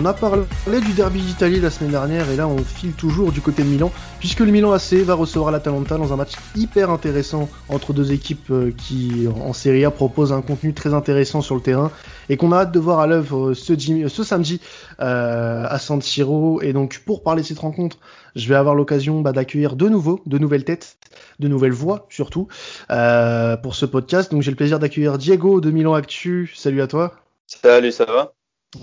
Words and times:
On 0.00 0.04
a 0.04 0.14
parlé 0.14 0.44
du 0.86 0.92
derby 0.92 1.20
d'Italie 1.20 1.58
la 1.58 1.70
semaine 1.70 1.90
dernière 1.90 2.30
et 2.30 2.36
là 2.36 2.46
on 2.46 2.58
file 2.58 2.92
toujours 2.92 3.32
du 3.32 3.40
côté 3.40 3.64
de 3.64 3.68
Milan 3.68 3.90
puisque 4.20 4.38
le 4.38 4.52
Milan 4.52 4.70
AC 4.70 4.92
va 5.02 5.14
recevoir 5.14 5.50
l'Atalanta 5.50 5.96
dans 5.98 6.12
un 6.12 6.16
match 6.16 6.34
hyper 6.54 6.90
intéressant 6.90 7.48
entre 7.68 7.92
deux 7.92 8.12
équipes 8.12 8.48
euh, 8.52 8.70
qui 8.70 9.26
en 9.26 9.52
Serie 9.52 9.84
A 9.84 9.90
proposent 9.90 10.32
un 10.32 10.40
contenu 10.40 10.72
très 10.72 10.94
intéressant 10.94 11.40
sur 11.40 11.56
le 11.56 11.62
terrain 11.62 11.90
et 12.28 12.36
qu'on 12.36 12.52
a 12.52 12.58
hâte 12.58 12.70
de 12.70 12.78
voir 12.78 13.00
à 13.00 13.08
l'œuvre 13.08 13.54
ce, 13.54 13.76
ce, 13.76 14.22
samedi 14.22 14.60
euh, 15.00 15.66
à 15.68 15.78
San 15.80 16.00
Siro. 16.00 16.62
Et 16.62 16.72
donc 16.72 17.02
pour 17.04 17.24
parler 17.24 17.42
de 17.42 17.48
cette 17.48 17.58
rencontre 17.58 17.98
je 18.36 18.48
vais 18.48 18.54
avoir 18.54 18.76
l'occasion 18.76 19.20
bah, 19.20 19.32
d'accueillir 19.32 19.74
de 19.74 19.88
nouveau 19.88 20.20
de 20.26 20.38
nouvelles 20.38 20.64
têtes 20.64 20.96
de 21.40 21.48
nouvelles 21.48 21.72
voix 21.72 22.06
surtout 22.08 22.46
euh, 22.92 23.56
pour 23.56 23.74
ce 23.74 23.84
podcast. 23.84 24.30
Donc 24.30 24.42
j'ai 24.42 24.52
le 24.52 24.56
plaisir 24.56 24.78
d'accueillir 24.78 25.18
Diego 25.18 25.60
de 25.60 25.72
Milan 25.72 25.94
Actu. 25.94 26.52
Salut 26.54 26.82
à 26.82 26.86
toi. 26.86 27.16
Salut 27.48 27.90
ça 27.90 28.04
va? 28.04 28.32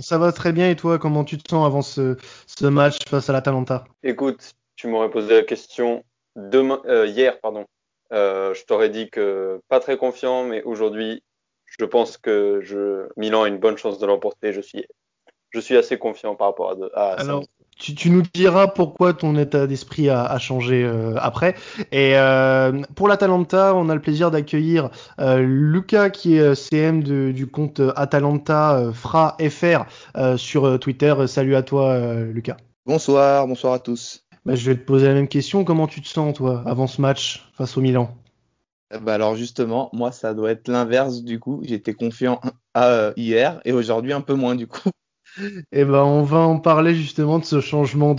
Ça 0.02 0.18
va 0.18 0.32
très 0.32 0.52
bien 0.52 0.70
et 0.70 0.76
toi, 0.76 0.98
comment 1.00 1.24
tu 1.24 1.38
te 1.38 1.50
sens 1.50 1.66
avant 1.66 1.82
ce, 1.82 2.18
match 2.62 2.98
face 3.08 3.30
à 3.30 3.34
l'Atalanta? 3.34 3.86
Écoute, 4.04 4.54
tu 4.76 4.88
m'aurais 4.88 5.10
posé 5.10 5.34
la 5.36 5.44
question 5.44 6.04
demain, 6.36 6.82
euh, 6.86 7.08
hier, 7.08 7.40
pardon. 7.40 7.66
Euh, 8.14 8.54
je 8.54 8.64
t'aurais 8.66 8.90
dit 8.90 9.10
que 9.10 9.62
pas 9.68 9.80
très 9.80 9.98
confiant, 9.98 10.44
mais 10.44 10.62
aujourd'hui, 10.64 11.24
je 11.66 11.86
pense 11.86 12.18
que 12.18 12.60
je, 12.62 13.08
Milan 13.18 13.44
a 13.44 13.48
une 13.48 13.58
bonne 13.58 13.78
chance 13.78 14.00
de 14.00 14.06
l'emporter. 14.06 14.54
Je 14.54 14.62
suis, 14.62 14.86
je 15.50 15.60
suis 15.60 15.78
assez 15.78 15.98
confiant 15.98 16.36
par 16.36 16.48
rapport 16.48 16.72
à, 16.94 17.00
à 17.00 17.20
Alors, 17.20 17.44
tu, 17.78 18.10
nous 18.10 18.24
diras 18.34 18.68
pourquoi 18.68 19.14
ton 19.14 19.36
état 19.38 19.68
d'esprit 19.68 20.10
a, 20.10 20.38
changé 20.40 20.84
euh, 20.84 21.16
après. 21.18 21.56
Et 21.92 22.18
euh, 22.18 22.82
pour 22.96 23.08
l'Atalanta, 23.08 23.76
on 23.76 23.90
a 23.90 23.96
le 23.96 24.02
plaisir 24.02 24.32
d'accueillir 24.32 24.90
euh, 25.20 25.40
Lucas, 25.40 26.10
qui 26.10 26.38
est 26.38 26.56
CM 26.56 27.04
du 27.04 27.48
compte 27.48 27.82
Atalanta 27.96 28.92
Fra 28.94 29.38
FR 29.40 29.86
sur 30.38 30.80
Twitter. 30.80 31.14
Salut 31.28 31.56
à 31.56 31.64
toi, 31.64 32.00
Lucas. 32.32 32.58
Bonsoir, 32.86 33.48
bonsoir 33.48 33.74
à 33.74 33.80
tous. 33.80 34.26
Bah, 34.46 34.56
je 34.56 34.70
vais 34.70 34.78
te 34.78 34.86
poser 34.86 35.08
la 35.08 35.14
même 35.14 35.28
question. 35.28 35.64
Comment 35.64 35.88
tu 35.88 36.02
te 36.02 36.08
sens, 36.08 36.36
toi, 36.36 36.64
avant 36.66 36.88
ce 36.88 37.02
match 37.02 37.50
face 37.58 37.78
au 37.78 37.82
Milan? 37.82 38.16
Bah 39.02 39.16
alors 39.16 39.36
justement, 39.36 39.90
moi 39.94 40.12
ça 40.12 40.36
doit 40.36 40.52
être 40.52 40.68
l'inverse 40.68 41.24
du 41.24 41.40
coup. 41.40 41.62
J'étais 41.64 41.94
confiant 41.94 42.40
hier 43.18 43.60
et 43.66 43.74
aujourd'hui 43.74 44.14
un 44.14 44.22
peu 44.22 44.36
moins 44.36 44.56
du 44.56 44.68
coup. 44.68 44.90
Eh 45.72 45.84
ben, 45.84 46.04
on 46.04 46.24
va 46.24 46.40
en 46.40 46.60
parler 46.60 46.96
justement 46.96 47.40
de 47.40 47.46
ce 47.46 47.60
changement 47.60 48.16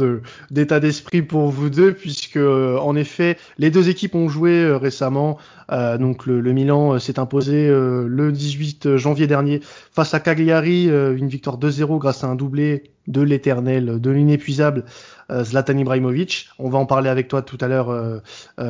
d'état 0.51 0.81
d'esprit 0.81 1.23
pour 1.23 1.49
vous 1.49 1.71
deux, 1.71 1.95
puisque 1.95 2.37
euh, 2.37 2.79
en 2.79 2.95
effet, 2.95 3.39
les 3.59 3.71
deux 3.71 3.89
équipes 3.89 4.15
ont 4.15 4.29
joué 4.29 4.63
euh, 4.63 4.77
récemment. 4.77 5.39
Euh, 5.73 5.97
donc 5.97 6.27
le, 6.27 6.41
Milan 6.53 6.99
s'est 6.99 7.19
imposé 7.19 7.69
le 7.69 8.31
18 8.31 8.97
janvier 8.97 9.27
dernier 9.27 9.61
face 9.63 10.15
à 10.15 10.21
Cagliari, 10.21 10.85
une 10.87 11.29
victoire 11.29 11.59
2-0 11.59 11.99
grâce 11.99 12.23
à 12.23 12.29
un 12.29 12.35
doublé 12.35 12.91
de 13.09 13.21
l'éternel, 13.21 14.01
de 14.01 14.11
l'inépuisable 14.11 14.85
Zlatan 15.33 15.77
Ibrahimovic. 15.79 16.49
On 16.59 16.69
va 16.69 16.79
en 16.79 16.87
parler 16.87 17.09
avec 17.09 17.29
toi 17.29 17.43
tout 17.43 17.59
à 17.61 17.67
l'heure, 17.67 18.23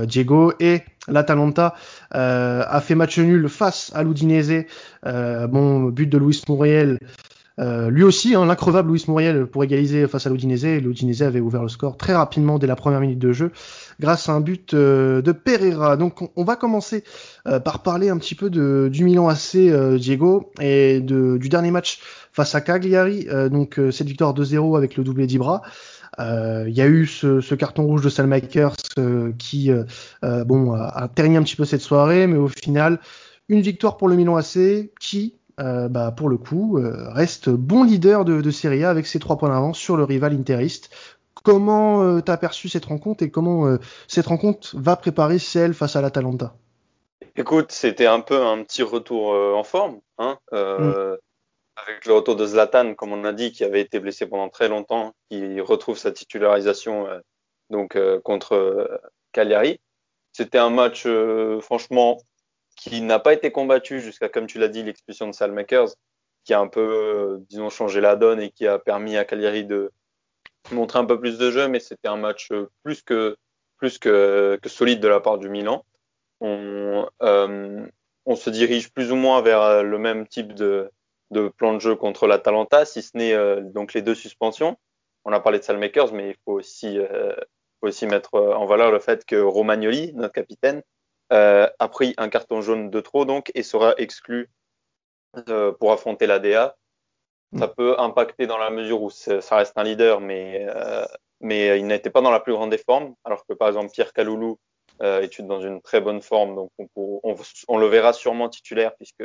Diego. 0.05 0.55
Et 0.59 0.81
l'Atalanta 1.07 1.75
a 2.11 2.81
fait 2.81 2.95
match 2.95 3.19
nul 3.19 3.49
face 3.49 3.93
à 3.95 4.03
l'Udinese. 4.03 4.65
bon, 5.05 5.85
but 5.91 6.07
de 6.07 6.19
Luis 6.19 6.43
Muriel 6.49 6.99
euh, 7.59 7.91
lui 7.91 8.03
aussi, 8.03 8.35
hein, 8.35 8.45
l'increvable 8.45 8.91
Luis 8.91 9.05
Muriel 9.09 9.47
pour 9.47 9.65
égaliser 9.65 10.07
face 10.07 10.27
à 10.27 10.31
l'Udinese. 10.31 10.81
L'Udinese 10.83 11.23
avait 11.23 11.41
ouvert 11.41 11.63
le 11.63 11.69
score 11.69 11.97
très 11.97 12.15
rapidement 12.15 12.59
dès 12.59 12.67
la 12.67 12.77
première 12.77 13.01
minute 13.01 13.19
de 13.19 13.33
jeu 13.33 13.53
grâce 13.99 14.29
à 14.29 14.33
un 14.33 14.41
but 14.41 14.75
euh, 14.75 15.23
de 15.23 15.33
Pereira. 15.33 15.97
Donc 15.97 16.31
on, 16.37 16.45
va 16.45 16.57
commencer 16.57 17.03
euh, 17.47 17.59
par 17.59 17.83
parler 17.83 18.11
un 18.11 18.19
petit 18.19 18.35
peu 18.35 18.51
de, 18.51 18.89
du 18.93 19.05
Milan 19.05 19.29
AC 19.29 19.57
Diego 19.99 20.51
et 20.61 21.01
de, 21.01 21.39
du 21.39 21.49
dernier 21.49 21.71
match 21.71 22.01
face 22.33 22.55
à 22.55 22.61
Cagliari. 22.61 23.27
donc 23.51 23.81
cette 23.91 24.07
victoire 24.07 24.35
2-0 24.35 24.77
avec 24.77 24.97
le 24.97 25.05
doublé 25.05 25.27
d'Ibra. 25.27 25.63
Il 26.19 26.73
y 26.73 26.83
a 26.83 26.87
eu 26.87 27.07
ce, 27.07 27.41
ce, 27.41 27.55
carton 27.55 27.85
rouge 27.85 28.03
de 28.03 28.11
Salmakers 28.11 28.77
qui 29.39 29.71
bon, 30.23 30.73
a, 30.73 31.09
terni 31.15 31.39
un 31.39 31.43
petit 31.43 31.57
peu 31.57 31.65
cette 31.65 31.81
soirée, 31.81 32.27
mais 32.27 32.37
au 32.37 32.49
final, 32.49 33.01
une 33.49 33.63
victoire 33.63 33.97
pour 33.97 34.09
le 34.09 34.17
Milan 34.17 34.37
AC 34.37 34.91
qui, 35.01 35.36
euh, 35.59 35.89
bah, 35.89 36.13
pour 36.15 36.29
le 36.29 36.37
coup, 36.37 36.79
euh, 36.79 37.09
reste 37.11 37.49
bon 37.49 37.85
leader 37.85 38.25
de, 38.25 38.43
de, 38.43 38.51
Serie 38.51 38.85
A 38.85 38.91
avec 38.91 39.07
ses 39.07 39.19
trois 39.19 39.39
points 39.39 39.49
d'avance 39.49 39.79
sur 39.79 39.97
le 39.97 40.05
rival 40.05 40.35
interiste. 40.35 40.91
Comment 41.43 42.03
euh, 42.03 42.21
t'as 42.21 42.37
perçu 42.37 42.69
cette 42.69 42.85
rencontre 42.85 43.23
et 43.23 43.31
comment 43.31 43.67
euh, 43.67 43.79
cette 44.07 44.27
rencontre 44.27 44.77
va 44.79 44.97
préparer 44.97 45.39
celle 45.39 45.73
face 45.73 45.97
à 45.97 46.03
l'Atalanta? 46.03 46.55
Écoute, 47.37 47.73
c'était 47.73 48.07
un 48.07 48.21
peu 48.21 48.45
un 48.45 48.63
petit 48.65 48.83
retour 48.83 49.29
en 49.29 49.63
forme, 49.63 50.01
hein, 50.19 50.39
mm. 50.53 51.17
avec 51.77 52.07
le 52.07 52.13
retour 52.15 52.35
de 52.35 52.47
Zlatan, 52.47 52.95
comme 52.95 53.13
on 53.13 53.25
a 53.25 53.33
dit, 53.33 53.53
qui 53.53 53.63
avait 53.63 53.83
été 53.83 54.01
blessé 54.01 54.27
pendant 54.27 54.49
très 54.49 54.69
longtemps, 54.69 55.13
qui 55.31 55.61
retrouve 55.61 55.99
sa 55.99 56.13
titularisation 56.13 57.07
donc 57.69 57.99
contre 58.23 58.89
Cagliari. 59.33 59.79
C'était 60.33 60.57
un 60.57 60.71
match 60.71 61.07
franchement 61.61 62.17
qui 62.77 63.01
n'a 63.01 63.19
pas 63.19 63.33
été 63.33 63.51
combattu 63.51 64.01
jusqu'à, 64.01 64.29
comme 64.29 64.47
tu 64.47 64.59
l'as 64.59 64.69
dit, 64.69 64.83
l'expulsion 64.83 65.27
de 65.27 65.33
Salmakers, 65.33 65.89
qui 66.45 66.55
a 66.55 66.61
un 66.61 66.69
peu, 66.69 66.81
euh, 66.81 67.39
disons, 67.49 67.71
changé 67.71 68.01
la 68.01 68.17
donne 68.17 68.41
et 68.41 68.51
qui 68.51 68.67
a 68.67 68.79
permis 68.79 69.17
à 69.17 69.25
Cagliari 69.25 69.65
de 69.65 69.91
montrer 70.71 70.99
un 70.99 71.05
peu 71.05 71.19
plus 71.19 71.39
de 71.39 71.51
jeu, 71.51 71.69
mais 71.69 71.81
c'était 71.81 72.09
un 72.09 72.17
match 72.17 72.53
euh, 72.53 72.71
plus 72.85 73.03
que, 73.03 73.37
plus 73.79 73.99
que, 73.99 74.59
que, 74.63 74.69
solide 74.69 75.01
de 75.01 75.09
la 75.09 75.21
part 75.21 75.39
du 75.39 75.49
Milan. 75.49 75.85
On, 76.41 77.09
euh, 77.23 77.87
on 78.27 78.37
se 78.37 78.51
dirige 78.51 78.93
plus 78.93 79.13
ou 79.13 79.17
moins 79.17 79.41
vers 79.41 79.63
euh, 79.63 79.83
le 79.83 79.99
même 79.99 80.27
type 80.27 80.53
de, 80.53 80.91
de 81.31 81.49
plan 81.49 81.75
de 81.75 81.81
jeu 81.81 81.95
contre 81.95 82.27
l'Atalanta, 82.27 82.85
si 82.85 83.03
ce 83.03 83.17
n'est 83.17 83.33
euh, 83.33 83.61
donc 83.63 83.95
les 83.95 84.03
deux 84.03 84.15
suspensions. 84.15 84.77
On 85.25 85.33
a 85.33 85.41
parlé 85.41 85.59
de 85.59 85.65
Salmakers, 85.65 86.13
mais 86.13 86.31
il 86.31 86.37
faut 86.45 86.53
aussi, 86.53 86.99
euh, 86.99 87.35
faut 87.81 87.89
aussi 87.89 88.07
mettre 88.07 88.35
en 88.35 88.67
valeur 88.67 88.91
le 88.91 88.99
fait 88.99 89.25
que 89.25 89.37
Romagnoli, 89.37 90.13
notre 90.15 90.35
capitaine, 90.35 90.83
euh, 91.33 91.69
a 91.81 91.89
pris 91.89 92.15
un 92.19 92.29
carton 92.29 92.61
jaune 92.61 92.89
de 92.89 93.01
trop 93.01 93.25
donc 93.25 93.51
et 93.55 93.65
sera 93.65 93.95
exclu 93.99 94.49
euh, 95.49 95.73
pour 95.73 95.93
affronter 95.93 96.27
l'ADA. 96.27 96.77
Ça 97.59 97.67
mm. 97.67 97.75
peut 97.77 97.99
impacter 97.99 98.47
dans 98.47 98.59
la 98.59 98.71
mesure 98.71 99.03
où 99.03 99.11
ça 99.11 99.57
reste 99.57 99.77
un 99.77 99.83
leader, 99.83 100.21
mais, 100.21 100.67
euh, 100.69 101.05
mais 101.41 101.79
il 101.79 101.87
n'était 101.87 102.11
pas 102.11 102.21
dans 102.21 102.31
la 102.31 102.41
plus 102.41 102.53
grande 102.53 102.71
des 102.71 102.79
formes, 102.79 103.15
alors 103.25 103.45
que 103.47 103.55
par 103.55 103.69
exemple 103.69 103.91
Pierre 103.93 104.13
Kaloulou 104.13 104.59
est 105.01 105.43
dans 105.43 105.61
une 105.61 105.83
très 105.83 106.01
bonne 106.01 106.23
forme, 106.23 106.55
donc 106.55 106.71
on, 106.79 107.21
on, 107.23 107.35
on, 107.69 107.77
le 107.77 107.87
verra 107.87 108.15
sûrement 108.15 108.49
titulaire 108.49 108.97
puisque 108.97 109.25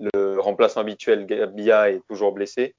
le 0.00 0.38
remplaçant 0.38 0.82
habituel 0.82 1.24
Bia 1.54 1.90
est 1.90 2.02
toujours 2.10 2.32
blessé. 2.32 2.74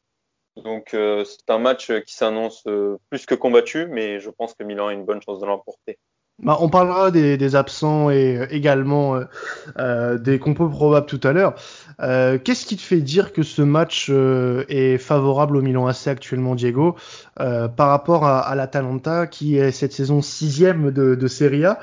Donc 0.58 0.90
c'est 0.92 1.50
un 1.50 1.58
match 1.58 1.92
qui 2.02 2.14
s'annonce 2.14 2.66
plus 3.10 3.26
que 3.26 3.34
combattu, 3.34 3.88
mais 3.88 4.20
je 4.20 4.30
pense 4.30 4.54
que 4.54 4.64
Milan 4.64 4.90
a 4.90 4.94
une 4.94 5.06
bonne 5.06 5.22
chance 5.24 5.40
de 5.40 5.46
l'emporter. 5.48 5.98
Bah, 6.42 6.58
on 6.62 6.70
parlera 6.70 7.12
des, 7.12 7.56
absents 7.56 8.10
et 8.10 8.38
euh, 8.38 8.48
également 8.50 9.16
euh, 9.16 9.26
euh, 9.78 10.18
des 10.18 10.40
compos 10.40 10.70
probables 10.70 11.06
tout 11.06 11.20
à 11.24 11.34
l'heure. 11.34 11.56
Qu'est-ce 12.00 12.66
qui 12.66 12.78
te 12.78 12.82
fait 12.82 13.02
dire 13.02 13.34
que 13.34 13.44
ce 13.44 13.62
match 13.62 14.10
est 14.10 14.98
favorable 14.98 15.58
au 15.58 15.62
Milan 15.62 15.86
AC 15.86 16.08
actuellement, 16.08 16.56
Diego, 16.56 16.96
par 17.36 17.90
rapport 17.90 18.26
à, 18.26 18.56
l'Atalanta 18.56 19.28
qui 19.28 19.58
est 19.58 19.72
cette 19.72 19.92
saison 19.92 20.22
sixième 20.22 20.92
de, 20.92 21.28
Serie 21.28 21.66
A? 21.66 21.78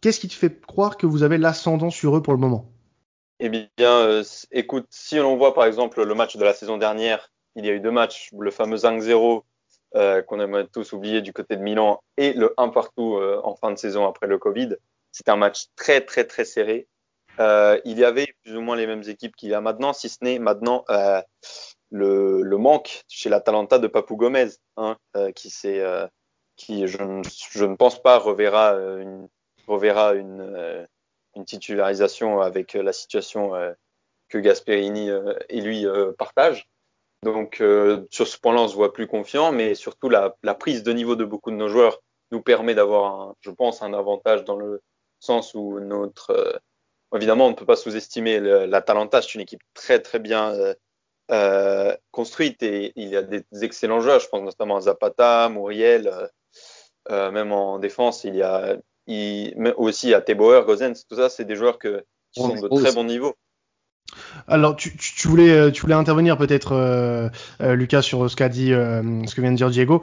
Qu'est-ce 0.00 0.18
qui 0.18 0.26
te 0.26 0.34
fait 0.34 0.60
croire 0.66 0.96
que 0.96 1.06
vous 1.06 1.22
avez 1.22 1.38
l'ascendant 1.38 1.90
sur 1.90 2.16
eux 2.16 2.22
pour 2.22 2.32
le 2.32 2.40
moment? 2.40 2.72
Eh 3.38 3.48
bien, 3.48 4.22
écoute, 4.50 4.86
si 4.90 5.20
on 5.20 5.36
voit 5.36 5.54
par 5.54 5.66
exemple 5.66 6.02
le 6.02 6.14
match 6.16 6.36
de 6.36 6.44
la 6.44 6.54
saison 6.54 6.76
dernière, 6.76 7.30
il 7.54 7.64
y 7.64 7.70
a 7.70 7.72
eu 7.72 7.80
deux 7.80 7.92
matchs, 7.92 8.30
le 8.36 8.50
fameux 8.50 8.78
5-0 8.78 9.42
euh, 9.94 10.22
qu'on 10.22 10.40
aimerait 10.40 10.66
tous 10.68 10.94
oublier 10.94 11.20
du 11.20 11.34
côté 11.34 11.54
de 11.54 11.60
Milan 11.60 12.02
et 12.16 12.32
le 12.32 12.54
1 12.56 12.70
partout 12.70 13.16
euh, 13.16 13.42
en 13.44 13.54
fin 13.56 13.70
de 13.70 13.76
saison 13.76 14.06
après 14.06 14.26
le 14.26 14.38
Covid. 14.38 14.76
C'était 15.10 15.30
un 15.30 15.36
match 15.36 15.66
très 15.76 16.00
très 16.00 16.24
très 16.24 16.46
serré. 16.46 16.88
Euh, 17.40 17.78
il 17.84 17.98
y 17.98 18.04
avait 18.04 18.34
plus 18.42 18.56
ou 18.56 18.62
moins 18.62 18.76
les 18.76 18.86
mêmes 18.86 19.02
équipes 19.06 19.36
qu'il 19.36 19.50
y 19.50 19.54
a 19.54 19.60
maintenant, 19.60 19.92
si 19.92 20.08
ce 20.08 20.16
n'est 20.22 20.38
maintenant 20.38 20.86
le, 21.90 22.56
manque 22.56 23.02
chez 23.06 23.28
l'Atalanta 23.28 23.78
de 23.78 23.86
Papou 23.86 24.16
Gomez, 24.16 24.48
hein, 24.78 24.96
qui, 25.34 25.50
je, 26.86 27.02
ne 27.02 27.76
pense 27.76 28.00
pas 28.00 28.18
reverra 28.18 28.74
une 30.14 31.44
titularisation 31.44 32.40
avec 32.40 32.72
la 32.72 32.94
situation 32.94 33.52
que 34.30 34.38
Gasperini 34.38 35.10
et 35.50 35.60
lui 35.60 35.86
partagent. 36.16 36.66
Donc 37.22 37.60
euh, 37.60 38.04
sur 38.10 38.26
ce 38.26 38.38
point-là, 38.38 38.62
on 38.62 38.68
se 38.68 38.74
voit 38.74 38.92
plus 38.92 39.06
confiant, 39.06 39.52
mais 39.52 39.74
surtout 39.74 40.08
la, 40.08 40.36
la, 40.42 40.54
prise 40.54 40.82
de 40.82 40.92
niveau 40.92 41.14
de 41.14 41.24
beaucoup 41.24 41.50
de 41.50 41.56
nos 41.56 41.68
joueurs 41.68 42.02
nous 42.32 42.42
permet 42.42 42.74
d'avoir, 42.74 43.34
je 43.40 43.50
pense, 43.50 43.82
un 43.82 43.94
avantage 43.94 44.44
dans 44.44 44.56
le 44.56 44.82
sens 45.20 45.54
où 45.54 45.78
notre, 45.78 46.30
euh, 46.30 46.58
évidemment, 47.14 47.46
on 47.46 47.50
ne 47.50 47.54
peut 47.54 47.66
pas 47.66 47.76
sous-estimer 47.76 48.40
l'Atalanta, 48.40 49.22
c'est 49.22 49.34
une 49.34 49.42
équipe 49.42 49.62
très 49.74 50.00
très 50.00 50.18
bien 50.18 50.52
euh, 50.54 50.74
euh, 51.30 51.96
construite 52.10 52.62
et 52.62 52.92
il 52.96 53.08
y 53.08 53.16
a 53.16 53.22
des 53.22 53.44
excellents 53.62 54.00
joueurs, 54.00 54.18
je 54.18 54.28
pense 54.28 54.42
notamment 54.42 54.76
à 54.76 54.80
Zapata, 54.80 55.48
Muriel, 55.48 56.10
même 57.08 57.52
en 57.52 57.78
défense, 57.78 58.24
il 58.24 58.34
y 58.34 58.42
a 58.42 58.76
il, 59.06 59.74
aussi 59.76 60.14
à 60.14 60.20
Teboer, 60.20 60.64
Gozens, 60.66 61.06
tout 61.08 61.16
ça, 61.16 61.28
c'est 61.28 61.44
des 61.44 61.56
joueurs 61.56 61.78
que, 61.78 62.04
qui 62.32 62.40
sont 62.40 62.54
de 62.54 62.68
très 62.80 62.92
bon 62.92 63.04
niveau. 63.04 63.34
Alors, 64.48 64.76
tu, 64.76 64.92
voulais, 65.28 65.50
euh, 65.50 65.70
tu 65.70 65.82
voulais 65.82 65.94
intervenir 65.94 66.36
peut-être, 66.36 66.72
euh, 66.72 67.28
euh, 67.62 67.74
Lucas, 67.74 68.02
sur 68.02 68.28
ce 68.28 68.36
qu'a 68.36 68.48
dit, 68.48 68.68
ce 68.68 69.34
que 69.34 69.40
vient 69.40 69.52
de 69.52 69.56
dire 69.56 69.70
Diego. 69.70 70.02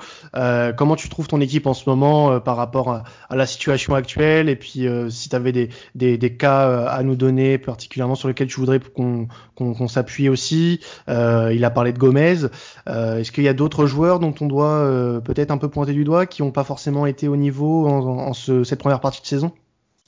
comment 0.77 0.95
tu 0.95 1.09
trouves 1.09 1.27
ton 1.27 1.41
équipe 1.41 1.67
en 1.67 1.73
ce 1.73 1.89
moment 1.89 2.39
par 2.39 2.57
rapport 2.57 3.03
à, 3.29 3.35
la 3.35 3.45
situation 3.45 3.95
actuelle? 3.95 4.49
Et 4.49 4.55
puis, 4.55 4.87
si 5.09 5.29
tu 5.29 5.35
avais 5.35 5.51
des, 5.51 6.37
cas 6.37 6.85
à 6.85 7.03
nous 7.03 7.15
donner, 7.15 7.57
particulièrement 7.57 8.15
sur 8.15 8.27
lesquels 8.27 8.47
tu 8.47 8.59
voudrais 8.59 8.79
qu'on 8.79 9.87
s'appuie 9.87 10.29
aussi. 10.29 10.79
il 11.07 11.63
a 11.63 11.69
parlé 11.69 11.93
de 11.93 11.99
Gomez. 11.99 12.45
Est-ce 12.87 13.31
qu'il 13.31 13.43
y 13.43 13.49
a 13.49 13.53
d'autres 13.53 13.85
joueurs 13.85 14.19
dont 14.19 14.33
on 14.41 14.47
doit 14.47 15.21
peut-être 15.23 15.51
un 15.51 15.57
peu 15.57 15.69
pointer 15.69 15.93
du 15.93 16.03
doigt, 16.03 16.25
qui 16.25 16.41
n'ont 16.41 16.51
pas 16.51 16.63
forcément 16.63 17.05
été 17.05 17.27
au 17.27 17.35
niveau 17.35 17.87
en, 17.87 17.99
en 17.99 18.33
ce, 18.33 18.63
cette 18.63 18.79
première 18.79 19.01
partie 19.01 19.21
de 19.21 19.27
saison? 19.27 19.53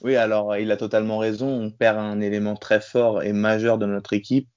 Oui, 0.04 0.16
alors 0.16 0.58
il 0.58 0.72
a 0.72 0.78
totalement 0.78 1.18
raison. 1.18 1.48
On 1.48 1.70
perd 1.72 1.98
un 1.98 2.22
élément 2.22 2.56
très 2.56 2.82
fort 2.82 3.24
et 3.24 3.34
majeur 3.34 3.78
de 3.78 3.86
notre 3.86 4.14
équipe. 4.14 4.50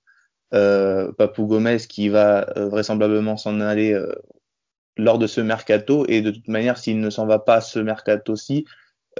Euh, 0.55 1.12
Papou 1.12 1.46
Gomez 1.46 1.79
qui 1.88 2.08
va 2.08 2.46
euh, 2.56 2.69
vraisemblablement 2.69 3.37
s'en 3.37 3.61
aller 3.61 3.93
euh, 3.93 4.14
lors 4.96 5.19
de 5.19 5.26
ce 5.26 5.41
mercato. 5.41 6.06
Et 6.08 6.23
de 6.23 6.31
toute 6.31 6.49
manière, 6.49 6.79
s'il 6.79 7.00
ne 7.00 7.11
s'en 7.11 7.26
va 7.26 7.38
pas 7.38 7.61
ce 7.61 7.79
mercato-ci, 7.79 8.64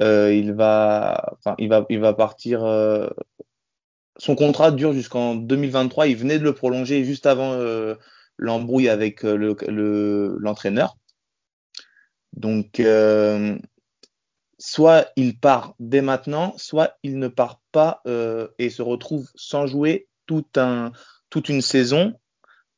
il, 0.01 0.53
va, 0.55 1.39
il, 1.59 1.69
va, 1.69 1.87
il 1.89 2.01
va 2.01 2.15
partir. 2.15 2.61
son 4.19 4.35
contrat 4.35 4.71
dure 4.71 4.93
jusqu'en 4.93 5.35
2023. 5.35 6.07
Il 6.07 6.17
venait 6.17 6.39
de 6.39 6.45
le 6.45 6.55
prolonger 6.55 7.05
juste 7.05 7.27
avant 7.27 7.57
l'embrouille 8.39 8.89
avec 8.89 9.23
l'entraîneur. 9.23 9.75
Le, 9.75 10.37
l'entraîneur. 10.41 10.97
Donc, 12.33 12.81
soit 14.67 15.09
il 15.17 15.39
part 15.39 15.75
dès 15.79 16.01
maintenant, 16.01 16.55
soit 16.57 16.97
il 17.03 17.19
ne 17.19 17.29
part 17.29 17.61
pas 17.71 18.01
euh, 18.07 18.49
et 18.59 18.71
se 18.71 18.81
retrouve 18.81 19.29
sans 19.35 19.67
jouer 19.67 20.09
tout 20.25 20.47
un, 20.57 20.91
toute 21.29 21.51
une 21.51 21.61
saison, 21.61 22.15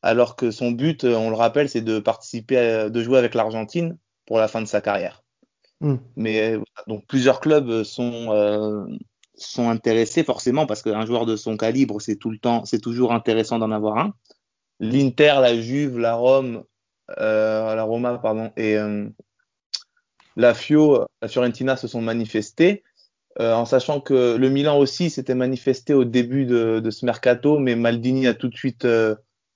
alors 0.03 0.35
que 0.35 0.51
son 0.51 0.73
but, 0.73 1.05
euh, 1.05 1.15
on 1.15 1.31
le 1.31 1.37
rappelle, 1.37 1.69
c'est 1.69 1.83
de 1.83 2.01
participer, 2.01 2.91
de 2.91 3.03
jouer 3.05 3.19
avec 3.19 3.37
l'Argentine 3.37 3.99
pour 4.27 4.39
la 4.41 4.49
fin 4.49 4.61
de 4.61 4.67
sa 4.67 4.81
carrière. 4.81 5.23
Hmm. 5.81 5.99
Mais 6.17 6.55
euh, 6.55 6.61
donc 6.89 7.07
plusieurs 7.07 7.39
clubs 7.39 7.85
sont 7.85 8.99
sont 9.37 9.69
intéressés 9.69 10.25
forcément 10.25 10.67
parce 10.67 10.83
qu'un 10.83 11.07
joueur 11.07 11.25
de 11.25 11.37
son 11.37 11.57
calibre, 11.57 12.01
c'est 12.01 12.17
tout 12.17 12.31
le 12.31 12.39
temps, 12.39 12.65
c'est 12.65 12.81
toujours 12.81 13.13
intéressant 13.13 13.61
d'en 13.61 13.71
avoir 13.71 13.99
un. 13.99 14.13
L'Inter, 14.81 15.37
la 15.41 15.61
Juve, 15.61 15.99
la 15.99 16.15
Rome, 16.15 16.65
la 17.17 17.83
Roma, 17.85 18.19
pardon, 18.19 18.51
et 18.57 18.77
la 20.37 20.55
Fio, 20.55 21.07
la 21.23 21.29
Fiorentina 21.29 21.77
se 21.77 21.89
sont 21.89 22.03
manifestés, 22.03 22.85
euh, 23.41 23.53
en 23.55 23.65
sachant 23.67 24.01
que 24.01 24.37
le 24.37 24.49
Milan 24.49 24.79
aussi 24.79 25.11
s'était 25.11 25.35
manifesté 25.35 25.93
au 25.93 26.05
début 26.05 26.47
de, 26.47 26.91
ce 26.91 27.05
mercato, 27.05 27.59
mais 27.59 27.77
Maldini 27.77 28.27
a 28.27 28.35
tout 28.35 28.49
de 28.49 28.57
suite 28.57 28.85
euh, 28.87 29.15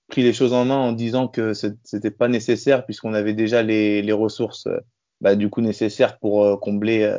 pris 0.09 0.23
les 0.23 0.33
choses 0.33 0.53
en 0.53 0.65
main 0.67 0.77
en 0.77 0.93
disant 0.93 1.29
que 1.29 1.53
c'était 1.55 2.11
pas 2.11 2.29
nécessaire 2.29 2.85
puisqu'on 2.85 3.15
avait 3.15 3.33
déjà 3.33 3.63
les, 3.63 4.13
ressources 4.13 4.67
euh, 4.67 4.81
bah, 5.21 5.35
du 5.35 5.49
coup 5.49 5.61
nécessaires 5.63 6.19
pour 6.19 6.61
combler 6.61 7.17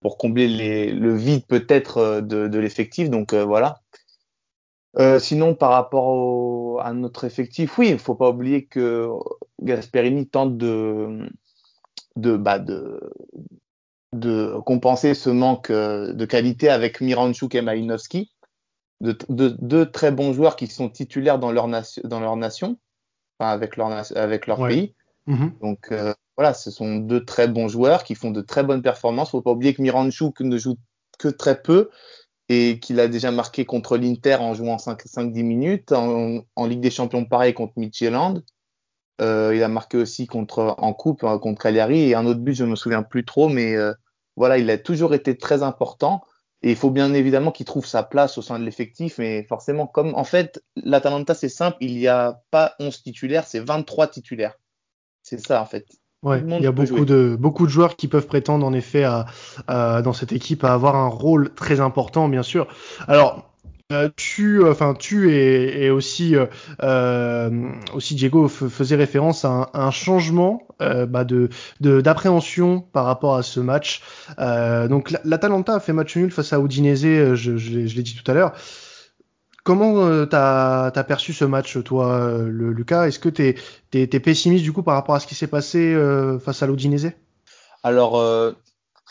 pour 0.00 0.18
combler 0.18 0.92
le 0.92 1.14
vide 1.14 1.46
peut-être 1.46 2.20
de, 2.20 2.58
l'effectif. 2.58 3.08
Donc 3.08 3.34
voilà. 3.34 3.80
sinon, 5.20 5.54
par 5.54 5.70
rapport 5.70 6.82
à 6.84 6.92
notre 6.92 7.24
effectif, 7.24 7.78
oui, 7.78 7.88
il 7.88 7.92
ne 7.92 7.98
faut 7.98 8.16
pas 8.16 8.30
oublier 8.30 8.64
que 8.64 9.08
Gasperini 9.60 10.26
tente 10.26 10.56
de, 10.56 11.28
de, 12.16 12.36
bah, 12.36 12.58
de, 12.58 13.00
de 14.12 14.58
compenser 14.64 15.14
ce 15.14 15.30
manque 15.30 15.70
euh, 15.70 16.12
de 16.12 16.24
qualité 16.24 16.68
avec 16.68 17.00
Miranchuk 17.00 17.54
et 17.54 17.62
Malinowski, 17.62 18.32
deux 19.00 19.16
de, 19.28 19.84
très 19.84 20.12
bons 20.12 20.32
joueurs 20.32 20.56
qui 20.56 20.66
sont 20.66 20.88
titulaires 20.88 21.38
dans 21.38 21.50
leur, 21.50 21.66
nation, 21.66 22.02
dans 22.04 22.20
leur 22.20 22.36
nation, 22.36 22.78
enfin 23.38 23.50
avec 23.50 23.76
leur, 23.76 23.90
avec 24.16 24.46
leur 24.46 24.58
pays. 24.66 24.94
Mm-hmm. 25.26 25.58
Donc 25.60 25.90
euh, 25.90 26.14
voilà, 26.36 26.54
ce 26.54 26.70
sont 26.70 26.96
deux 26.96 27.24
très 27.24 27.48
bons 27.48 27.68
joueurs 27.68 28.04
qui 28.04 28.14
font 28.14 28.30
de 28.30 28.42
très 28.42 28.62
bonnes 28.62 28.82
performances. 28.82 29.30
Faut 29.30 29.42
pas 29.42 29.50
oublier 29.50 29.74
que 29.74 29.82
Miranchuk 29.82 30.40
ne 30.40 30.56
joue 30.56 30.76
que 31.18 31.28
très 31.28 31.60
peu 31.60 31.90
et 32.48 32.78
qu'il 32.80 33.00
a 33.00 33.08
déjà 33.08 33.30
marqué 33.30 33.64
contre 33.64 33.96
l'Inter 33.96 34.36
en 34.36 34.54
jouant 34.54 34.76
5-10 34.76 35.42
minutes, 35.42 35.92
en, 35.92 36.40
en, 36.54 36.66
Ligue 36.66 36.80
des 36.80 36.90
Champions 36.90 37.24
pareil 37.24 37.54
contre 37.54 37.72
Midtjylland. 37.76 38.42
Euh, 39.22 39.54
il 39.54 39.62
a 39.62 39.68
marqué 39.68 39.96
aussi 39.96 40.26
contre, 40.26 40.74
en 40.78 40.92
coupe 40.92 41.22
hein, 41.24 41.38
contre 41.38 41.62
Cagliari 41.62 42.10
et 42.10 42.14
un 42.14 42.26
autre 42.26 42.40
but, 42.40 42.54
je 42.54 42.64
me 42.64 42.74
souviens 42.74 43.02
plus 43.02 43.24
trop, 43.24 43.48
mais 43.48 43.76
euh, 43.76 43.92
voilà, 44.36 44.58
il 44.58 44.68
a 44.68 44.78
toujours 44.78 45.14
été 45.14 45.36
très 45.36 45.62
important. 45.62 46.22
Et 46.64 46.70
il 46.70 46.76
faut 46.76 46.90
bien 46.90 47.12
évidemment 47.12 47.50
qu'il 47.50 47.66
trouve 47.66 47.86
sa 47.86 48.02
place 48.02 48.38
au 48.38 48.42
sein 48.42 48.58
de 48.58 48.64
l'effectif. 48.64 49.18
Mais 49.18 49.44
forcément, 49.44 49.86
comme 49.86 50.14
en 50.14 50.24
fait, 50.24 50.62
l'Atalanta, 50.76 51.34
c'est 51.34 51.48
simple, 51.48 51.76
il 51.80 51.96
n'y 51.96 52.08
a 52.08 52.40
pas 52.50 52.74
11 52.78 53.02
titulaires, 53.02 53.46
c'est 53.46 53.60
23 53.60 54.08
titulaires. 54.08 54.54
C'est 55.22 55.44
ça, 55.44 55.60
en 55.62 55.66
fait. 55.66 55.86
Ouais, 56.22 56.40
il 56.40 56.62
y 56.62 56.66
a 56.66 56.72
beaucoup 56.72 57.04
de, 57.04 57.36
beaucoup 57.38 57.66
de 57.66 57.70
joueurs 57.70 57.96
qui 57.96 58.06
peuvent 58.06 58.28
prétendre, 58.28 58.64
en 58.64 58.72
effet, 58.72 59.04
à, 59.04 60.02
dans 60.02 60.12
cette 60.12 60.32
équipe 60.32 60.62
à 60.62 60.72
avoir 60.72 60.94
un 60.94 61.08
rôle 61.08 61.52
très 61.54 61.80
important, 61.80 62.28
bien 62.28 62.44
sûr. 62.44 62.68
Alors, 63.08 63.51
tu, 64.16 64.66
enfin, 64.66 64.94
tu 64.94 65.32
et, 65.34 65.90
aussi, 65.90 66.36
euh, 66.36 66.46
euh, 66.82 67.50
aussi 67.94 68.14
Diego 68.14 68.48
faisait 68.48 68.96
référence 68.96 69.44
à 69.44 69.70
un, 69.72 69.90
changement 69.90 70.66
bah, 70.80 71.24
de 71.24 71.48
d'appréhension 71.80 72.80
par 72.80 73.04
rapport 73.04 73.36
à 73.36 73.42
ce 73.42 73.60
match. 73.60 74.02
donc 74.38 75.14
l'Atalanta 75.24 75.76
a 75.76 75.80
fait 75.80 75.92
match 75.92 76.16
nul 76.16 76.30
face 76.30 76.52
à 76.52 76.58
Udinese, 76.58 77.34
je, 77.34 77.52
l'ai 77.52 78.02
dit 78.02 78.14
tout 78.14 78.30
à 78.30 78.34
l'heure. 78.34 78.52
Comment 79.64 80.26
t'as 80.26 80.86
as 80.86 81.04
perçu 81.04 81.32
ce 81.32 81.44
match, 81.44 81.82
toi, 81.84 82.38
le, 82.44 82.72
Lucas? 82.72 83.06
Est-ce 83.06 83.18
que 83.18 83.28
t'es 83.28 83.54
es, 83.92 84.06
pessimiste 84.06 84.64
du 84.64 84.72
coup 84.72 84.82
par 84.82 84.94
rapport 84.94 85.14
à 85.14 85.20
ce 85.20 85.26
qui 85.26 85.34
s'est 85.34 85.46
passé 85.46 85.96
face 86.44 86.62
à 86.62 86.66
l'Udinese? 86.66 87.12
Alors, 87.84 88.20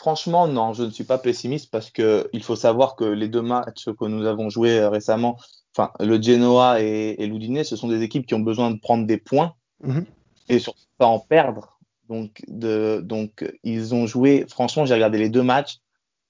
Franchement, 0.02 0.48
non, 0.48 0.72
je 0.72 0.82
ne 0.82 0.90
suis 0.90 1.04
pas 1.04 1.16
pessimiste 1.16 1.70
parce 1.70 1.88
que 1.88 2.28
il 2.32 2.42
faut 2.42 2.56
savoir 2.56 2.96
que 2.96 3.04
les 3.04 3.28
deux 3.28 3.40
matchs 3.40 3.84
que 3.84 4.04
nous 4.06 4.26
avons 4.26 4.50
joués 4.50 4.80
euh, 4.80 4.88
récemment, 4.88 5.38
enfin 5.72 5.92
le 6.00 6.20
Genoa 6.20 6.82
et, 6.82 7.14
et 7.22 7.26
l'Udinese, 7.28 7.68
ce 7.68 7.76
sont 7.76 7.86
des 7.86 8.02
équipes 8.02 8.26
qui 8.26 8.34
ont 8.34 8.40
besoin 8.40 8.72
de 8.72 8.80
prendre 8.80 9.06
des 9.06 9.16
points 9.16 9.54
mhm. 9.84 10.04
et 10.48 10.58
surtout 10.58 10.82
pas 10.98 11.06
en 11.06 11.20
perdre. 11.20 11.78
Donc, 12.08 12.42
de, 12.48 13.00
donc 13.00 13.48
ils 13.62 13.94
ont 13.94 14.08
joué. 14.08 14.44
Franchement, 14.48 14.86
j'ai 14.86 14.94
regardé 14.94 15.18
les 15.18 15.28
deux 15.28 15.44
matchs. 15.44 15.78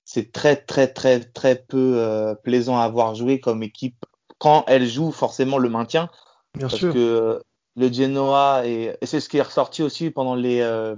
C'est 0.05 0.33
très 0.33 0.57
très 0.57 0.89
très 0.89 1.21
très 1.21 1.57
peu 1.57 1.95
euh, 1.97 2.35
plaisant 2.35 2.77
à 2.77 2.83
avoir 2.83 3.15
joué 3.15 3.41
comme 3.41 3.63
équipe 3.63 4.05
quand 4.37 4.67
elle 4.67 4.87
joue 4.87 5.13
forcément 5.13 5.57
le 5.57 5.71
maintien. 5.71 6.11
Bien 6.53 6.69
parce 6.69 6.77
sûr. 6.79 6.93
que 6.93 7.43
le 7.77 7.91
Genoa 7.91 8.67
et, 8.67 8.95
et 9.01 9.07
c'est 9.07 9.21
ce 9.21 9.31
qui 9.31 9.39
est 9.39 9.43
ressorti 9.43 9.83
aussi 9.83 10.11
pendant 10.11 10.35
les 10.35 10.61
euh, 10.61 10.95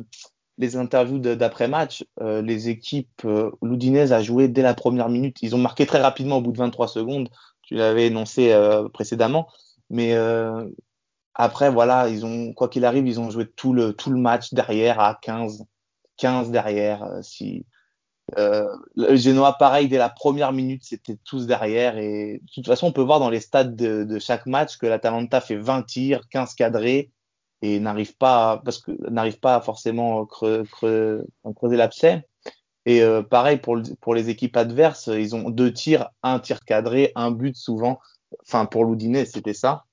les 0.58 0.76
interviews 0.76 1.18
d'après-match, 1.18 2.04
euh, 2.20 2.42
les 2.42 2.68
équipes 2.68 3.24
euh, 3.24 3.50
a 4.10 4.22
joué 4.22 4.48
dès 4.48 4.62
la 4.62 4.74
première 4.74 5.08
minute. 5.08 5.38
Ils 5.42 5.54
ont 5.54 5.58
marqué 5.58 5.86
très 5.86 6.00
rapidement 6.00 6.38
au 6.38 6.40
bout 6.40 6.52
de 6.52 6.58
23 6.58 6.88
secondes. 6.88 7.28
Tu 7.62 7.74
l'avais 7.74 8.06
énoncé 8.06 8.52
euh, 8.52 8.88
précédemment. 8.88 9.48
Mais 9.90 10.14
euh, 10.14 10.68
après, 11.34 11.70
voilà, 11.70 12.08
ils 12.08 12.24
ont, 12.24 12.52
quoi 12.52 12.68
qu'il 12.68 12.84
arrive, 12.84 13.06
ils 13.06 13.20
ont 13.20 13.30
joué 13.30 13.46
tout 13.46 13.72
le, 13.72 13.92
tout 13.92 14.10
le 14.10 14.18
match 14.18 14.54
derrière 14.54 15.00
à 15.00 15.18
15, 15.20 15.64
15 16.18 16.50
derrière. 16.50 17.04
si, 17.22 17.66
le 18.36 19.16
Genoa, 19.16 19.54
pareil, 19.54 19.88
dès 19.88 19.98
la 19.98 20.08
première 20.08 20.52
minute, 20.52 20.84
c'était 20.84 21.18
tous 21.24 21.46
derrière. 21.46 21.98
Et 21.98 22.40
de 22.42 22.52
toute 22.54 22.66
façon, 22.66 22.86
on 22.88 22.92
peut 22.92 23.02
voir 23.02 23.18
dans 23.18 23.30
les 23.30 23.40
stades 23.40 23.74
de, 23.74 24.04
de 24.04 24.18
chaque 24.20 24.46
match 24.46 24.78
que 24.78 24.86
l'Atalanta 24.86 25.40
fait 25.40 25.56
20 25.56 25.82
tirs, 25.82 26.28
15 26.30 26.54
cadrés 26.54 27.10
et 27.64 27.80
n'arrive 27.80 28.14
pas 28.16 28.60
parce 28.62 28.78
que 28.78 28.92
n'arrive 29.10 29.40
pas 29.40 29.56
à 29.56 29.60
forcément 29.62 30.26
creuser 30.26 31.76
l'abcès. 31.76 32.28
Et 32.84 33.02
euh, 33.02 33.22
pareil 33.22 33.56
pour, 33.56 33.80
pour 34.02 34.14
les 34.14 34.28
équipes 34.28 34.58
adverses, 34.58 35.06
ils 35.06 35.34
ont 35.34 35.48
deux 35.48 35.72
tirs, 35.72 36.10
un 36.22 36.38
tir 36.40 36.60
cadré, 36.60 37.12
un 37.14 37.30
but 37.30 37.56
souvent. 37.56 37.98
Enfin 38.42 38.66
pour 38.66 38.84
l'Oudinet, 38.84 39.24
c'était 39.24 39.54
ça. 39.54 39.84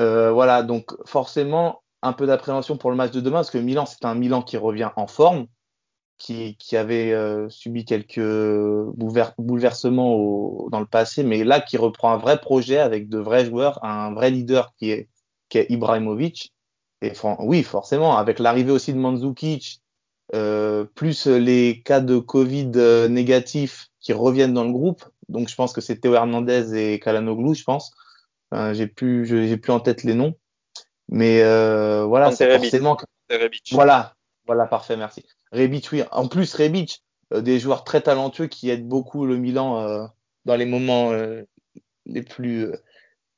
Euh, 0.00 0.32
voilà, 0.32 0.62
donc 0.62 0.96
forcément 1.06 1.82
un 2.00 2.14
peu 2.14 2.26
d'appréhension 2.26 2.78
pour 2.78 2.90
le 2.90 2.96
match 2.96 3.12
de 3.12 3.20
demain 3.20 3.38
parce 3.38 3.50
que 3.50 3.58
Milan 3.58 3.84
c'est 3.84 4.06
un 4.06 4.14
Milan 4.14 4.40
qui 4.40 4.56
revient 4.56 4.90
en 4.96 5.06
forme, 5.06 5.46
qui, 6.16 6.56
qui 6.56 6.78
avait 6.78 7.12
euh, 7.12 7.50
subi 7.50 7.84
quelques 7.84 8.18
bouleversements 9.38 10.68
dans 10.70 10.80
le 10.80 10.86
passé, 10.86 11.22
mais 11.22 11.44
là 11.44 11.60
qui 11.60 11.76
reprend 11.76 12.12
un 12.12 12.16
vrai 12.16 12.40
projet 12.40 12.78
avec 12.78 13.10
de 13.10 13.18
vrais 13.18 13.44
joueurs, 13.44 13.84
un 13.84 14.14
vrai 14.14 14.30
leader 14.30 14.72
qui 14.78 14.90
est 14.90 15.10
qu'est 15.50 15.66
Ibrahimovic. 15.68 16.54
Et 17.02 17.12
oui, 17.40 17.62
forcément, 17.62 18.16
avec 18.16 18.38
l'arrivée 18.38 18.72
aussi 18.72 18.94
de 18.94 18.98
Mandzukic, 18.98 19.80
euh, 20.34 20.84
plus 20.84 21.26
les 21.26 21.82
cas 21.82 22.00
de 22.00 22.18
Covid 22.18 22.72
euh, 22.76 23.08
négatifs 23.08 23.88
qui 24.00 24.14
reviennent 24.14 24.54
dans 24.54 24.64
le 24.64 24.72
groupe. 24.72 25.04
Donc, 25.28 25.48
je 25.48 25.54
pense 25.54 25.74
que 25.74 25.82
c'est 25.82 25.96
Théo 25.96 26.14
Hernandez 26.14 26.74
et 26.74 26.98
Kalanoglu, 26.98 27.54
je 27.54 27.64
pense. 27.64 27.92
j'ai 28.72 28.86
plus, 28.86 29.26
j'ai 29.26 29.56
plus 29.58 29.72
en 29.72 29.80
tête 29.80 30.04
les 30.04 30.14
noms. 30.14 30.34
Mais 31.10 31.42
euh, 31.42 32.04
voilà, 32.04 32.30
c'est 32.30 32.56
forcément. 32.56 32.96
Voilà, 33.72 34.14
voilà, 34.46 34.66
parfait, 34.66 34.96
merci. 34.96 35.24
Rebic, 35.52 35.90
oui. 35.92 36.02
En 36.12 36.28
plus, 36.28 36.54
Rebic, 36.54 37.02
euh, 37.32 37.40
des 37.40 37.58
joueurs 37.58 37.84
très 37.84 38.00
talentueux 38.00 38.46
qui 38.46 38.70
aident 38.70 38.88
beaucoup 38.88 39.26
le 39.26 39.36
Milan 39.36 39.80
euh, 39.80 40.06
dans 40.44 40.54
les 40.54 40.66
moments 40.66 41.12
les 42.06 42.22
plus, 42.22 42.68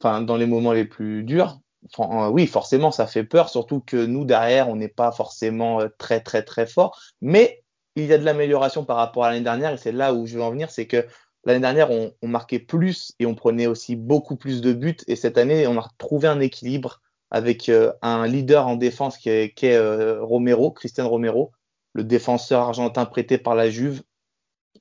enfin, 0.01 0.21
dans 0.21 0.37
les 0.37 0.47
moments 0.47 0.73
les 0.73 0.85
plus 0.85 1.25
durs, 1.25 1.61
oui, 1.99 2.47
forcément, 2.47 2.91
ça 2.91 3.07
fait 3.07 3.25
peur, 3.25 3.49
surtout 3.49 3.81
que 3.81 3.97
nous, 3.97 4.25
derrière, 4.25 4.69
on 4.69 4.77
n'est 4.77 4.89
pas 4.89 5.13
forcément 5.13 5.81
très, 5.99 6.21
très, 6.21 6.43
très 6.43 6.67
fort. 6.67 6.99
Mais 7.21 7.63
il 7.97 8.07
y 8.07 8.13
a 8.13 8.19
de 8.19 8.25
l'amélioration 8.25 8.85
par 8.85 8.97
rapport 8.97 9.25
à 9.25 9.31
l'année 9.31 9.45
dernière, 9.45 9.73
et 9.73 9.77
c'est 9.77 9.93
là 9.93 10.15
où 10.15 10.27
je 10.27 10.37
veux 10.37 10.43
en 10.43 10.51
venir, 10.51 10.71
c'est 10.71 10.87
que 10.87 11.07
l'année 11.45 11.61
dernière, 11.61 11.91
on, 11.91 12.13
marquait 12.23 12.61
plus 12.61 13.13
et 13.19 13.27
on 13.27 13.35
prenait 13.35 13.67
aussi 13.67 13.97
beaucoup 13.97 14.37
plus 14.37 14.61
de 14.61 14.73
buts, 14.73 14.97
et 15.09 15.17
cette 15.17 15.39
année, 15.39 15.67
on 15.67 15.79
a 15.79 15.89
trouvé 15.99 16.29
un 16.29 16.41
équilibre 16.41 17.01
avec 17.31 17.71
un 18.03 18.27
leader 18.27 18.69
en 18.69 18.77
défense 18.77 19.17
qui 19.17 19.31
est, 19.31 20.19
Romero, 20.21 20.71
Christian 20.71 21.09
Romero, 21.09 21.53
le 21.95 22.05
défenseur 22.05 22.61
argentin 22.61 23.07
prêté 23.07 23.39
par 23.39 23.55
la 23.55 23.71
Juve 23.71 24.03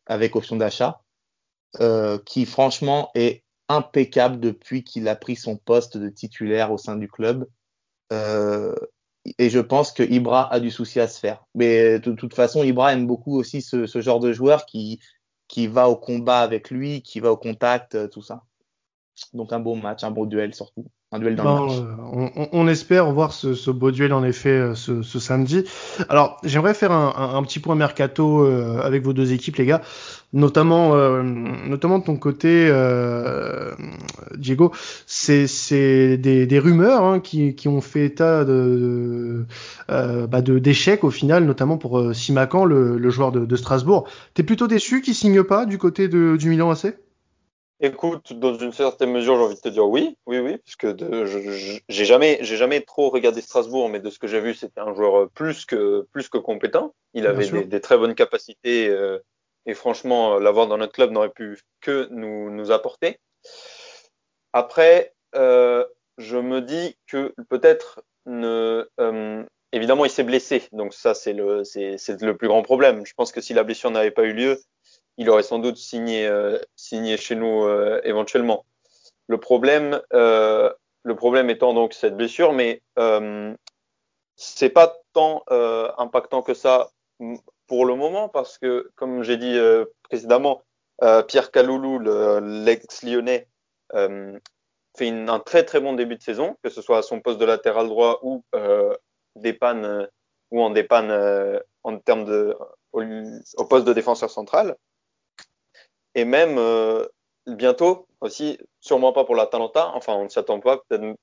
avec 0.06 0.36
option 0.36 0.56
d'achat, 0.58 1.02
qui 2.26 2.46
franchement 2.46 3.10
est 3.16 3.44
impeccable 3.76 4.40
depuis 4.40 4.84
qu'il 4.84 5.08
a 5.08 5.16
pris 5.16 5.36
son 5.36 5.58
poste 5.58 5.98
de 5.98 6.10
titulaire 6.10 6.72
au 6.72 6.78
sein 6.78 6.96
du 6.96 7.08
club. 7.08 7.48
Euh, 8.12 8.76
et 9.38 9.50
je 9.50 9.60
pense 9.60 9.92
que 9.92 10.04
Ibra 10.04 10.52
a 10.52 10.60
du 10.60 10.72
souci 10.72 11.00
à 11.00 11.08
se 11.08 11.20
faire. 11.20 11.46
Mais 11.56 12.00
de, 12.00 12.12
toute 12.14 12.34
façon, 12.34 12.64
Ibra 12.64 12.94
aime 12.94 13.08
beaucoup 13.08 13.38
aussi 13.38 13.62
ce, 13.62 13.86
genre 14.02 14.20
de 14.20 14.34
joueur 14.34 14.66
qui, 14.66 15.00
qui 15.48 15.68
va 15.68 15.90
au 15.90 15.96
combat 15.96 16.40
avec 16.40 16.72
lui, 16.72 17.02
qui 17.02 17.20
va 17.20 17.32
au 17.32 17.38
contact, 17.38 17.96
euh, 17.96 18.08
tout 18.08 18.22
ça. 18.22 18.44
Donc 19.34 19.54
un 19.54 19.60
beau 19.60 19.76
match, 19.76 20.04
un 20.04 20.12
beau 20.12 20.26
duel 20.26 20.54
surtout. 20.56 20.86
Un 21.12 21.20
duel 21.20 21.36
dans 21.36 21.44
le 21.44 21.68
match. 21.68 21.80
Euh, 21.80 22.46
on, 22.54 22.68
espère 22.68 23.12
voir 23.12 23.34
ce, 23.34 23.72
beau 23.72 23.92
duel 23.92 24.14
en 24.14 24.24
effet 24.24 24.72
ce, 24.76 25.02
samedi. 25.20 25.66
Alors 26.10 26.38
j'aimerais 26.44 26.74
faire 26.74 26.92
un, 26.92 27.44
petit 27.44 27.60
point 27.60 27.76
mercato 27.76 28.46
avec 28.46 29.04
vos 29.04 29.14
deux 29.14 29.34
équipes 29.34 29.58
les 29.58 29.66
gars 29.66 29.82
notamment 30.34 30.96
euh, 30.96 31.24
notamment 31.24 32.00
de 32.00 32.06
ton 32.06 32.16
côté 32.16 32.68
euh, 32.70 33.72
Diego 34.38 34.72
c'est 35.06 35.48
c'est 35.48 36.18
des, 36.18 36.46
des 36.48 36.60
rumeurs 36.60 37.04
hein, 37.04 37.20
qui, 37.20 37.56
qui 37.56 37.68
ont 37.68 37.82
fait 37.82 38.06
état 38.06 38.46
de 38.46 39.46
euh, 39.90 40.28
bah 40.28 40.42
de 40.42 40.60
d'échecs 40.60 41.04
au 41.04 41.12
final 41.12 41.44
notamment 41.46 41.78
pour 41.78 42.00
euh, 42.00 42.14
Simacan 42.14 42.66
le, 42.66 42.98
le 42.98 43.10
joueur 43.10 43.32
de, 43.32 43.46
de 43.46 43.56
Strasbourg 43.56 44.08
t'es 44.34 44.44
plutôt 44.44 44.68
déçu 44.68 45.02
qu'il 45.02 45.16
signe 45.16 45.44
pas 45.44 45.66
du 45.66 45.78
côté 45.78 46.08
de, 46.08 46.38
du 46.38 46.50
Milan 46.50 46.72
AC 46.72 46.96
Écoute, 47.84 48.34
dans 48.34 48.54
une 48.54 48.72
certaine 48.72 49.12
mesure, 49.12 49.36
j'ai 49.38 49.44
envie 49.44 49.56
de 49.56 49.60
te 49.60 49.70
dire 49.70 49.88
oui, 49.88 50.16
oui, 50.28 50.40
oui, 50.40 50.58
puisque 50.58 50.88
j'ai 51.90 52.06
jamais, 52.06 52.38
j'ai 52.42 52.56
jamais 52.56 52.82
trop 52.82 53.10
regardé 53.10 53.42
Strasbourg, 53.42 53.90
mais 53.90 54.00
de 54.00 54.10
ce 54.10 54.20
que 54.20 54.28
j'ai 54.28 54.40
vu, 54.40 54.54
c'était 54.54 54.82
un 54.82 54.94
joueur 54.94 55.30
plus 55.32 55.66
que 55.66 56.08
plus 56.12 56.30
que 56.30 56.38
compétent. 56.38 56.94
Il 57.14 57.26
avait 57.26 57.50
des, 57.50 57.66
des, 57.66 57.82
très 57.82 57.98
bonnes 57.98 58.14
capacités 58.14 58.88
euh, 58.88 59.18
et 59.66 59.74
franchement, 59.74 60.36
euh, 60.36 60.40
l'avoir 60.40 60.68
dans 60.68 60.78
notre 60.78 60.94
club 60.94 61.12
n'aurait 61.12 61.30
pu 61.30 61.60
que 61.82 62.08
nous, 62.12 62.50
nous 62.50 62.72
apporter. 62.72 63.20
Après, 64.54 65.14
euh, 65.36 65.86
je 66.18 66.38
me 66.38 66.62
dis 66.62 66.98
que 67.08 67.34
peut-être 67.50 68.04
ne, 68.26 68.88
euh, 69.00 69.44
évidemment, 69.72 70.06
il 70.06 70.12
s'est 70.12 70.24
blessé, 70.24 70.68
donc 70.72 70.94
ça 70.94 71.14
c'est 71.14 71.34
le, 71.34 71.64
c'est, 71.64 71.98
le 72.22 72.36
plus 72.36 72.48
grand 72.48 72.64
problème. 72.64 73.06
Je 73.06 73.14
pense 73.14 73.32
que 73.32 73.42
si 73.42 73.54
la 73.54 73.64
blessure 73.64 73.92
n'avait 73.92 74.12
pas 74.12 74.24
eu 74.24 74.34
lieu, 74.34 74.60
il 75.22 75.30
aurait 75.30 75.44
sans 75.44 75.60
doute 75.60 75.78
signé, 75.78 76.26
euh, 76.26 76.58
signé 76.76 77.16
chez 77.16 77.36
nous 77.36 77.64
euh, 77.64 78.02
éventuellement. 78.04 78.66
Le 79.28 79.38
problème, 79.38 80.02
euh, 80.14 80.74
le 81.04 81.16
problème 81.16 81.52
étant 81.52 81.76
donc 81.76 81.94
cette 81.94 82.18
blessure, 82.18 82.54
mais 82.54 82.82
c'est 84.36 84.70
pas 84.70 84.98
tant 85.14 85.44
impactant 85.98 86.42
que 86.42 86.56
ça 86.56 86.90
pour 87.68 87.86
le 87.86 87.96
moment 87.96 88.30
parce 88.30 88.58
que, 88.58 88.90
comme 88.96 89.22
j'ai 89.24 89.38
dit 89.38 89.58
précédemment, 90.04 90.64
Pierre 91.28 91.52
Caloulou, 91.52 92.00
l'ex-lyonnais, 92.00 93.48
fait 93.94 95.10
un 95.10 95.40
très 95.40 95.64
très 95.64 95.80
bon 95.80 95.94
début 95.94 96.18
de 96.18 96.22
saison, 96.22 96.58
que 96.64 96.70
ce 96.70 96.82
soit 96.82 96.98
à 96.98 97.02
son 97.04 97.22
poste 97.22 97.40
de 97.40 97.46
latéral 97.46 97.88
droit 97.88 98.20
ou 98.24 98.44
des 99.36 99.54
pannes 99.54 100.08
ou 100.50 100.62
en 100.62 100.72
dépanne 100.72 101.62
en 101.84 101.98
termes 102.00 102.26
de 102.26 102.56
au, 102.92 103.66
poste 103.66 103.88
de 103.88 103.94
défenseur 103.94 104.30
central. 104.30 104.76
Et 106.16 106.26
même 106.26 106.60
bientôt 107.48 108.08
aussi, 108.20 108.58
sûrement 108.80 109.14
pas 109.14 109.24
pour 109.24 109.36
l'Atalanta, 109.36 109.92
enfin 109.96 110.14
on 110.14 110.26
ne 110.26 110.30
s'y 110.30 110.40
attend 110.40 110.60
pas, 110.60 110.78
peut-être 110.88 111.16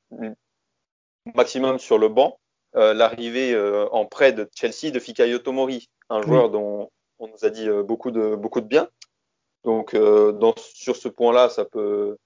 maximum 1.34 1.78
sur 1.78 1.98
le 1.98 2.08
banc, 2.08 2.38
l'arrivée 2.74 3.54
en 3.92 4.06
prêt 4.06 4.32
de 4.32 4.48
Chelsea 4.54 4.90
de 4.90 4.98
Fikayo 4.98 5.38
Tomori, 5.38 5.88
un 6.10 6.22
joueur 6.22 6.50
dont 6.50 6.90
on 7.18 7.28
nous 7.28 7.44
a 7.44 7.50
dit 7.50 7.68
euh, 7.68 7.82
beaucoup 7.82 8.10
de, 8.10 8.36
beaucoup 8.36 8.60
de 8.60 8.66
bien. 8.66 8.88
Donc, 9.64 9.94
euh, 9.94 10.32
dans, 10.32 10.54
sur 10.56 10.96
ce 10.96 11.08
point-là, 11.08 11.48
ça 11.48 11.64
peut. 11.64 12.16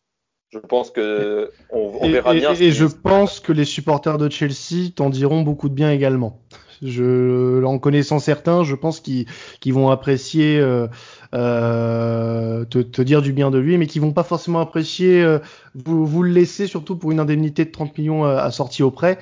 Je 0.50 0.58
pense 0.58 0.90
que 0.90 1.50
on, 1.70 1.98
on 2.00 2.10
verra 2.10 2.34
bien. 2.34 2.52
Et, 2.52 2.70
je 2.70 2.84
pense 2.84 3.40
que 3.40 3.52
les 3.52 3.64
supporters 3.64 4.18
de 4.18 4.28
Chelsea 4.28 4.90
t'en 4.94 5.08
diront 5.08 5.40
beaucoup 5.40 5.70
de 5.70 5.74
bien 5.74 5.90
également. 5.90 6.42
Je, 6.82 7.62
en 7.62 7.78
connaissant 7.78 8.18
certains, 8.18 8.64
je 8.64 8.74
pense 8.74 9.00
qu'ils 9.00 9.26
vont 9.66 9.90
apprécier 9.90 10.58
euh, 10.58 10.88
euh, 11.32 12.64
te, 12.64 12.78
te, 12.78 13.02
dire 13.02 13.22
du 13.22 13.32
bien 13.32 13.52
de 13.52 13.58
lui, 13.58 13.78
mais 13.78 13.86
qui 13.86 14.00
vont 14.00 14.12
pas 14.12 14.24
forcément 14.24 14.58
apprécier 14.58 15.22
euh, 15.22 15.38
vous, 15.76 16.04
vous, 16.04 16.24
le 16.24 16.30
laisser, 16.30 16.66
surtout 16.66 16.96
pour 16.96 17.12
une 17.12 17.20
indemnité 17.20 17.64
de 17.64 17.70
30 17.70 17.96
millions 17.96 18.24
assortie 18.24 18.82
au 18.82 18.90
prêt. 18.90 19.18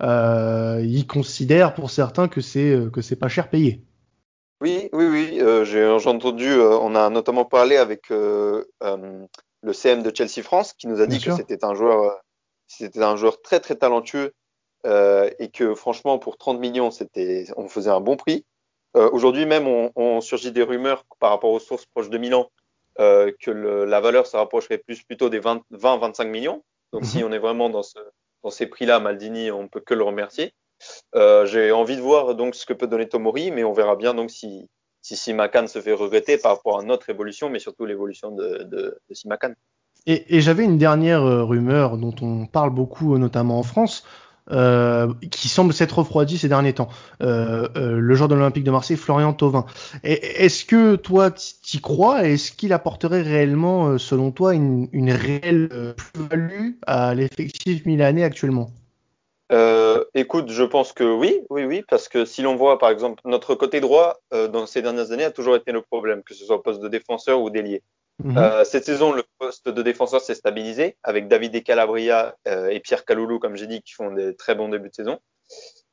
ils 0.00 1.06
considèrent 1.06 1.74
pour 1.74 1.90
certains 1.90 2.28
que 2.28 2.40
c'est 2.40 2.78
que 2.90 3.02
c'est 3.02 3.16
pas 3.16 3.28
cher 3.28 3.50
payé. 3.50 3.82
Oui, 4.62 4.88
oui, 4.94 5.04
oui. 5.04 5.40
J'ai 5.64 5.84
entendu, 5.86 6.50
on 6.54 6.94
a 6.94 7.10
notamment 7.10 7.44
parlé 7.44 7.76
avec 7.76 8.08
le 8.08 8.64
CM 9.72 10.02
de 10.02 10.10
Chelsea 10.14 10.42
France 10.42 10.72
qui 10.72 10.86
nous 10.86 11.02
a 11.02 11.06
dit 11.06 11.20
que 11.20 11.32
c'était 11.32 11.62
un 11.62 11.74
joueur, 11.74 12.22
c'était 12.68 13.02
un 13.02 13.16
joueur 13.16 13.42
très 13.42 13.60
très 13.60 13.74
talentueux 13.74 14.32
et 14.84 15.48
que 15.52 15.74
franchement 15.74 16.18
pour 16.18 16.36
30 16.36 16.58
millions, 16.58 16.90
c'était, 16.90 17.46
on 17.56 17.68
faisait 17.68 17.90
un 17.90 18.00
bon 18.00 18.16
prix. 18.16 18.44
Aujourd'hui 18.94 19.46
même, 19.46 19.66
on, 19.66 20.20
surgit 20.20 20.52
des 20.52 20.62
rumeurs 20.62 21.04
par 21.18 21.30
rapport 21.30 21.50
aux 21.50 21.60
sources 21.60 21.86
proches 21.86 22.10
de 22.10 22.18
Milan 22.18 22.50
que 22.98 23.50
la 23.50 24.00
valeur 24.00 24.26
se 24.26 24.36
rapprocherait 24.36 24.78
plus 24.78 25.02
plutôt 25.02 25.28
des 25.28 25.40
20-25 25.40 26.26
millions. 26.26 26.62
Donc 26.92 27.04
si 27.04 27.18
mhm. 27.18 27.24
on 27.24 27.32
est 27.32 27.38
vraiment 27.38 27.70
dans, 27.70 27.82
ce, 27.82 27.98
dans 28.42 28.50
ces 28.50 28.66
prix-là, 28.66 29.00
Maldini, 29.00 29.50
on 29.50 29.68
peut 29.68 29.80
que 29.80 29.94
le 29.94 30.02
remercier. 30.02 30.52
Euh, 31.14 31.46
j'ai 31.46 31.72
envie 31.72 31.96
de 31.96 32.00
voir 32.00 32.34
donc 32.34 32.54
ce 32.54 32.66
que 32.66 32.72
peut 32.72 32.86
donner 32.86 33.08
Tomori, 33.08 33.50
mais 33.50 33.64
on 33.64 33.72
verra 33.72 33.96
bien 33.96 34.14
donc 34.14 34.30
si 34.30 34.68
si 35.04 35.16
Simakan 35.16 35.66
se 35.66 35.80
fait 35.80 35.92
regretter 35.92 36.38
par 36.38 36.56
rapport 36.56 36.78
à 36.78 36.84
notre 36.84 37.10
évolution, 37.10 37.50
mais 37.50 37.58
surtout 37.58 37.86
l'évolution 37.86 38.30
de, 38.30 38.62
de, 38.62 39.00
de 39.08 39.14
Simakan. 39.14 39.54
Et, 40.06 40.36
et 40.36 40.40
j'avais 40.40 40.62
une 40.62 40.78
dernière 40.78 41.22
euh, 41.22 41.42
rumeur 41.42 41.96
dont 41.96 42.14
on 42.22 42.46
parle 42.46 42.70
beaucoup, 42.70 43.18
notamment 43.18 43.58
en 43.58 43.64
France, 43.64 44.04
euh, 44.50 45.12
qui 45.30 45.48
semble 45.48 45.72
s'être 45.72 45.98
refroidi 45.98 46.36
ces 46.36 46.48
derniers 46.48 46.72
temps. 46.72 46.88
Euh, 47.22 47.68
euh, 47.76 47.96
le 47.98 48.14
joueur 48.14 48.28
de 48.28 48.34
l'Olympique 48.34 48.64
de 48.64 48.70
Marseille, 48.72 48.96
Florian 48.96 49.32
Thauvin. 49.32 49.66
Est-ce 50.02 50.64
que 50.64 50.96
toi, 50.96 51.30
t'y 51.30 51.80
crois 51.80 52.26
Est-ce 52.26 52.50
qu'il 52.50 52.72
apporterait 52.72 53.22
réellement, 53.22 53.98
selon 53.98 54.32
toi, 54.32 54.54
une, 54.54 54.88
une 54.92 55.12
réelle 55.12 55.94
plus-value 55.96 56.72
à 56.86 57.14
l'effectif 57.14 57.86
milanais 57.86 58.24
actuellement? 58.24 58.70
Écoute, 60.14 60.50
je 60.50 60.62
pense 60.62 60.92
que 60.92 61.04
oui, 61.04 61.40
oui, 61.50 61.64
oui, 61.64 61.84
parce 61.88 62.08
que 62.08 62.24
si 62.24 62.42
l'on 62.42 62.56
voit 62.56 62.78
par 62.78 62.90
exemple 62.90 63.20
notre 63.26 63.54
côté 63.54 63.80
droit 63.80 64.20
dans 64.30 64.66
ces 64.66 64.80
dernières 64.80 65.12
années 65.12 65.24
a 65.24 65.30
toujours 65.30 65.56
été 65.56 65.72
le 65.72 65.82
problème, 65.82 66.22
que 66.22 66.32
ce 66.32 66.44
soit 66.44 66.56
au 66.56 66.60
poste 66.60 66.80
de 66.80 66.88
défenseur 66.88 67.40
ou 67.40 67.50
d'ailier. 67.50 67.82
Mhm. 68.18 68.38
Euh, 68.38 68.64
cette 68.64 68.84
saison, 68.84 69.12
le 69.12 69.24
poste 69.38 69.68
de 69.68 69.82
défenseur 69.82 70.20
s'est 70.20 70.34
stabilisé 70.34 70.96
avec 71.02 71.28
David 71.28 71.54
et 71.54 71.62
Calabria 71.62 72.36
euh, 72.46 72.68
et 72.68 72.80
Pierre 72.80 73.04
Caloulou, 73.04 73.38
comme 73.38 73.56
j'ai 73.56 73.66
dit, 73.66 73.82
qui 73.82 73.92
font 73.92 74.10
des 74.12 74.36
très 74.36 74.54
bons 74.54 74.68
débuts 74.68 74.90
de 74.90 74.94
saison. 74.94 75.18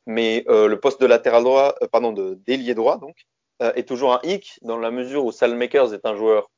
Mais 0.06 0.44
euh, 0.48 0.68
le 0.68 0.80
poste 0.80 1.02
de 1.02 1.06
latéral 1.06 1.44
droit, 1.44 1.76
pardon, 1.92 2.12
de 2.12 2.36
d'ailier 2.46 2.74
droit 2.74 2.98
donc, 2.98 3.16
est 3.62 3.88
toujours 3.88 4.14
un 4.14 4.22
hic 4.24 4.58
dans 4.62 4.78
la 4.78 4.90
mesure 4.90 5.26
où 5.26 5.32
Salmakers 5.32 5.94
est 5.94 6.06
un 6.06 6.16
joueur 6.16 6.50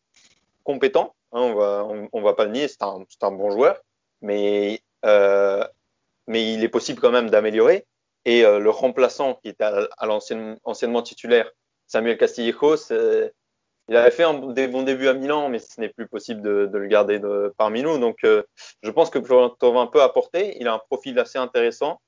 compétent. 0.64 1.16
Hein, 1.32 1.42
on 1.42 1.56
va, 1.56 1.88
va 2.22 2.34
pas 2.34 2.46
le 2.46 2.52
nier, 2.52 2.68
c'est 2.68 2.84
un, 2.84 3.32
bon 3.32 3.50
joueur, 3.50 3.82
mais 4.22 4.82
il 5.04 6.64
est 6.64 6.70
possible 6.70 7.00
quand 7.00 7.12
même 7.12 7.30
d'améliorer. 7.30 7.88
Et 8.26 8.44
le 8.44 8.70
remplaçant 8.70 9.34
qui 9.42 9.50
était 9.50 9.64
à, 9.64 10.06
l'anciennement 10.06 10.58
anciennement 10.64 11.02
titulaire, 11.02 11.52
Samuel 11.88 12.20
Castillejo, 12.20 12.76
il 13.92 13.98
avait 13.98 14.12
fait 14.12 14.24
un, 14.24 14.34
des 14.34 14.68
bons 14.68 14.84
débuts 14.84 15.08
à 15.08 15.14
Milan, 15.14 15.50
mais 15.50 15.60
ce 15.60 15.80
n'est 15.80 15.90
plus 15.90 16.08
possible 16.08 16.42
de, 16.42 16.70
le 16.72 16.88
garder 16.88 17.20
de, 17.20 17.54
parmi 17.58 17.84
nous. 17.84 17.98
Donc, 18.00 18.24
euh, 18.24 18.44
je 18.82 18.90
pense 18.90 19.10
que 19.10 19.22
Florent 19.22 19.50
Thauvin 19.50 19.88
peut 19.88 20.02
apporter. 20.02 20.58
Il 20.60 20.68
a 20.68 20.74
un 20.74 20.80
profil 20.80 21.20
assez 21.20 21.38
intéressant. 21.38 22.00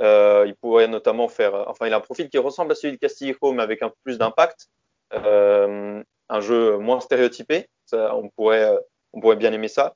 Euh, 0.00 0.44
il 0.46 0.54
pourrait 0.56 0.88
notamment 0.88 1.28
faire, 1.28 1.54
enfin, 1.68 1.86
il 1.86 1.92
a 1.92 1.96
un 1.96 2.00
profil 2.00 2.28
qui 2.28 2.38
ressemble 2.38 2.72
à 2.72 2.74
celui 2.74 2.94
de 2.94 2.98
Castillejo, 2.98 3.52
mais 3.52 3.62
avec 3.62 3.82
un 3.82 3.88
peu 3.88 3.96
plus 4.04 4.18
d'impact. 4.18 4.66
Euh, 5.12 6.02
un 6.28 6.40
jeu 6.40 6.78
moins 6.78 7.00
stéréotypé. 7.00 7.68
On 7.92 8.28
pourrait, 8.30 8.76
on 9.12 9.20
pourrait 9.20 9.36
bien 9.36 9.52
aimer 9.52 9.68
ça. 9.68 9.94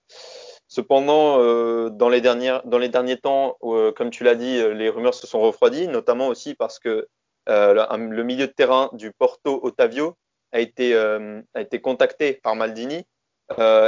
Cependant, 0.69 1.41
euh, 1.41 1.89
dans, 1.89 2.11
les 2.11 2.21
dernières, 2.21 2.63
dans 2.67 2.77
les 2.77 2.91
derniers 2.91 3.17
temps, 3.17 3.57
euh, 3.63 3.91
comme 3.91 4.11
tu 4.11 4.23
l'as 4.23 4.35
dit, 4.35 4.59
euh, 4.59 4.75
les 4.75 4.91
rumeurs 4.91 5.15
se 5.15 5.27
sont 5.27 5.41
refroidies, 5.41 5.89
notamment 5.89 6.29
aussi 6.29 6.55
parce 6.55 6.79
que 6.79 7.09
le, 7.47 8.23
milieu 8.23 8.47
de 8.47 8.53
terrain 8.53 8.91
du 8.93 9.11
Porto 9.13 9.61
Otavio 9.63 10.15
a 10.53 10.61
été, 10.61 10.97
a 10.97 11.61
été 11.61 11.81
contacté 11.81 12.35
par 12.35 12.57
Maldini 12.57 13.05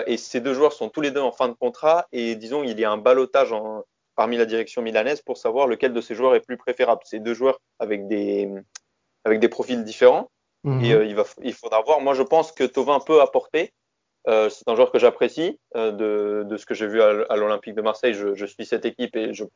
et 0.06 0.16
ces 0.16 0.40
deux 0.40 0.54
joueurs 0.54 0.72
sont 0.72 0.88
tous 0.88 1.00
les 1.00 1.10
deux 1.10 1.20
en 1.20 1.32
fin 1.32 1.48
de 1.48 1.54
contrat. 1.54 2.06
Et 2.12 2.36
disons, 2.36 2.62
il 2.62 2.78
y 2.78 2.84
a 2.84 2.90
un 2.90 2.98
balotage 2.98 3.54
parmi 4.16 4.36
la 4.36 4.46
direction 4.46 4.82
milanaise 4.82 5.22
pour 5.22 5.36
savoir 5.36 5.66
lequel 5.66 5.92
de 5.92 6.00
ces 6.00 6.14
joueurs 6.14 6.34
est 6.34 6.40
plus 6.40 6.56
préférable. 6.56 7.02
Ces 7.04 7.20
deux 7.20 7.34
joueurs 7.34 7.60
avec 7.78 8.08
des, 8.08 8.50
avec 9.24 9.40
des 9.40 9.48
profils 9.48 9.84
différents. 9.84 10.30
Mhm. 10.64 10.84
Et 10.84 10.88
il, 10.88 11.14
va, 11.14 11.24
il 11.42 11.54
faudra 11.54 11.80
voir. 11.82 12.00
Moi, 12.00 12.14
je 12.14 12.22
pense 12.22 12.52
que 12.52 12.64
Tovin 12.64 13.00
peut 13.00 13.20
apporter. 13.20 13.72
c'est 14.26 14.68
un 14.68 14.74
joueur 14.74 14.92
que 14.92 14.98
j'apprécie 14.98 15.58
de, 15.74 16.44
de, 16.46 16.56
ce 16.56 16.66
que 16.66 16.74
j'ai 16.74 16.86
vu 16.86 17.02
à, 17.02 17.36
l'Olympique 17.36 17.74
de 17.74 17.82
Marseille. 17.82 18.14
Je, 18.14 18.34
je, 18.34 18.46
suis 18.46 18.66
cette 18.66 18.84
équipe 18.84 19.16
et 19.16 19.32
c'est 19.34 19.48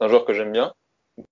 un 0.00 0.08
joueur 0.08 0.24
que 0.24 0.32
j'aime 0.32 0.52
bien. 0.52 0.74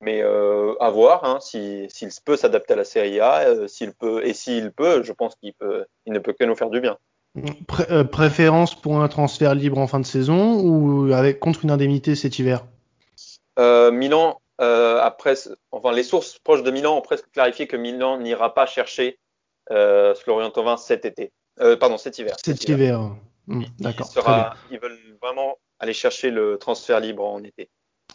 Mais 0.00 0.22
euh, 0.22 0.74
à 0.80 0.90
voir 0.90 1.24
hein, 1.24 1.38
s'il 1.40 1.88
peut 2.24 2.36
s'adapter 2.36 2.72
à 2.72 2.76
la 2.76 2.84
Serie 2.84 3.20
A, 3.20 3.40
euh, 3.40 3.68
s'il 3.68 3.92
peut 3.92 4.26
et 4.26 4.32
s'il 4.32 4.72
peut, 4.72 5.02
je 5.02 5.12
pense 5.12 5.34
qu'il 5.36 5.52
peut, 5.52 5.84
il 6.06 6.12
ne 6.12 6.18
peut 6.18 6.32
que 6.32 6.44
nous 6.44 6.56
faire 6.56 6.70
du 6.70 6.80
bien. 6.80 6.96
Euh, 7.90 8.04
préférence 8.04 8.74
pour 8.74 9.00
un 9.02 9.08
transfert 9.08 9.54
libre 9.54 9.78
en 9.78 9.86
fin 9.86 10.00
de 10.00 10.06
saison 10.06 10.60
ou 10.60 11.12
avec 11.12 11.40
contre 11.40 11.64
une 11.64 11.70
indemnité 11.70 12.14
cet 12.14 12.38
hiver? 12.38 12.64
Milan, 13.58 14.40
après, 14.58 15.34
enfin 15.70 15.92
les 15.92 16.02
sources 16.02 16.38
proches 16.38 16.62
de 16.62 16.70
Milan 16.70 16.96
ont 16.96 17.02
presque 17.02 17.30
clarifié 17.32 17.66
que 17.66 17.76
Milan 17.76 18.18
n'ira 18.18 18.54
pas 18.54 18.66
chercher 18.66 19.18
Florian 19.68 20.50
Thauvin 20.50 20.76
cet 20.76 21.04
été, 21.04 21.32
pardon 21.78 21.98
cet 21.98 22.18
hiver. 22.18 22.36
Cet, 22.42 22.68
hiver. 22.68 23.10
Hmm, 23.46 23.64
d'accord. 23.78 24.08
Ils 24.70 24.78
veulent 24.78 24.98
vraiment 25.20 25.58
aller 25.78 25.92
chercher 25.92 26.30
le 26.30 26.56
transfert 26.58 27.00
libre 27.00 27.24
en 27.24 27.42
été. 27.42 27.68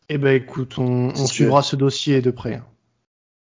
Eh 0.10 0.18
ben 0.18 0.36
écoute, 0.36 0.78
on, 0.80 1.14
suivra 1.28 1.62
ce 1.62 1.76
dossier 1.76 2.22
de 2.22 2.32
près. 2.32 2.62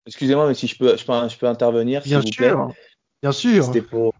Excusez-moi, 0.05 0.47
mais 0.47 0.53
si 0.53 0.67
je 0.67 0.77
peux, 0.77 0.95
je 0.95 1.37
peux, 1.37 1.47
intervenir. 1.47 2.03
Bien 2.03 2.21
sûr. 2.21 2.71
Bien 3.21 3.31
sûr. 3.31 3.65
C'était 3.65 3.81
pour, 3.81 4.13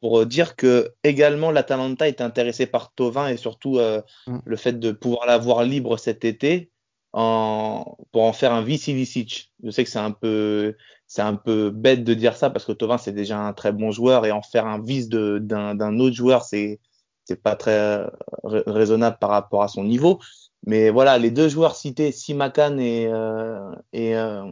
pour, 0.00 0.24
dire 0.24 0.56
que 0.56 0.94
également 1.04 1.50
l'Atalanta 1.50 2.08
est 2.08 2.22
intéressé 2.22 2.66
par 2.66 2.92
Tovin 2.94 3.28
et 3.28 3.36
surtout 3.36 3.78
euh, 3.78 4.00
mm. 4.26 4.38
le 4.44 4.56
fait 4.56 4.78
de 4.78 4.90
pouvoir 4.90 5.26
l'avoir 5.26 5.64
libre 5.64 5.98
cet 5.98 6.24
été 6.24 6.70
en, 7.12 7.96
pour 8.10 8.22
en 8.22 8.32
faire 8.32 8.52
un 8.52 8.62
vice 8.62 8.88
Ilicic. 8.88 9.52
Je 9.62 9.70
sais 9.70 9.84
que 9.84 9.90
c'est 9.90 9.98
un 9.98 10.12
peu 10.12 10.76
c'est 11.06 11.22
un 11.22 11.36
peu 11.36 11.70
bête 11.70 12.04
de 12.04 12.14
dire 12.14 12.36
ça 12.36 12.50
parce 12.50 12.64
que 12.64 12.72
Tovin 12.72 12.98
c'est 12.98 13.12
déjà 13.12 13.38
un 13.38 13.52
très 13.52 13.72
bon 13.72 13.90
joueur 13.90 14.26
et 14.26 14.32
en 14.32 14.42
faire 14.42 14.66
un 14.66 14.80
vice 14.82 15.08
d'un 15.08 15.98
autre 15.98 16.16
joueur 16.16 16.42
c'est 16.42 16.80
c'est 17.24 17.42
pas 17.42 17.56
très 17.56 17.78
euh, 17.78 18.06
raisonnable 18.44 19.18
par 19.20 19.30
rapport 19.30 19.62
à 19.62 19.68
son 19.68 19.84
niveau. 19.84 20.20
Mais 20.66 20.90
voilà, 20.90 21.16
les 21.16 21.30
deux 21.30 21.48
joueurs 21.48 21.76
cités, 21.76 22.10
Simakan 22.10 22.78
et, 22.78 23.06
euh, 23.06 23.70
et, 23.92 24.16
euh, 24.16 24.44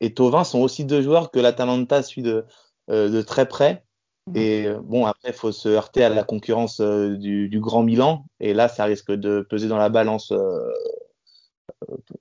et 0.00 0.12
Tovin, 0.12 0.42
sont 0.42 0.60
aussi 0.60 0.84
deux 0.84 1.00
joueurs 1.00 1.30
que 1.30 1.38
l'Atalanta 1.38 2.02
suit 2.02 2.22
de, 2.22 2.44
euh, 2.90 3.08
de 3.08 3.22
très 3.22 3.46
près. 3.46 3.84
Mhm. 4.26 4.36
Et 4.36 4.68
bon, 4.82 5.06
après, 5.06 5.28
il 5.28 5.34
faut 5.34 5.52
se 5.52 5.68
heurter 5.68 6.02
à 6.02 6.08
la 6.08 6.24
concurrence 6.24 6.80
du, 6.80 7.48
du, 7.48 7.60
Grand 7.60 7.84
Milan. 7.84 8.26
Et 8.40 8.52
là, 8.52 8.68
ça 8.68 8.84
risque 8.84 9.12
de 9.12 9.46
peser 9.48 9.68
dans 9.68 9.78
la 9.78 9.90
balance. 9.90 10.32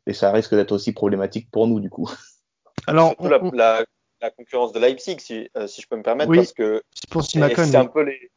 et 0.06 0.14
ça 0.14 0.32
risque 0.32 0.54
d'être 0.54 0.72
aussi 0.72 0.94
problématique 0.94 1.50
pour 1.50 1.66
nous, 1.66 1.80
du 1.80 1.90
coup. 1.90 2.08
Alors, 2.88 3.16
la, 3.54 3.86
la, 4.22 4.30
concurrence 4.30 4.74
de 4.74 4.80
Leipzig, 4.80 5.20
si, 5.20 5.50
si 5.68 5.82
je 5.82 5.88
peux 5.88 5.96
me 5.96 6.04
permettre, 6.04 6.34
parce 6.36 6.54
que 6.54 6.84
c'est 7.22 7.76
un 7.76 7.86
peu 7.86 8.04
les, 8.04 8.32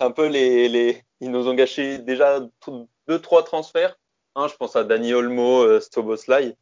un 0.00 0.10
peu 0.10 0.26
les, 0.26 0.68
les, 0.68 1.02
ils 1.20 1.30
nous 1.30 1.48
ont 1.48 1.54
gâché 1.54 1.98
déjà 1.98 2.40
deux, 3.08 3.18
trois 3.20 3.44
transferts 3.44 3.98
je 4.46 4.54
pense 4.56 4.76
à 4.76 4.84
Dani 4.84 5.12
Olmo, 5.14 5.62
euh, 5.62 5.80
Stoboslai. 5.80 6.54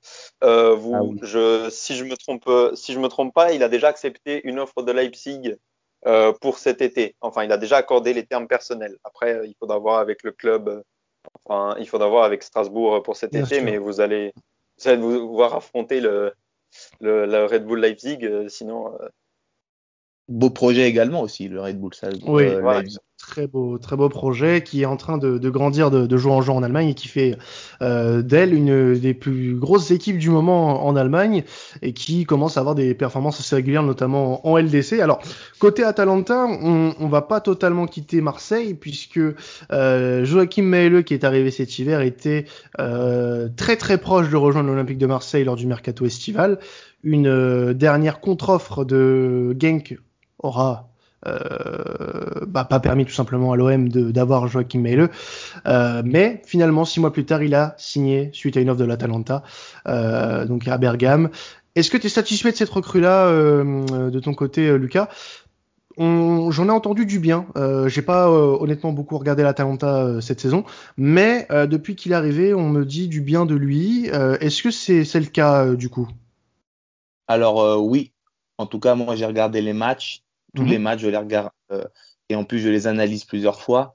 Euh, 0.42 0.74
vous, 0.74 0.94
ah 0.94 1.26
je, 1.26 1.68
si 1.70 1.94
je 1.94 2.04
me 2.04 2.16
trompe, 2.16 2.48
si 2.74 2.92
je 2.92 2.98
me 2.98 3.08
trompe 3.08 3.34
pas, 3.34 3.52
il 3.52 3.62
a 3.62 3.68
déjà 3.68 3.88
accepté 3.88 4.40
une 4.48 4.58
offre 4.58 4.82
de 4.82 4.92
Leipzig 4.92 5.56
euh, 6.06 6.32
pour 6.32 6.58
cet 6.58 6.80
été. 6.80 7.16
Enfin, 7.20 7.44
il 7.44 7.52
a 7.52 7.58
déjà 7.58 7.76
accordé 7.76 8.14
les 8.14 8.24
termes 8.24 8.48
personnels. 8.48 8.96
Après, 9.04 9.46
il 9.46 9.54
faudra 9.58 9.78
voir 9.78 9.98
avec 9.98 10.22
le 10.22 10.32
club. 10.32 10.82
Enfin, 11.44 11.76
il 11.78 11.88
faudra 11.88 12.08
voir 12.08 12.24
avec 12.24 12.42
Strasbourg 12.42 13.02
pour 13.02 13.16
cet 13.16 13.34
été, 13.34 13.60
mais 13.60 13.76
vous 13.78 14.00
allez, 14.00 14.32
vous 14.78 14.88
allez 14.88 15.00
vous 15.00 15.34
voir 15.34 15.54
affronter 15.54 16.00
le, 16.00 16.32
le, 17.00 17.44
Red 17.44 17.66
Bull 17.66 17.80
Leipzig. 17.80 18.20
sinon, 18.48 18.96
beau 20.28 20.50
projet 20.50 20.88
également 20.88 21.22
aussi, 21.22 21.48
le 21.48 21.60
Red 21.60 21.78
Bull 21.78 21.94
Salzbourg. 21.94 22.34
Oui, 22.34 22.44
euh, 22.44 22.82
très 23.26 23.46
beau, 23.46 23.76
très 23.78 23.96
beau 23.96 24.08
projet 24.08 24.62
qui 24.62 24.82
est 24.82 24.86
en 24.86 24.96
train 24.96 25.18
de, 25.18 25.38
de 25.38 25.50
grandir 25.50 25.90
de, 25.90 26.06
de, 26.06 26.16
jour 26.16 26.32
en 26.32 26.42
jour 26.42 26.56
en 26.56 26.62
Allemagne 26.62 26.90
et 26.90 26.94
qui 26.94 27.08
fait 27.08 27.36
euh, 27.82 28.22
d'elle 28.22 28.54
une 28.54 28.94
des 28.94 29.14
plus 29.14 29.54
grosses 29.56 29.90
équipes 29.90 30.18
du 30.18 30.30
moment 30.30 30.86
en, 30.86 30.96
Allemagne 30.96 31.44
et 31.82 31.92
qui 31.92 32.24
commence 32.24 32.56
à 32.56 32.60
avoir 32.60 32.74
des 32.74 32.94
performances 32.94 33.40
assez 33.40 33.56
régulières, 33.56 33.82
notamment 33.82 34.46
en, 34.46 34.56
LDC. 34.56 35.00
Alors 35.00 35.20
côté 35.58 35.82
Atalanta, 35.82 36.46
on, 36.46 36.94
on 36.98 37.08
va 37.08 37.22
pas 37.22 37.40
totalement 37.40 37.86
quitter 37.86 38.20
Marseille 38.20 38.74
puisque 38.74 39.20
euh, 39.72 40.24
Joachim 40.24 40.62
Mehle 40.62 41.04
qui 41.04 41.12
est 41.12 41.24
arrivé 41.24 41.50
cet 41.50 41.78
hiver 41.78 42.00
était 42.00 42.46
euh, 42.80 43.48
très 43.56 43.76
très 43.76 43.98
proche 43.98 44.30
de 44.30 44.36
rejoindre 44.36 44.68
l'Olympique 44.70 44.98
de 44.98 45.06
Marseille 45.06 45.44
lors 45.44 45.56
du 45.56 45.66
mercato 45.66 46.06
estival. 46.06 46.58
Une 47.02 47.26
euh, 47.26 47.74
dernière 47.74 48.20
contre-offre 48.20 48.84
de 48.84 49.56
Genk 49.58 49.98
aura 50.38 50.88
bah, 52.46 52.64
pas 52.64 52.80
permis 52.80 53.04
tout 53.04 53.12
simplement 53.12 53.52
à 53.52 53.56
l'OM 53.56 53.88
d'avoir 53.88 54.48
Joachim 54.48 54.80
Meile. 54.80 55.10
Euh, 55.66 56.02
mais 56.04 56.42
finalement, 56.46 56.84
six 56.84 57.00
mois 57.00 57.12
plus 57.12 57.24
tard, 57.24 57.42
il 57.42 57.54
a 57.54 57.74
signé 57.78 58.30
suite 58.32 58.56
à 58.56 58.60
une 58.60 58.70
offre 58.70 58.80
de 58.80 58.84
l'Atalanta, 58.84 59.42
euh, 59.88 60.46
donc 60.46 60.66
à 60.68 60.78
Bergame. 60.78 61.30
Est-ce 61.74 61.90
que 61.90 61.96
tu 61.96 62.06
es 62.06 62.10
satisfait 62.10 62.52
de 62.52 62.56
cette 62.56 62.70
recrue-là 62.70 63.26
euh, 63.26 64.10
de 64.10 64.20
ton 64.20 64.32
côté, 64.32 64.78
Lucas? 64.78 65.08
J'en 65.98 66.68
ai 66.68 66.70
entendu 66.70 67.06
du 67.06 67.18
bien. 67.18 67.46
Euh, 67.56 67.88
J'ai 67.88 68.02
pas 68.02 68.30
honnêtement 68.30 68.92
beaucoup 68.92 69.16
regardé 69.18 69.42
l'Atalanta 69.42 70.20
cette 70.20 70.40
saison, 70.40 70.64
mais 70.96 71.46
depuis 71.50 71.96
qu'il 71.96 72.12
est 72.12 72.16
arrivé, 72.16 72.54
on 72.54 72.68
me 72.68 72.84
dit 72.84 73.08
du 73.08 73.20
bien 73.20 73.46
de 73.46 73.54
lui. 73.54 74.06
Est-ce 74.06 74.62
que 74.62 74.70
c'est 74.70 75.20
le 75.20 75.26
cas 75.26 75.74
du 75.74 75.88
coup? 75.88 76.08
Alors 77.28 77.82
oui. 77.82 78.12
En 78.58 78.66
tout 78.66 78.80
cas, 78.80 78.94
moi 78.94 79.16
j'ai 79.16 79.26
regardé 79.26 79.60
les 79.60 79.74
matchs 79.74 80.22
tous 80.56 80.64
les 80.64 80.78
mhm. 80.78 80.84
matchs, 80.84 81.00
je 81.00 81.08
les 81.08 81.16
regarde 81.16 81.50
euh, 81.70 81.84
et 82.28 82.34
en 82.34 82.44
plus 82.44 82.58
je 82.58 82.68
les 82.68 82.86
analyse 82.86 83.24
plusieurs 83.24 83.60
fois. 83.60 83.92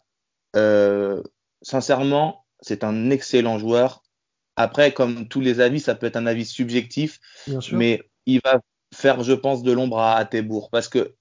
Euh, 0.56 1.22
sincèrement, 1.62 2.46
c'est 2.62 2.84
un 2.84 3.10
excellent 3.10 3.58
joueur. 3.58 4.04
Après, 4.56 4.94
comme 4.94 5.28
tous 5.28 5.42
les 5.42 5.60
avis, 5.60 5.80
ça 5.80 5.96
peut 5.96 6.06
être 6.06 6.18
un 6.18 6.28
avis 6.28 6.46
subjectif, 6.46 7.20
mais 7.72 8.02
il 8.26 8.42
va 8.44 8.62
faire, 8.94 9.24
je 9.24 9.34
pense, 9.34 9.64
de 9.64 9.72
l'ombre 9.72 10.00
à 10.00 10.18
Attebourg 10.18 10.70
parce 10.70 10.88
que 10.88 11.16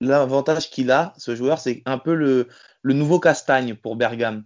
l'avantage 0.00 0.70
qu'il 0.70 0.90
a, 0.90 1.14
ce 1.16 1.34
joueur, 1.34 1.58
c'est 1.58 1.82
un 1.86 1.98
peu 1.98 2.14
le, 2.14 2.48
le, 2.82 2.94
nouveau 2.94 3.20
Castagne 3.20 3.74
pour 3.74 3.96
Bergame. 3.96 4.44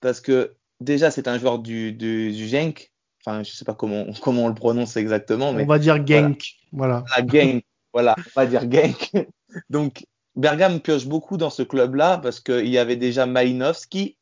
Parce 0.00 0.20
que 0.20 0.54
déjà, 0.80 1.10
c'est 1.10 1.26
un 1.26 1.38
joueur 1.38 1.58
du, 1.58 1.92
du, 1.92 2.30
du 2.32 2.46
Genk. 2.46 2.92
Enfin, 3.24 3.42
je 3.42 3.50
sais 3.52 3.64
pas 3.64 3.74
comment, 3.74 4.06
comment 4.22 4.44
on 4.44 4.48
le 4.48 4.54
prononce 4.54 4.96
exactement. 4.96 5.52
Mais 5.52 5.64
on 5.64 5.66
va 5.66 5.78
dire 5.78 6.06
Genk. 6.06 6.44
Voilà. 6.72 7.04
voilà. 7.08 7.26
Genk. 7.26 7.64
voilà, 7.92 8.14
on 8.18 8.40
va 8.40 8.46
dire 8.46 8.70
Genk. 8.70 9.10
Donc, 9.70 10.06
Bergame 10.36 10.80
pioche 10.80 11.06
beaucoup 11.06 11.36
dans 11.36 11.50
ce 11.50 11.62
club-là 11.62 12.18
parce 12.18 12.40
qu'il 12.40 12.68
y 12.68 12.78
avait 12.78 12.96
déjà 12.96 13.26
Malinowski, 13.26 14.16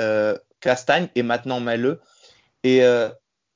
euh, 0.00 0.36
Castagne 0.60 1.08
et 1.14 1.22
maintenant 1.22 1.60
Maleux. 1.60 2.00
Et 2.64 2.82
euh, 2.84 3.08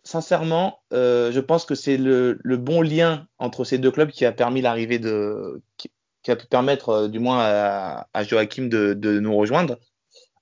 sincèrement, 0.04 0.80
euh, 0.92 1.32
je 1.32 1.40
pense 1.40 1.64
que 1.64 1.74
c'est 1.74 1.96
le, 1.96 2.38
bon 2.44 2.82
lien 2.82 3.26
entre 3.38 3.64
ces 3.64 3.78
deux 3.78 3.90
clubs 3.90 4.10
qui 4.10 4.24
a 4.24 4.32
permis 4.32 4.60
l'arrivée 4.60 4.98
de, 4.98 5.62
qui, 5.76 5.90
a 6.30 6.36
pu 6.36 6.46
permettre 6.46 7.08
du 7.08 7.18
moins 7.18 7.40
à, 7.40 8.24
Joachim 8.24 8.68
de, 8.68 9.18
nous 9.18 9.34
rejoindre. 9.34 9.78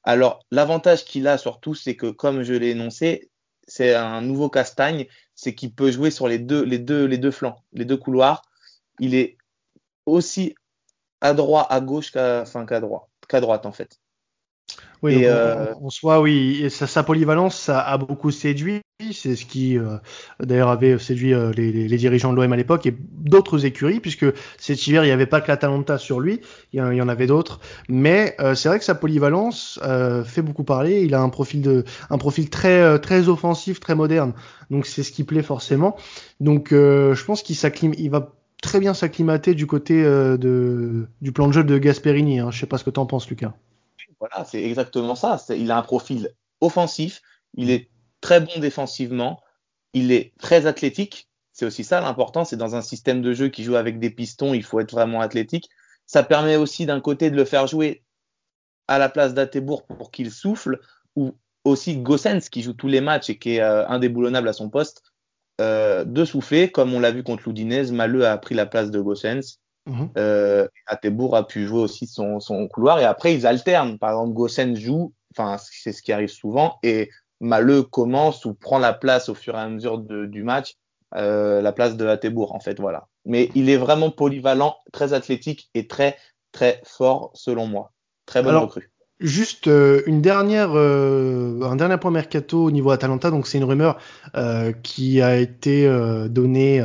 Alors, 0.04 0.40
l'avantage 0.50 1.04
qu'il 1.04 1.26
a 1.26 1.38
surtout, 1.38 1.74
c'est 1.74 1.96
que 1.96 2.06
comme 2.06 2.42
je 2.42 2.54
l'ai 2.54 2.70
énoncé, 2.70 3.30
c'est 3.66 3.94
un 3.94 4.20
nouveau 4.20 4.48
Castagne, 4.48 5.06
c'est 5.34 5.54
qu'il 5.54 5.72
peut 5.72 5.90
jouer 5.90 6.10
sur 6.10 6.28
les 6.28 6.38
deux, 6.38 6.62
les 6.62 6.78
deux, 6.78 7.04
les 7.04 7.18
deux 7.18 7.30
flancs, 7.30 7.62
les 7.72 7.84
deux 7.84 7.96
couloirs. 7.96 8.42
Il 9.00 9.14
est 9.14 9.36
aussi 10.06 10.54
à 11.26 11.34
droite, 11.34 11.66
à 11.70 11.80
gauche 11.80 12.12
qu'à 12.12 12.42
enfin, 12.42 12.66
qu'à 12.66 12.80
droite, 12.80 13.04
qu'à 13.28 13.40
droite 13.40 13.66
en 13.66 13.72
fait. 13.72 13.98
Oui, 15.02 15.24
euh, 15.24 15.74
en, 15.82 15.90
soi, 15.90 16.20
oui, 16.20 16.66
sa, 16.70 16.86
sa, 16.86 17.02
polyvalence 17.02 17.56
ça 17.56 17.80
a 17.80 17.98
beaucoup 17.98 18.30
séduit. 18.30 18.80
C'est 19.12 19.36
ce 19.36 19.44
qui, 19.44 19.78
euh, 19.78 19.98
d'ailleurs, 20.40 20.70
avait 20.70 20.98
séduit 20.98 21.34
euh, 21.34 21.52
les, 21.52 21.70
les, 21.70 21.96
dirigeants 21.98 22.32
de 22.32 22.40
l'OM 22.40 22.50
à 22.50 22.56
l'époque 22.56 22.86
et 22.86 22.96
d'autres 22.98 23.66
écuries, 23.66 24.00
puisque 24.00 24.24
cet 24.56 24.86
hiver, 24.86 25.04
il 25.04 25.08
n'y 25.08 25.12
avait 25.12 25.26
pas 25.26 25.42
que 25.42 25.48
la 25.48 25.58
Talenta 25.58 25.98
sur 25.98 26.18
lui, 26.18 26.40
il 26.72 26.80
y, 26.80 27.02
en 27.02 27.08
avait 27.08 27.26
d'autres. 27.26 27.60
Mais 27.90 28.34
c'est 28.54 28.68
vrai 28.68 28.78
que 28.78 28.84
sa 28.86 28.94
polyvalence 28.94 29.78
fait 30.24 30.42
beaucoup 30.42 30.64
parler. 30.64 31.02
Il 31.02 31.14
a 31.14 31.20
un 31.20 31.28
profil 31.28 31.60
de, 31.60 31.84
un 32.08 32.16
profil 32.16 32.48
très, 32.48 32.98
très 33.00 33.28
offensif, 33.28 33.80
très 33.80 33.94
moderne. 33.94 34.32
Donc 34.70 34.86
c'est 34.86 35.02
ce 35.02 35.12
qui 35.12 35.24
plaît 35.24 35.42
forcément. 35.42 35.96
Donc 36.40 36.68
je 36.70 37.24
pense 37.24 37.42
qu'il 37.42 37.56
s'acclime, 37.56 37.92
il 37.98 38.10
va 38.10 38.32
très 38.62 38.80
bien 38.80 38.94
s'acclimater 38.94 39.54
du 39.54 39.66
côté 39.66 40.02
euh, 40.04 41.06
du 41.20 41.32
plan 41.32 41.48
de 41.48 41.52
jeu 41.52 41.64
de 41.64 41.78
Gasperini. 41.78 42.40
Hein. 42.40 42.50
Je 42.50 42.60
sais 42.60 42.66
pas 42.66 42.78
ce 42.78 42.84
que 42.84 42.90
tu 42.90 43.00
en 43.00 43.06
penses, 43.06 43.28
Lucas. 43.28 43.54
Voilà, 44.18 44.44
c'est 44.44 44.62
exactement 44.62 45.14
ça. 45.14 45.38
Il 45.50 45.70
a 45.70 45.76
un 45.76 45.82
profil 45.82 46.30
offensif, 46.60 47.20
il 47.54 47.70
est 47.70 47.90
très 48.20 48.40
bon 48.40 48.58
défensivement, 48.58 49.40
il 49.92 50.10
est 50.10 50.32
très 50.38 50.66
athlétique. 50.66 51.28
C'est 51.52 51.66
aussi 51.66 51.84
ça 51.84 52.00
l'important, 52.00 52.44
c'est 52.44 52.56
dans 52.56 52.76
un 52.76 52.82
système 52.82 53.22
de 53.22 53.32
jeu 53.32 53.48
qui 53.48 53.64
joue 53.64 53.76
avec 53.76 53.98
des 53.98 54.10
pistons, 54.10 54.54
il 54.54 54.62
faut 54.62 54.80
être 54.80 54.92
vraiment 54.92 55.20
athlétique. 55.20 55.68
Ça 56.06 56.22
permet 56.22 56.56
aussi 56.56 56.86
d'un 56.86 57.00
côté 57.00 57.30
de 57.30 57.36
le 57.36 57.44
faire 57.44 57.66
jouer 57.66 58.02
à 58.88 58.98
la 58.98 59.08
place 59.08 59.34
d'Atebour 59.34 59.86
pour 59.86 60.10
qu'il 60.10 60.30
souffle, 60.30 60.80
ou 61.16 61.32
aussi 61.64 61.96
Gossens 61.96 62.48
qui 62.50 62.62
joue 62.62 62.74
tous 62.74 62.88
les 62.88 63.00
matchs 63.00 63.30
et 63.30 63.38
qui 63.38 63.56
est 63.56 63.60
euh, 63.60 63.86
indéboulonnable 63.88 64.48
à 64.48 64.52
son 64.52 64.70
poste, 64.70 65.02
euh, 65.60 66.04
de 66.04 66.24
souffler, 66.24 66.70
comme 66.70 66.92
on 66.94 67.00
l'a 67.00 67.10
vu 67.10 67.22
contre 67.22 67.44
l'Oudinez, 67.46 67.90
Maleux 67.90 68.26
a 68.26 68.36
pris 68.38 68.54
la 68.54 68.66
place 68.66 68.90
de 68.90 69.00
Gossens. 69.00 69.58
Mhm. 69.86 70.10
Euh, 70.18 70.66
Atebour 70.86 71.36
a 71.36 71.46
pu 71.46 71.64
jouer 71.66 71.80
aussi 71.80 72.06
son, 72.06 72.40
son, 72.40 72.66
couloir 72.66 72.98
et 72.98 73.04
après 73.04 73.34
ils 73.34 73.46
alternent. 73.46 73.98
Par 73.98 74.10
exemple, 74.10 74.32
Gossens 74.32 74.74
joue, 74.74 75.12
enfin 75.32 75.56
c'est 75.58 75.92
ce 75.92 76.02
qui 76.02 76.12
arrive 76.12 76.28
souvent, 76.28 76.78
et 76.82 77.10
Maleux 77.40 77.82
commence 77.82 78.44
ou 78.44 78.54
prend 78.54 78.78
la 78.78 78.92
place 78.92 79.28
au 79.28 79.34
fur 79.34 79.54
et 79.54 79.60
à 79.60 79.68
mesure 79.68 79.98
du 79.98 80.42
match, 80.42 80.74
euh, 81.14 81.62
la 81.62 81.72
place 81.72 81.96
de 81.96 82.06
Atebour 82.06 82.54
en 82.54 82.60
fait, 82.60 82.80
voilà. 82.80 83.06
Mais 83.24 83.50
il 83.54 83.70
est 83.70 83.76
vraiment 83.76 84.10
polyvalent, 84.10 84.76
très 84.92 85.12
athlétique 85.12 85.70
et 85.74 85.86
très 85.86 86.16
très 86.52 86.80
fort 86.84 87.30
selon 87.34 87.66
moi. 87.66 87.92
Très 88.24 88.42
bonne 88.42 88.56
recrue. 88.56 88.90
Juste 89.18 89.66
euh, 89.66 90.02
une 90.04 90.20
dernière, 90.20 90.72
euh, 90.74 91.62
un 91.62 91.76
dernier 91.76 91.96
point 91.96 92.10
mercato 92.10 92.64
au 92.64 92.70
niveau 92.70 92.90
Atalanta. 92.90 93.30
Donc 93.30 93.46
c'est 93.46 93.56
une 93.56 93.64
rumeur 93.64 93.96
euh, 94.36 94.72
qui 94.82 95.22
a 95.22 95.36
été 95.36 95.88
donnée 96.28 96.84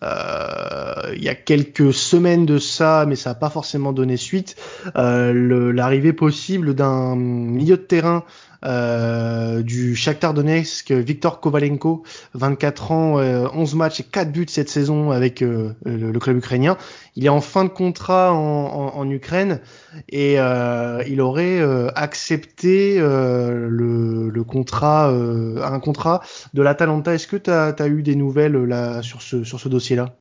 il 0.00 1.22
y 1.22 1.28
a 1.28 1.34
quelques 1.34 1.92
semaines 1.92 2.46
de 2.46 2.58
ça, 2.58 3.04
mais 3.06 3.16
ça 3.16 3.30
n'a 3.30 3.34
pas 3.34 3.50
forcément 3.50 3.92
donné 3.92 4.16
suite. 4.16 4.56
L'arrivée 4.94 6.14
possible 6.14 6.74
d'un 6.74 7.16
milieu 7.16 7.76
de 7.76 7.82
terrain 7.82 8.24
euh, 8.64 9.62
du 9.62 9.94
Shakhtar 9.94 10.34
Donetsk, 10.34 10.90
Victor 10.90 11.40
Kovalenko, 11.40 12.02
24 12.34 12.92
ans, 12.92 13.14
11 13.14 13.20
euh, 13.20 13.76
matchs 13.76 14.00
et 14.00 14.04
4 14.04 14.32
buts 14.32 14.46
cette 14.48 14.68
saison 14.68 15.12
avec 15.12 15.42
euh, 15.42 15.74
le, 15.84 16.18
club 16.18 16.38
ukrainien. 16.38 16.76
Il 17.14 17.24
est 17.24 17.30
en 17.30 17.40
fin 17.40 17.64
de 17.64 17.68
contrat 17.68 18.32
en, 18.32 19.08
Ukraine 19.10 19.60
et 20.08 20.34
il 20.34 21.20
aurait 21.20 21.62
accepté 21.94 22.98
le, 22.98 24.42
contrat, 24.42 25.08
un 25.08 25.80
contrat 25.80 26.20
de 26.54 26.62
l'Atalanta. 26.62 27.14
Est-ce 27.14 27.26
que 27.26 27.36
tu 27.36 27.50
as, 27.50 27.88
eu 27.88 28.02
des 28.02 28.16
nouvelles 28.16 28.56
là 28.64 29.02
sur 29.02 29.22
ce, 29.22 29.44
sur 29.44 29.60
ce 29.60 29.68
dossier-là? 29.68 30.16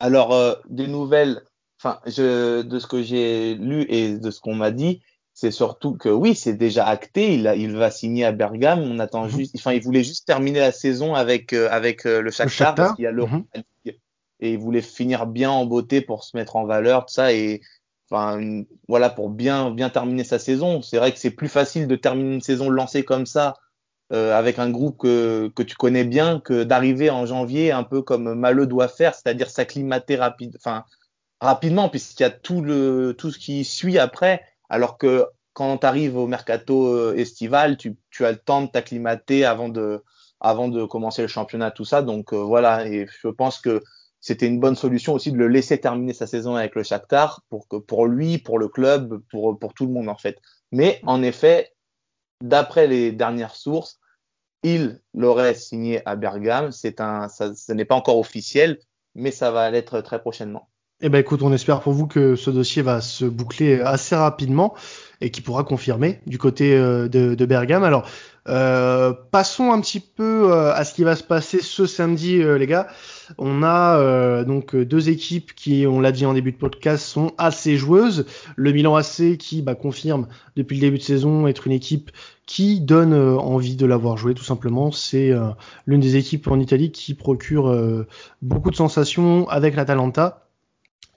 Alors, 0.00 0.56
des 0.68 0.86
nouvelles, 0.86 1.42
enfin, 1.80 2.00
de 2.06 2.78
ce 2.78 2.86
que 2.86 3.02
j'ai 3.02 3.54
lu 3.54 3.86
et 3.88 4.18
de 4.18 4.30
ce 4.30 4.40
qu'on 4.40 4.54
m'a 4.54 4.70
dit, 4.70 5.00
c'est 5.36 5.50
surtout 5.50 5.92
que 5.92 6.08
oui, 6.08 6.34
c'est 6.34 6.54
déjà 6.54 6.86
acté. 6.86 7.34
Il, 7.34 7.46
a, 7.46 7.54
il 7.54 7.76
va 7.76 7.90
signer 7.90 8.24
à 8.24 8.32
Bergame. 8.32 8.80
On 8.80 8.98
attend 8.98 9.24
mhm. 9.24 9.30
juste. 9.30 9.54
Enfin, 9.54 9.74
il 9.74 9.82
voulait 9.82 10.02
juste 10.02 10.26
terminer 10.26 10.60
la 10.60 10.72
saison 10.72 11.14
avec 11.14 11.52
euh, 11.52 11.68
avec 11.70 12.06
euh, 12.06 12.22
le 12.22 12.30
Shakhtar, 12.30 12.74
parce 12.74 12.94
qu'il 12.94 13.02
y 13.02 13.06
a 13.06 13.10
le 13.10 13.26
mhm. 13.26 13.44
et 13.84 13.94
il 14.40 14.58
voulait 14.58 14.80
finir 14.80 15.26
bien 15.26 15.50
en 15.50 15.66
beauté 15.66 16.00
pour 16.00 16.24
se 16.24 16.38
mettre 16.38 16.56
en 16.56 16.64
valeur, 16.64 17.04
tout 17.04 17.12
ça 17.12 17.34
et 17.34 17.60
enfin 18.10 18.40
voilà 18.88 19.10
pour 19.10 19.28
bien 19.28 19.70
bien 19.70 19.90
terminer 19.90 20.24
sa 20.24 20.38
saison. 20.38 20.80
C'est 20.80 20.96
vrai 20.96 21.12
que 21.12 21.18
c'est 21.18 21.30
plus 21.30 21.48
facile 21.48 21.86
de 21.86 21.96
terminer 21.96 22.36
une 22.36 22.40
saison 22.40 22.70
lancée 22.70 23.04
comme 23.04 23.26
ça 23.26 23.58
euh, 24.14 24.34
avec 24.34 24.58
un 24.58 24.70
groupe 24.70 24.96
que 24.96 25.52
que 25.54 25.62
tu 25.62 25.76
connais 25.76 26.04
bien 26.04 26.40
que 26.40 26.64
d'arriver 26.64 27.10
en 27.10 27.26
janvier 27.26 27.72
un 27.72 27.84
peu 27.84 28.00
comme 28.00 28.32
Maleux 28.32 28.66
doit 28.66 28.88
faire, 28.88 29.14
c'est-à-dire 29.14 29.50
s'acclimater 29.50 30.16
rapide, 30.16 30.56
enfin 30.56 30.86
rapidement 31.42 31.90
puisqu'il 31.90 32.22
y 32.22 32.26
a 32.26 32.30
tout 32.30 32.62
le 32.62 33.14
tout 33.18 33.30
ce 33.30 33.38
qui 33.38 33.66
suit 33.66 33.98
après 33.98 34.40
alors 34.68 34.98
que 34.98 35.26
quand 35.52 35.78
tu 35.78 35.86
arrives 35.86 36.16
au 36.16 36.26
mercato 36.26 36.88
euh, 36.88 37.14
estival, 37.16 37.76
tu, 37.78 37.96
as 38.20 38.32
le 38.32 38.36
temps 38.36 38.62
de 38.62 38.66
t'acclimater 38.66 39.44
avant 39.44 39.68
de, 39.70 40.02
avant 40.40 40.68
de 40.68 40.84
commencer 40.84 41.22
le 41.22 41.28
championnat, 41.28 41.70
tout 41.70 41.84
ça. 41.84 42.02
Donc 42.02 42.32
euh, 42.32 42.36
voilà, 42.36 42.86
et 42.86 43.06
je 43.22 43.28
pense 43.28 43.58
que 43.58 43.82
c'était 44.20 44.46
une 44.46 44.60
bonne 44.60 44.76
solution 44.76 45.14
aussi 45.14 45.32
de 45.32 45.38
le 45.38 45.48
laisser 45.48 45.80
terminer 45.80 46.12
sa 46.12 46.26
saison 46.26 46.56
avec 46.56 46.74
le 46.74 46.82
Shakhtar 46.82 47.42
pour 47.48 47.68
que 47.68 47.76
pour 47.76 48.06
lui, 48.06 48.38
pour 48.38 48.58
le 48.58 48.68
club, 48.68 49.22
pour 49.30 49.58
pour 49.58 49.72
tout 49.72 49.86
le 49.86 49.92
monde 49.92 50.08
en 50.08 50.16
fait. 50.16 50.38
Mais 50.72 51.00
en 51.06 51.22
effet, 51.22 51.72
d'après 52.42 52.86
les 52.86 53.12
dernières 53.12 53.54
sources, 53.54 53.98
il 54.62 55.00
l'aurait 55.14 55.54
signé 55.54 56.06
à 56.06 56.16
Bergame. 56.16 56.70
Un, 56.98 57.28
ça, 57.28 57.54
ce 57.54 57.72
n'est 57.72 57.84
pas 57.84 57.94
encore 57.94 58.18
officiel, 58.18 58.78
mais 59.14 59.30
ça 59.30 59.50
va 59.50 59.70
l'être 59.70 60.00
très 60.00 60.20
prochainement. 60.20 60.68
Eh 61.02 61.10
ben 61.10 61.18
écoute, 61.18 61.42
on 61.42 61.52
espère 61.52 61.82
pour 61.82 61.92
vous 61.92 62.06
que 62.06 62.36
ce 62.36 62.48
dossier 62.48 62.80
va 62.80 63.02
se 63.02 63.26
boucler 63.26 63.80
assez 63.80 64.16
rapidement 64.16 64.74
et 65.20 65.30
qui 65.30 65.42
pourra 65.42 65.62
confirmer 65.62 66.20
du 66.26 66.38
côté 66.38 66.74
euh, 66.74 67.06
de, 67.06 67.34
de 67.34 67.44
Bergame. 67.44 67.84
Alors, 67.84 68.08
euh, 68.48 69.12
passons 69.30 69.72
un 69.72 69.80
petit 69.82 70.00
peu 70.00 70.50
euh, 70.50 70.72
à 70.72 70.84
ce 70.84 70.94
qui 70.94 71.04
va 71.04 71.14
se 71.14 71.22
passer 71.22 71.60
ce 71.60 71.84
samedi, 71.84 72.38
les 72.38 72.66
gars. 72.66 72.86
On 73.36 73.62
a 73.62 74.42
donc 74.44 74.74
deux 74.74 75.10
équipes 75.10 75.54
qui, 75.54 75.84
on 75.86 76.00
l'a 76.00 76.12
dit 76.12 76.24
en 76.24 76.32
début 76.32 76.52
de 76.52 76.56
podcast, 76.56 77.04
sont 77.04 77.32
assez 77.36 77.76
joueuses. 77.76 78.24
Le 78.56 78.72
Milan 78.72 78.96
AC 78.96 79.36
qui 79.36 79.60
bah, 79.60 79.74
confirme 79.74 80.26
depuis 80.56 80.76
le 80.76 80.80
début 80.80 80.96
de 80.96 81.02
saison 81.02 81.46
être 81.46 81.66
une 81.66 81.74
équipe 81.74 82.10
qui 82.46 82.80
donne 82.80 83.12
envie 83.12 83.76
de 83.76 83.84
l'avoir 83.84 84.16
joué 84.16 84.32
tout 84.32 84.44
simplement. 84.44 84.92
C'est 84.92 85.30
l'une 85.84 86.00
des 86.00 86.16
équipes 86.16 86.46
en 86.46 86.58
Italie 86.58 86.90
qui 86.90 87.12
procure 87.12 88.06
beaucoup 88.40 88.70
de 88.70 88.76
sensations 88.76 89.46
avec 89.48 89.76
l'Atalanta 89.76 90.45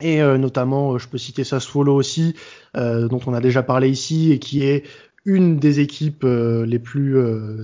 et 0.01 0.21
euh, 0.21 0.37
notamment, 0.37 0.93
euh, 0.93 0.97
je 0.97 1.07
peux 1.07 1.17
citer 1.17 1.43
Sassuolo 1.43 1.93
aussi, 1.93 2.35
euh, 2.77 3.07
dont 3.07 3.19
on 3.25 3.33
a 3.33 3.41
déjà 3.41 3.63
parlé 3.63 3.89
ici, 3.89 4.31
et 4.31 4.39
qui 4.39 4.63
est 4.63 4.83
une 5.25 5.57
des 5.59 5.81
équipes 5.81 6.25
les 6.25 6.79
plus 6.79 7.19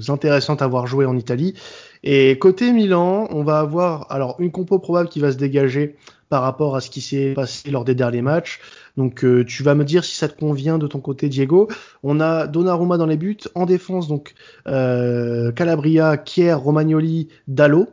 intéressantes 0.09 0.61
à 0.61 0.65
avoir 0.65 0.85
joué 0.85 1.05
en 1.05 1.17
Italie. 1.17 1.55
Et 2.03 2.37
côté 2.37 2.71
Milan, 2.73 3.27
on 3.31 3.43
va 3.43 3.59
avoir 3.59 4.11
alors 4.11 4.35
une 4.39 4.51
compo 4.51 4.77
probable 4.77 5.07
qui 5.09 5.21
va 5.21 5.31
se 5.31 5.37
dégager 5.37 5.95
par 6.27 6.43
rapport 6.43 6.75
à 6.75 6.81
ce 6.81 6.89
qui 6.89 6.99
s'est 6.99 7.33
passé 7.33 7.71
lors 7.71 7.85
des 7.85 7.95
derniers 7.95 8.21
matchs. 8.21 8.59
Donc 8.97 9.25
tu 9.47 9.63
vas 9.63 9.73
me 9.73 9.85
dire 9.85 10.03
si 10.03 10.15
ça 10.15 10.27
te 10.27 10.37
convient 10.37 10.77
de 10.77 10.85
ton 10.85 10.99
côté 10.99 11.29
Diego. 11.29 11.69
On 12.03 12.19
a 12.19 12.45
Donnarumma 12.45 12.97
dans 12.97 13.07
les 13.07 13.17
buts, 13.17 13.37
en 13.55 13.65
défense 13.65 14.09
donc 14.09 14.35
Calabria, 14.65 16.17
Kier, 16.17 16.53
Romagnoli, 16.53 17.29
Dallo. 17.47 17.87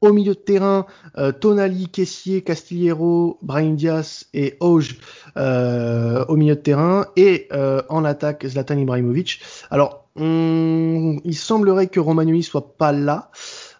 Au 0.00 0.12
milieu 0.12 0.34
de 0.34 0.38
terrain, 0.38 0.86
euh, 1.16 1.32
Tonali, 1.32 1.88
Kessier, 1.88 2.42
Castillero, 2.42 3.38
Brian 3.42 3.74
Diaz 3.74 4.26
et 4.32 4.56
Auge 4.60 4.98
euh, 5.36 6.24
au 6.28 6.36
milieu 6.36 6.54
de 6.54 6.60
terrain. 6.60 7.06
Et 7.16 7.48
euh, 7.52 7.82
en 7.88 8.04
attaque, 8.04 8.46
Zlatan 8.46 8.78
Ibrahimovic. 8.78 9.40
Alors, 9.70 10.04
il 10.16 11.34
semblerait 11.36 11.88
que 11.88 12.00
Romagnoli 12.00 12.42
soit 12.42 12.76
pas 12.76 12.92
là. 12.92 13.30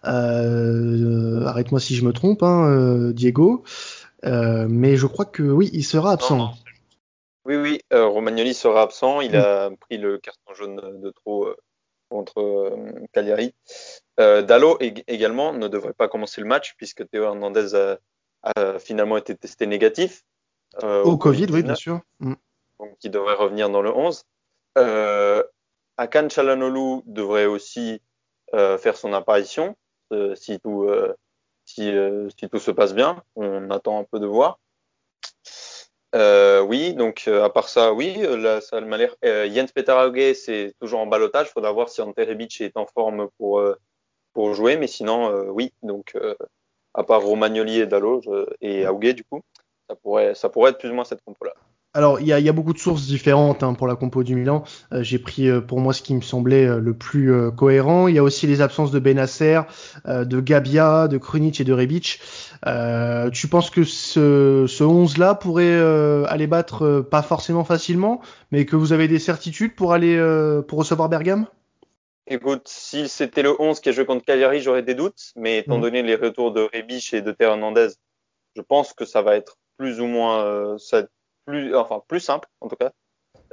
Arrête-moi 0.03 1.79
si 1.79 1.95
je 1.95 2.05
me 2.05 2.13
trompe, 2.13 2.43
hein, 2.43 3.11
Diego. 3.13 3.63
mais 4.23 4.95
je 4.95 5.05
crois 5.05 5.25
que 5.25 5.43
oui, 5.43 5.69
il 5.73 5.83
sera 5.83 6.13
absent. 6.13 6.53
Oui, 7.45 7.55
oui, 7.55 7.81
Romagnoli 7.91 8.53
sera 8.53 8.83
absent. 8.83 9.21
Il 9.21 9.33
mm. 9.33 9.35
a 9.35 9.69
pris 9.81 9.97
le 9.97 10.17
carton 10.17 10.53
jaune 10.53 11.01
de 11.01 11.09
trop 11.11 11.47
contre 12.09 12.73
Cagliari. 13.13 13.53
Euh, 14.19 14.41
Dallo 14.41 14.77
également 14.79 15.53
ne 15.53 15.67
devrait 15.67 15.93
pas 15.93 16.09
commencer 16.09 16.41
le 16.41 16.47
match 16.47 16.75
puisque 16.75 17.07
Théo 17.09 17.23
Hernandez 17.23 17.97
a, 18.43 18.79
finalement 18.79 19.17
été 19.17 19.35
testé 19.35 19.65
négatif. 19.65 20.23
Euh, 20.83 21.03
au, 21.03 21.17
Covid, 21.17 21.47
oui, 21.51 21.63
bien 21.63 21.75
sûr. 21.75 22.01
Mm. 22.19 22.33
Donc 22.79 22.97
il 23.03 23.11
devrait 23.11 23.35
revenir 23.35 23.69
dans 23.69 23.81
le 23.81 23.91
11. 23.91 24.23
Euh, 24.77 25.43
Akan 25.97 26.29
Chalanolu 26.29 27.01
devrait 27.05 27.45
aussi 27.45 28.01
euh, 28.53 28.77
faire 28.77 28.95
son 28.95 29.13
apparition 29.13 29.75
si, 30.33 30.59
tout, 30.59 30.89
si, 31.65 31.93
si, 32.35 32.49
tout 32.49 32.59
se 32.59 32.71
passe 32.71 32.95
bien. 32.95 33.21
On 33.35 33.69
attend 33.69 33.99
un 33.99 34.03
peu 34.03 34.19
de 34.19 34.25
voir. 34.25 34.59
oui, 36.13 36.93
donc 36.95 37.27
à 37.27 37.49
part 37.49 37.69
ça, 37.69 37.93
oui, 37.93 38.17
ça 38.61 38.81
m'a 38.81 38.97
l'air. 38.97 39.15
Jens 39.21 39.71
Peter 39.71 40.33
c'est 40.33 40.73
toujours 40.79 41.01
en 41.01 41.07
balotage. 41.07 41.47
Il 41.49 41.51
faudra 41.51 41.71
voir 41.71 41.89
si 41.89 42.01
Ante 42.01 42.17
Rebic 42.17 42.59
est 42.61 42.75
en 42.75 42.87
forme 42.87 43.29
pour 43.37 43.61
pour 44.33 44.53
jouer, 44.53 44.77
mais 44.77 44.87
sinon, 44.87 45.29
euh, 45.29 45.45
oui. 45.49 45.71
Donc, 45.83 46.13
euh, 46.15 46.35
à 46.93 47.03
part 47.03 47.21
Romagnoli 47.21 47.79
et 47.79 47.85
Dallo 47.85 48.21
et 48.61 48.85
Aougué, 48.85 49.13
du 49.13 49.23
coup, 49.23 49.41
ça 49.89 49.95
pourrait, 49.95 50.35
ça 50.35 50.49
pourrait 50.49 50.71
être 50.71 50.79
plus 50.79 50.89
ou 50.89 50.93
moins 50.93 51.05
cette 51.05 51.21
compo-là. 51.23 51.53
Alors, 51.95 52.19
il 52.19 52.27
y 52.27 52.33
a, 52.33 52.53
beaucoup 52.53 52.73
de 52.73 52.77
sources 52.77 53.07
différentes 53.07 53.63
hein, 53.63 53.73
pour 53.73 53.87
la 53.87 53.95
compo 53.95 54.23
du 54.23 54.35
Milan. 54.35 54.63
Euh, 54.93 55.01
j'ai 55.01 55.17
pris 55.17 55.49
pour 55.61 55.79
moi 55.79 55.91
ce 55.91 56.03
qui 56.03 56.13
me 56.13 56.21
semblait 56.21 56.67
le 56.79 56.93
plus 56.93 57.33
cohérent. 57.57 58.07
Il 58.07 58.13
y 58.13 58.19
a 58.19 58.23
aussi 58.23 58.45
les 58.45 58.61
absences 58.61 58.91
de 58.91 58.99
Benacer, 58.99 59.61
de 60.05 60.39
Gabia, 60.39 61.07
de 61.07 61.17
Krunic 61.17 61.59
et 61.59 61.63
de 61.63 61.73
Rebic. 61.73 62.21
tu 63.33 63.47
penses 63.47 63.71
que 63.71 63.83
ce, 63.83 64.65
ce 64.67 64.83
11-là 64.83 65.33
pourrait 65.33 65.79
aller 66.27 66.45
battre 66.45 67.01
pas 67.01 67.23
forcément 67.23 67.63
facilement, 67.63 68.21
mais 68.51 68.65
que 68.65 68.75
vous 68.75 68.93
avez 68.93 69.07
des 69.07 69.19
certitudes 69.19 69.73
pour 69.73 69.91
aller 69.91 70.15
pour 70.67 70.77
recevoir 70.77 71.09
Bergame? 71.09 71.47
Écoute, 72.31 72.67
si 72.67 73.09
c'était 73.09 73.41
le 73.41 73.59
11 73.59 73.79
qui 73.79 73.89
a 73.89 73.91
joué 73.91 74.05
contre 74.05 74.23
Cagliari, 74.23 74.61
j'aurais 74.61 74.83
des 74.83 74.93
doutes, 74.93 75.31
mais 75.35 75.57
étant 75.57 75.79
mm. 75.79 75.81
donné 75.81 76.03
les 76.03 76.15
retours 76.15 76.51
de 76.51 76.61
Rebic 76.61 77.11
et 77.15 77.23
de 77.23 77.31
Terre 77.31 77.49
Hernandez, 77.49 77.87
je 78.55 78.61
pense 78.61 78.93
que 78.93 79.03
ça 79.03 79.23
va 79.23 79.35
être 79.35 79.57
plus 79.77 79.99
ou 79.99 80.05
moins, 80.05 80.43
euh, 80.43 80.77
ça 80.77 81.07
plus, 81.45 81.75
enfin 81.75 82.03
plus 82.07 82.19
simple 82.19 82.47
en 82.61 82.67
tout 82.67 82.75
cas. 82.75 82.91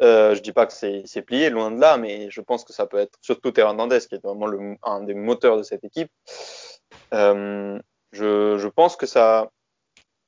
Euh, 0.02 0.34
je 0.34 0.42
dis 0.42 0.52
pas 0.52 0.66
que 0.66 0.74
c'est 0.74 1.22
plié, 1.22 1.48
loin 1.48 1.70
de 1.70 1.80
là, 1.80 1.96
mais 1.96 2.30
je 2.30 2.42
pense 2.42 2.64
que 2.64 2.74
ça 2.74 2.86
peut 2.86 2.98
être 2.98 3.16
surtout 3.22 3.50
Terre 3.50 3.68
Hernandez 3.68 4.00
qui 4.06 4.16
est 4.16 4.22
vraiment 4.22 4.46
le, 4.46 4.76
un 4.82 5.02
des 5.02 5.14
moteurs 5.14 5.56
de 5.56 5.62
cette 5.62 5.82
équipe. 5.82 6.10
Euh, 7.14 7.78
je, 8.12 8.58
je, 8.58 8.68
pense 8.68 8.96
que 8.96 9.06
ça, 9.06 9.50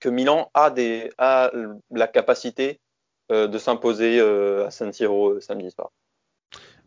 que 0.00 0.08
Milan 0.08 0.50
a 0.54 0.70
des, 0.70 1.10
a 1.18 1.50
la 1.90 2.08
capacité 2.08 2.80
de 3.30 3.58
s'imposer 3.58 4.20
à 4.20 4.70
San 4.70 4.90
Siro 4.90 5.38
samedi 5.38 5.70
soir. 5.70 5.90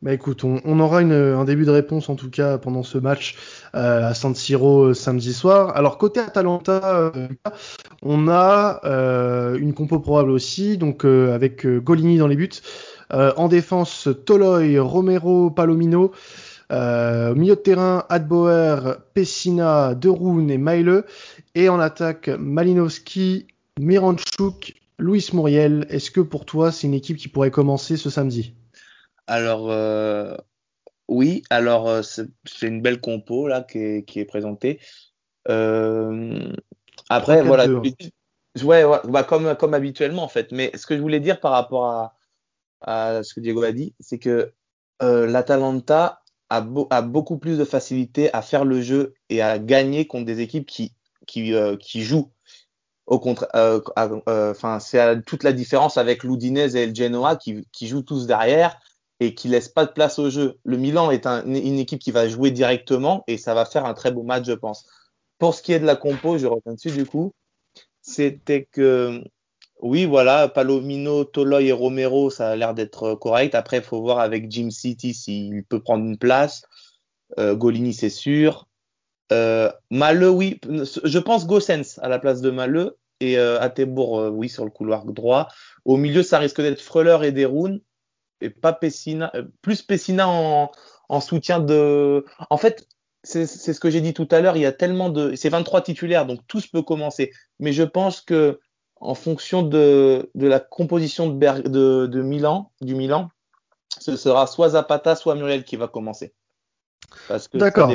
Bah 0.02 0.14
écoute, 0.14 0.44
on, 0.44 0.80
aura 0.80 1.00
un 1.00 1.46
début 1.46 1.64
de 1.64 1.70
réponse 1.70 2.10
en 2.10 2.16
tout 2.16 2.32
cas 2.32 2.58
pendant 2.58 2.82
ce 2.82 2.98
match 2.98 3.36
à 3.74 4.16
San 4.16 4.34
Siro 4.34 4.96
samedi 4.96 5.32
soir. 5.32 5.76
Alors 5.76 6.00
côté 6.00 6.20
Atalanta, 6.20 7.12
on 8.02 8.28
a 8.28 8.82
une 9.60 9.76
compo 9.76 10.00
probable 10.00 10.32
aussi, 10.32 10.78
donc 10.78 11.06
avec 11.06 11.68
Golini 11.68 12.18
dans 12.18 12.26
les 12.26 12.36
buts. 12.36 12.50
en 13.12 13.48
défense, 13.48 14.10
Toloy, 14.26 14.80
Romero, 14.80 15.52
Palomino. 15.52 16.12
Euh, 16.72 17.36
milieu 17.36 17.56
de 17.56 17.60
terrain, 17.60 18.06
Adboer, 18.10 18.96
Pessina, 19.14 19.94
Deroun 19.94 20.50
et 20.50 20.58
Maile. 20.58 21.04
Et 21.54 21.70
en 21.70 21.80
attaque, 21.80 22.30
Malinowski, 22.30 23.48
Miranchuk, 23.80 24.76
Luis 24.98 25.30
Muriel. 25.34 25.86
Est-ce 25.90 26.12
que 26.12 26.22
pour 26.22 26.46
toi, 26.46 26.72
c'est 26.72 26.88
une 26.88 26.94
équipe 26.94 27.18
qui 27.18 27.28
pourrait 27.28 27.52
commencer 27.52 27.98
ce 27.98 28.10
samedi? 28.10 28.54
Alors, 29.32 29.72
euh, 29.72 30.36
oui. 31.08 31.44
Alors, 31.50 31.88
euh, 31.89 32.02
c'est 32.02 32.67
une 32.67 32.82
belle 32.82 33.02
compo 33.02 33.48
là 33.48 33.62
qui 33.62 33.80
est, 33.80 34.26
présentée. 34.26 34.80
après, 37.10 37.41
voilà. 37.44 37.67
Ouais, 38.63 38.84
bah, 39.06 39.24
comme, 39.24 39.56
comme 39.56 39.74
habituellement 39.74 40.24
en 40.24 40.28
fait. 40.28 40.52
Mais 40.52 40.72
ce 40.76 40.86
que 40.86 40.96
je 40.96 41.02
voulais 41.02 41.22
dire 41.22 41.39
par 41.39 41.54
rapport 41.54 41.86
à, 41.86 42.17
à 42.82 43.24
ce 43.24 43.34
que 43.34 43.39
Diego 43.39 43.63
a 43.63 43.72
dit, 43.72 43.96
c'est 44.00 44.20
que 44.20 44.54
l'Atalanta 45.00 46.22
a, 46.52 47.02
beaucoup 47.02 47.38
plus 47.38 47.58
de 47.58 47.65
facilité 47.65 48.34
à 48.34 48.41
faire 48.41 48.65
le 48.65 48.82
jeu 48.82 49.13
et 49.30 49.41
à 49.41 49.58
gagner 49.58 50.06
contre 50.06 50.26
des 50.26 50.41
équipes 50.41 50.65
qui, 50.65 50.94
qui, 51.26 51.54
euh, 51.54 51.78
qui 51.78 52.04
jouent. 52.04 52.32
Au 53.06 53.20
contraire, 53.20 53.50
euh, 53.56 53.82
euh, 54.28 54.80
c'est 54.80 55.26
toute 55.26 55.44
la 55.44 55.54
différence 55.54 55.98
avec 55.98 56.24
l'Udinese 56.24 56.76
et 56.76 56.88
le 56.88 56.96
Genoa 56.96 57.36
qui, 57.36 57.67
qui, 57.72 57.88
jouent 57.88 58.04
tous 58.04 58.28
derrière 58.28 58.80
et 59.21 59.36
qui 59.36 59.47
laissent 59.47 59.69
pas 59.69 59.86
de 59.86 59.91
place 59.91 60.17
au 60.17 60.31
jeu. 60.31 60.57
Le 60.65 60.77
Milan 60.77 61.12
est 61.12 61.27
une 61.27 61.77
équipe 61.77 61.99
qui 61.99 62.12
va 62.12 62.27
jouer 62.27 62.49
directement 62.49 63.23
et 63.27 63.38
ça 63.38 63.53
va 63.53 63.65
faire 63.65 63.86
un 63.86 63.93
très 63.93 64.12
beau 64.12 64.23
match, 64.23 64.45
je 64.47 64.53
pense. 64.53 64.88
Pour 65.38 65.53
ce 65.53 65.62
qui 65.62 65.73
est 65.73 65.79
de 65.79 65.86
la 65.86 65.95
compo, 65.95 66.39
je 66.39 66.47
reviens 66.47 66.73
dessus 66.73 66.91
du 66.91 67.05
coup, 67.05 67.31
c'était 68.01 68.67
que 68.71 69.23
oui, 69.79 70.05
voilà, 70.05 70.47
Palomino, 70.47 71.23
Toloy 71.23 71.67
et 71.67 71.71
Romero, 71.71 72.31
ça 72.31 72.49
a 72.49 72.55
l'air 72.55 72.73
d'être 72.73 73.13
correct. 73.13 73.53
Après, 73.53 73.77
il 73.77 73.84
faut 73.84 74.01
voir 74.01 74.19
avec 74.19 74.49
Jim 74.51 74.71
City 74.71 75.13
s'il 75.13 75.63
peut 75.65 75.81
prendre 75.81 76.03
une 76.03 76.17
place. 76.17 76.63
Euh, 77.38 77.55
Golini, 77.55 77.93
c'est 77.93 78.10
sûr. 78.10 78.67
Euh, 79.31 79.71
oui, 79.91 80.60
je 81.03 81.19
pense 81.19 81.45
Gossens 81.45 81.99
à 82.01 82.10
la 82.10 82.17
place 82.17 82.41
de 82.41 82.49
Maleux 82.49 82.97
et 83.19 83.38
euh, 83.38 83.60
Atebour, 83.60 84.19
euh, 84.19 84.29
oui, 84.29 84.49
sur 84.49 84.65
le 84.65 84.71
couloir 84.71 85.05
droit. 85.05 85.47
Au 85.86 85.97
milieu, 85.97 86.23
ça 86.23 86.39
risque 86.39 86.60
d'être 86.60 86.81
Freuler 86.81 87.17
et 87.23 87.31
Deroun 87.31 87.79
et 88.41 88.49
pas 88.49 88.73
Pessina, 88.73 89.32
euh, 89.36 89.43
plus 89.62 89.82
Pessina 89.82 90.27
en, 90.27 90.71
en, 91.10 91.21
soutien 91.21 91.60
de. 91.60 92.25
En 92.49 92.58
fait, 92.58 92.88
c'est 93.23 93.45
ce 93.45 93.80
que 93.80 93.89
j'ai 93.89 94.01
dit 94.01 94.13
tout 94.13 94.27
à 94.32 94.41
l'heure, 94.41 94.58
il 94.58 94.62
y 94.62 94.65
a 94.65 94.71
tellement 94.71 95.10
de. 95.10 95.36
C'est 95.36 95.49
23 95.49 95.82
titulaires, 95.82 96.25
donc 96.25 96.39
tous 96.47 96.67
peut 96.67 96.82
commencer. 96.82 97.32
Mais 97.60 97.73
je 97.73 97.84
pense 97.84 98.21
que 98.21 98.60
en 98.99 99.15
fonction 99.15 99.63
de, 99.63 100.30
de 100.36 100.47
la 100.47 100.60
composition 100.60 101.27
de, 101.27 101.67
de, 101.67 102.06
de, 102.06 102.21
Milan, 102.21 102.71
du 102.82 102.95
Milan, 102.95 103.30
ce 103.99 104.15
sera 104.15 104.47
soit 104.47 104.69
Zapata, 104.69 105.15
soit 105.15 105.36
Muriel 105.36 105.63
qui 105.63 105.75
va 105.75 105.88
commencer. 105.88 106.34
D'accord. 107.54 107.91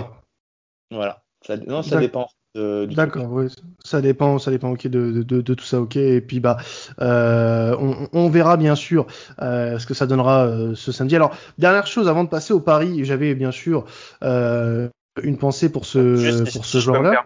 Voilà. 0.91 1.23
Ça, 1.47 1.57
non, 1.57 1.83
ça 1.83 1.99
dépend. 1.99 2.29
D'accord, 2.57 3.27
oui, 3.31 3.47
ça 3.85 4.01
dépend, 4.01 4.39
ça 4.39 4.51
dépend, 4.51 4.71
ok, 4.71 4.87
de, 4.87 5.23
de, 5.23 5.41
de, 5.41 5.55
tout 5.55 5.65
ça, 5.65 5.81
ok. 5.81 5.97
Et 5.97 6.21
puis 6.21 6.41
bah, 6.41 6.57
euh, 7.01 7.77
on, 7.79 8.09
on, 8.13 8.29
verra 8.29 8.57
bien 8.57 8.75
sûr 8.75 9.07
euh, 9.43 9.79
ce 9.79 9.87
que 9.87 9.95
ça 9.95 10.07
donnera 10.07 10.47
euh, 10.47 10.75
ce 10.75 10.93
samedi. 10.93 11.17
Alors, 11.17 11.37
dernière 11.59 11.87
chose 11.87 12.09
avant 12.09 12.25
de 12.25 12.29
passer 12.29 12.53
au 12.53 12.61
Paris, 12.61 13.05
j'avais 13.05 13.35
bien 13.35 13.51
sûr 13.51 13.85
euh, 14.23 14.89
une 15.23 15.39
pensée 15.39 15.71
pour 15.71 15.85
ce 15.85 16.45
pour 16.53 16.65
ce 16.65 16.79
joueur-là. 16.79 17.25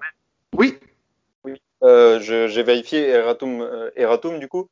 Oui. 0.57 0.79
Euh, 1.83 2.21
j'ai 2.21 2.63
vérifié 2.63 3.09
Eratum, 3.09 3.63
euh, 3.63 3.91
Eratum 3.97 4.39
du 4.39 4.49
coup. 4.49 4.69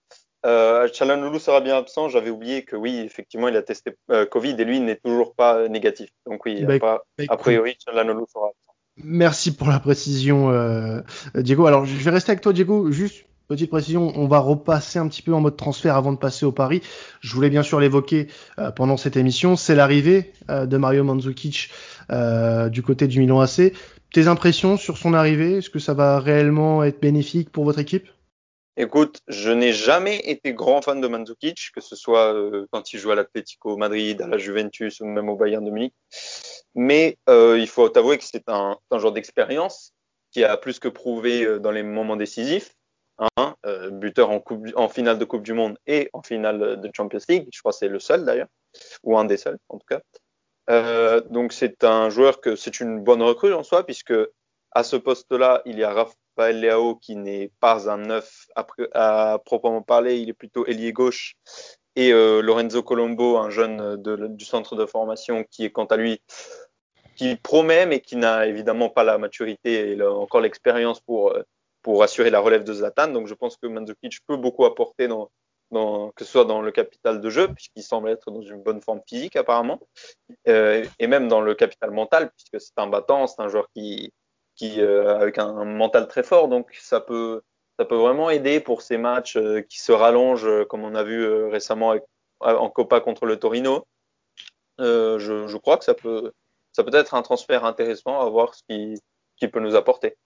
Euh, 0.46 0.88
sera 0.92 1.60
bien 1.60 1.76
absent. 1.76 2.08
J'avais 2.08 2.30
oublié 2.30 2.64
que 2.64 2.76
oui, 2.76 2.98
effectivement, 3.00 3.48
il 3.48 3.56
a 3.56 3.62
testé 3.62 3.94
euh, 4.10 4.26
Covid 4.26 4.54
et 4.58 4.64
lui 4.64 4.80
n'est 4.80 4.96
toujours 4.96 5.34
pas 5.34 5.68
négatif. 5.68 6.10
Donc 6.26 6.44
oui, 6.44 6.64
bah, 6.64 6.78
pas, 6.78 7.02
bah, 7.18 7.24
a 7.28 7.36
priori, 7.36 7.76
Chalanolu 7.84 8.24
sera 8.32 8.48
absent. 8.48 8.67
Merci 9.04 9.54
pour 9.54 9.68
la 9.68 9.78
précision, 9.78 10.50
euh, 10.50 11.00
Diego. 11.34 11.66
Alors, 11.66 11.84
je 11.84 11.94
vais 11.96 12.10
rester 12.10 12.32
avec 12.32 12.42
toi, 12.42 12.52
Diego. 12.52 12.90
Juste 12.90 13.24
petite 13.48 13.70
précision, 13.70 14.12
on 14.14 14.26
va 14.26 14.40
repasser 14.40 14.98
un 14.98 15.08
petit 15.08 15.22
peu 15.22 15.32
en 15.32 15.40
mode 15.40 15.56
transfert 15.56 15.96
avant 15.96 16.12
de 16.12 16.18
passer 16.18 16.44
au 16.44 16.52
Paris. 16.52 16.82
Je 17.20 17.34
voulais 17.34 17.48
bien 17.48 17.62
sûr 17.62 17.80
l'évoquer 17.80 18.28
euh, 18.58 18.70
pendant 18.70 18.98
cette 18.98 19.16
émission. 19.16 19.56
C'est 19.56 19.74
l'arrivée 19.74 20.32
euh, 20.50 20.66
de 20.66 20.76
Mario 20.76 21.04
Mandzukic 21.04 21.70
du 22.70 22.82
côté 22.82 23.06
du 23.06 23.20
Milan 23.20 23.40
AC. 23.40 23.72
Tes 24.12 24.28
impressions 24.28 24.76
sur 24.76 24.96
son 24.96 25.14
arrivée? 25.14 25.58
Est-ce 25.58 25.70
que 25.70 25.78
ça 25.78 25.94
va 25.94 26.18
réellement 26.18 26.82
être 26.82 27.00
bénéfique 27.00 27.50
pour 27.50 27.64
votre 27.64 27.78
équipe? 27.78 28.08
Écoute, 28.80 29.22
je 29.26 29.50
n'ai 29.50 29.72
jamais 29.72 30.18
été 30.18 30.54
grand 30.54 30.82
fan 30.82 31.00
de 31.00 31.08
Mandzukic, 31.08 31.72
que 31.74 31.80
ce 31.80 31.96
soit 31.96 32.32
euh, 32.32 32.64
quand 32.70 32.92
il 32.92 33.00
joue 33.00 33.10
à 33.10 33.16
l'Atlético 33.16 33.76
Madrid, 33.76 34.22
à 34.22 34.28
la 34.28 34.38
Juventus 34.38 35.00
ou 35.00 35.06
même 35.06 35.28
au 35.28 35.34
Bayern 35.34 35.64
de 35.64 35.70
Munich. 35.72 35.92
Mais 36.76 37.18
euh, 37.28 37.58
il 37.58 37.66
faut 37.66 37.98
avouer 37.98 38.18
que 38.18 38.24
c'est 38.24 38.48
un, 38.48 38.78
un 38.92 38.98
genre 39.00 39.10
d'expérience 39.10 39.94
qui 40.30 40.44
a 40.44 40.56
plus 40.56 40.78
que 40.78 40.86
prouvé 40.86 41.44
euh, 41.44 41.58
dans 41.58 41.72
les 41.72 41.82
moments 41.82 42.14
décisifs. 42.14 42.72
Hein, 43.36 43.56
buteur 43.90 44.30
en, 44.30 44.88
finale 44.88 45.18
de 45.18 45.24
Coupe 45.24 45.42
du 45.42 45.52
Monde 45.52 45.76
et 45.88 46.08
en 46.12 46.22
finale 46.22 46.80
de 46.80 46.90
Champions 46.96 47.18
League. 47.28 47.48
Je 47.52 47.58
crois 47.58 47.72
que 47.72 47.78
c'est 47.78 47.88
le 47.88 47.98
seul 47.98 48.24
d'ailleurs, 48.24 48.46
ou 49.02 49.18
un 49.18 49.24
des 49.24 49.36
seuls 49.36 49.58
en 49.68 49.78
tout 49.78 49.86
cas. 49.88 51.20
Donc 51.22 51.52
c'est 51.52 51.82
un 51.82 52.10
joueur 52.10 52.40
que 52.40 52.54
c'est 52.54 52.78
une 52.78 53.00
bonne 53.02 53.22
recrue 53.22 53.54
en 53.54 53.64
soi, 53.64 53.84
puisque 53.84 54.14
à 54.70 54.84
ce 54.84 54.94
poste-là, 54.94 55.62
il 55.64 55.80
y 55.80 55.82
a 55.82 55.90
Rafael 56.38 56.60
Leao 56.60 56.94
qui 56.94 57.16
n'est 57.16 57.50
pas 57.60 57.90
un 57.90 57.98
neuf 57.98 58.46
à, 58.54 59.38
proprement 59.44 59.82
parler, 59.82 60.18
il 60.18 60.28
est 60.28 60.34
plutôt 60.34 60.64
ailier 60.66 60.92
gauche, 60.92 61.36
et 61.96 62.12
euh, 62.12 62.40
Lorenzo 62.40 62.82
Colombo, 62.82 63.38
un 63.38 63.50
jeune 63.50 63.96
du 64.36 64.44
centre 64.44 64.76
de 64.76 64.86
formation 64.86 65.44
qui 65.50 65.64
est 65.64 65.70
quant 65.70 65.86
à 65.86 65.96
lui 65.96 66.22
qui 67.16 67.34
promet 67.34 67.86
mais 67.86 68.00
qui 68.00 68.14
n'a 68.14 68.46
évidemment 68.46 68.88
pas 68.88 69.02
la 69.02 69.18
maturité 69.18 69.90
et 69.90 70.02
encore 70.02 70.40
l'expérience 70.40 71.00
pour 71.00 71.36
pour 71.82 72.02
assurer 72.02 72.30
la 72.30 72.38
relève 72.38 72.62
de 72.62 72.72
Zlatan. 72.72 73.08
Donc 73.08 73.26
je 73.26 73.34
pense 73.34 73.56
que 73.56 73.66
Mandzukic 73.66 74.20
peut 74.26 74.36
beaucoup 74.36 74.64
apporter 74.64 75.08
que 75.70 76.24
ce 76.24 76.30
soit 76.30 76.44
dans 76.44 76.62
le 76.62 76.70
capital 76.70 77.20
de 77.20 77.30
jeu, 77.30 77.48
puisqu'il 77.52 77.82
semble 77.82 78.08
être 78.10 78.30
dans 78.30 78.42
une 78.42 78.62
bonne 78.62 78.80
forme 78.80 79.00
physique 79.06 79.36
apparemment, 79.36 79.80
euh, 80.48 80.84
et 80.98 81.06
même 81.06 81.28
dans 81.28 81.40
le 81.40 81.54
capital 81.54 81.90
mental, 81.90 82.30
puisque 82.30 82.64
c'est 82.64 82.78
un 82.78 82.86
battant, 82.86 83.26
c'est 83.26 83.42
un 83.42 83.48
joueur 83.48 83.68
qui, 83.74 84.12
qui 84.58 84.80
euh, 84.82 85.16
avec 85.18 85.38
un, 85.38 85.64
mental 85.64 86.08
très 86.08 86.22
fort, 86.22 86.48
donc 86.48 86.74
ça 86.74 87.00
peut, 87.00 87.42
ça 87.78 87.86
peut 87.86 87.96
vraiment 87.96 88.28
aider 88.28 88.60
pour 88.60 88.82
ces 88.82 88.98
matchs 88.98 89.36
euh, 89.36 89.62
qui 89.62 89.78
se 89.78 89.92
rallongent, 89.92 90.46
euh, 90.46 90.64
comme 90.64 90.84
on 90.84 90.94
a 90.94 91.04
vu 91.04 91.26
récemment 91.46 91.94
en 92.40 92.68
Copa 92.68 93.00
contre 93.00 93.24
le 93.24 93.38
Torino. 93.38 93.86
Je, 94.78 95.46
je, 95.46 95.56
crois 95.56 95.78
que 95.78 95.84
ça 95.84 95.94
peut, 95.94 96.32
ça 96.72 96.84
peut 96.84 96.94
être 96.94 97.14
un 97.14 97.22
transfert 97.22 97.64
intéressant 97.64 98.20
à 98.20 98.28
voir 98.28 98.54
ce 98.54 98.62
qu'il 98.68 98.98
qui 99.36 99.48
peut 99.48 99.60
nous 99.60 99.76
apporter. 99.76 100.16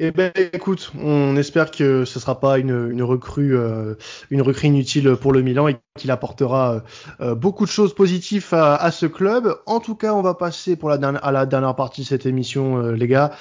Eh 0.00 0.12
ben, 0.12 0.32
écoute, 0.52 0.92
on 1.02 1.36
espère 1.36 1.72
que 1.72 2.04
ce 2.04 2.20
sera 2.20 2.38
pas 2.38 2.58
une, 2.58 2.70
euh, 2.70 3.04
recrue 3.04 3.56
inutile 4.62 5.16
pour 5.16 5.32
le 5.32 5.42
Milan 5.42 5.66
et 5.66 5.76
qu'il 5.98 6.12
apportera 6.12 6.84
euh, 7.20 7.34
beaucoup 7.34 7.64
de 7.64 7.70
choses 7.70 7.94
positives 7.94 8.46
à, 8.52 8.90
ce 8.92 9.06
club. 9.06 9.58
En 9.66 9.80
tout 9.80 9.96
cas, 9.96 10.14
on 10.14 10.22
va 10.22 10.34
passer 10.34 10.78
à 11.22 11.32
la 11.32 11.46
dernière 11.46 11.74
partie 11.74 12.02
de 12.02 12.06
cette 12.06 12.26
émission, 12.26 12.78
euh, 12.78 12.92
les 12.92 13.08
gars. 13.08 13.32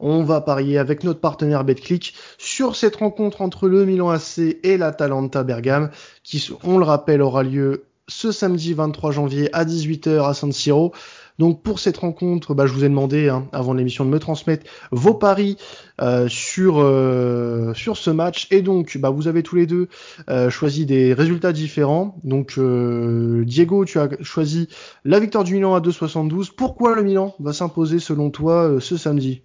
On 0.00 0.24
va 0.24 0.40
parier 0.40 0.78
avec 0.78 1.04
notre 1.04 1.20
partenaire 1.20 1.64
BetClick 1.64 2.14
sur 2.38 2.76
cette 2.76 2.96
rencontre 2.96 3.42
entre 3.42 3.68
le 3.68 3.84
Milan 3.84 4.10
AC 4.10 4.58
et 4.62 4.78
l'Atalanta 4.78 5.42
Bergame, 5.42 5.90
qui, 6.22 6.50
on 6.64 6.78
le 6.78 6.84
rappelle, 6.84 7.20
aura 7.20 7.42
lieu 7.42 7.84
ce 8.08 8.32
samedi 8.32 8.72
23 8.72 9.10
janvier 9.10 9.54
à 9.54 9.64
18h 9.64 10.26
à 10.26 10.32
San 10.32 10.52
Siro. 10.52 10.92
Donc 11.38 11.62
pour 11.62 11.78
cette 11.78 11.98
rencontre, 11.98 12.54
bah, 12.54 12.66
je 12.66 12.72
vous 12.72 12.84
ai 12.84 12.88
demandé 12.88 13.28
hein, 13.28 13.46
avant 13.52 13.74
l'émission 13.74 14.04
de 14.04 14.10
me 14.10 14.18
transmettre 14.18 14.66
vos 14.90 15.14
paris 15.14 15.56
euh, 16.00 16.28
sur 16.28 16.78
euh, 16.78 17.74
sur 17.74 17.96
ce 17.96 18.10
match 18.10 18.48
et 18.50 18.62
donc 18.62 18.96
bah, 18.98 19.10
vous 19.10 19.28
avez 19.28 19.42
tous 19.42 19.56
les 19.56 19.66
deux 19.66 19.88
euh, 20.28 20.48
choisi 20.50 20.86
des 20.86 21.12
résultats 21.12 21.52
différents. 21.52 22.16
Donc 22.24 22.58
Diego, 22.58 23.84
tu 23.84 23.98
as 23.98 24.08
choisi 24.22 24.68
la 25.04 25.20
victoire 25.20 25.44
du 25.44 25.54
Milan 25.54 25.74
à 25.74 25.80
2,72. 25.80 26.54
Pourquoi 26.56 26.94
le 26.94 27.02
Milan 27.02 27.34
va 27.38 27.52
s'imposer 27.52 27.98
selon 27.98 28.30
toi 28.30 28.78
ce 28.80 28.96
samedi? 28.96 29.42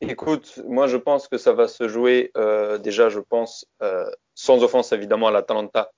Écoute, 0.00 0.60
moi 0.68 0.86
je 0.86 0.96
pense 0.96 1.28
que 1.28 1.38
ça 1.38 1.52
va 1.52 1.68
se 1.68 1.88
jouer 1.88 2.32
déjà, 2.82 3.08
je 3.08 3.20
pense, 3.20 3.66
sans 4.34 4.62
offense 4.62 4.92
évidemment 4.92 5.28
à 5.28 5.30
l'Atalanta, 5.30 5.90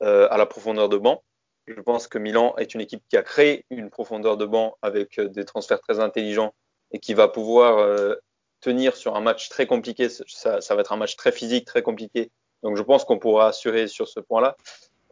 à 0.00 0.36
la 0.36 0.46
profondeur 0.46 0.88
de 0.88 0.98
banc. 0.98 1.22
Je 1.66 1.80
pense 1.80 2.06
que 2.06 2.18
Milan 2.18 2.54
est 2.58 2.74
une 2.74 2.80
équipe 2.80 3.02
qui 3.08 3.16
a 3.16 3.22
créé 3.22 3.64
une 3.70 3.90
profondeur 3.90 4.36
de 4.36 4.44
banc 4.44 4.76
avec 4.82 5.18
euh, 5.18 5.28
des 5.28 5.44
transferts 5.44 5.80
très 5.80 5.98
intelligents 5.98 6.54
et 6.92 7.00
qui 7.00 7.12
va 7.12 7.26
pouvoir 7.26 7.78
euh, 7.78 8.14
tenir 8.60 8.94
sur 8.94 9.16
un 9.16 9.20
match 9.20 9.48
très 9.48 9.66
compliqué. 9.66 10.08
Ça, 10.08 10.60
va 10.74 10.80
être 10.80 10.92
un 10.92 10.96
match 10.96 11.16
très 11.16 11.32
physique, 11.32 11.66
très 11.66 11.82
compliqué. 11.82 12.30
Donc 12.62 12.76
je 12.76 12.82
pense 12.82 13.04
qu'on 13.04 13.18
pourra 13.18 13.48
assurer 13.48 13.88
sur 13.88 14.06
ce 14.06 14.20
point-là. 14.20 14.56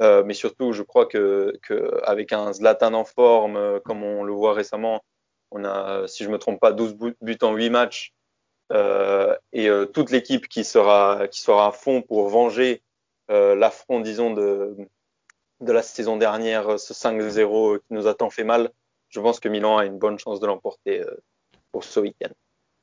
Euh, 0.00 0.22
mais 0.24 0.34
surtout, 0.34 0.72
je 0.72 0.82
crois 0.82 1.06
que, 1.06 1.58
avec 2.04 2.32
un 2.32 2.52
Zlatan 2.52 2.94
en 2.94 3.04
forme, 3.04 3.80
comme 3.84 4.02
on 4.02 4.22
le 4.22 4.32
voit 4.32 4.54
récemment, 4.54 5.04
on 5.50 5.64
a, 5.64 6.06
si 6.06 6.24
je 6.24 6.30
me 6.30 6.38
trompe 6.38 6.60
pas, 6.60 6.72
12 6.72 6.96
buts 7.20 7.38
en 7.42 7.54
8 7.54 7.70
matchs, 7.70 8.12
et 9.52 9.68
toute 9.92 10.10
l'équipe 10.10 10.48
qui 10.48 10.64
sera, 10.64 11.28
qui 11.28 11.40
sera 11.40 11.68
à 11.68 11.72
fond 11.72 12.02
pour 12.02 12.28
venger 12.28 12.82
l'affront, 13.28 14.00
disons, 14.00 14.32
de, 14.32 14.76
de 15.64 15.72
la 15.72 15.82
saison 15.82 16.16
dernière, 16.16 16.78
ce 16.78 16.92
5-0 16.92 17.78
qui 17.78 17.94
nous 17.94 18.06
a 18.06 18.14
tant 18.14 18.30
fait 18.30 18.44
mal, 18.44 18.70
je 19.08 19.20
pense 19.20 19.40
que 19.40 19.48
Milan 19.48 19.78
a 19.78 19.86
une 19.86 19.98
bonne 19.98 20.18
chance 20.18 20.40
de 20.40 20.46
l'emporter 20.46 21.04
pour 21.72 21.84
ce 21.84 22.00
week-end. 22.00 22.32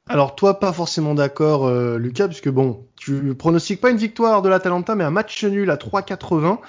Alors 0.07 0.35
toi, 0.35 0.59
pas 0.59 0.73
forcément 0.73 1.13
d'accord, 1.13 1.67
euh, 1.67 1.97
Lucas, 1.97 2.27
puisque 2.27 2.49
bon, 2.49 2.87
tu 2.95 3.35
pronostiques 3.35 3.79
pas 3.79 3.91
une 3.91 3.97
victoire 3.97 4.41
de 4.41 4.49
l'Atalanta, 4.49 4.95
mais 4.95 5.03
un 5.03 5.11
match 5.11 5.43
nul 5.43 5.69
à 5.69 5.77
3,80. 5.77 6.59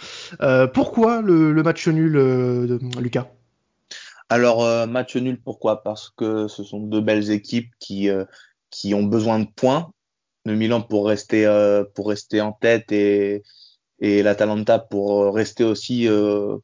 Euh, 0.42 0.66
pourquoi 0.66 1.22
le, 1.22 1.52
le, 1.52 1.62
match 1.62 1.88
nul, 1.88 2.16
euh, 2.16 2.66
de, 2.66 3.00
Lucas? 3.00 3.28
Alors 4.28 4.64
euh, 4.64 4.86
match 4.86 5.16
nul, 5.16 5.40
pourquoi? 5.40 5.82
Parce 5.82 6.10
que 6.10 6.46
ce 6.46 6.62
sont 6.62 6.80
deux 6.80 7.00
belles 7.00 7.30
équipes 7.30 7.70
qui 7.78 8.08
euh, 8.08 8.24
qui 8.70 8.94
ont 8.94 9.02
besoin 9.02 9.40
de 9.40 9.46
points. 9.56 9.90
Le 10.44 10.54
Milan 10.54 10.80
pour 10.80 11.06
rester 11.06 11.46
euh, 11.46 11.84
pour 11.94 12.08
rester 12.08 12.40
en 12.40 12.52
tête 12.52 12.92
et 12.92 13.42
et 14.02 14.22
l'Atalanta 14.22 14.78
pour 14.78 15.34
rester 15.34 15.64
aussi 15.64 16.06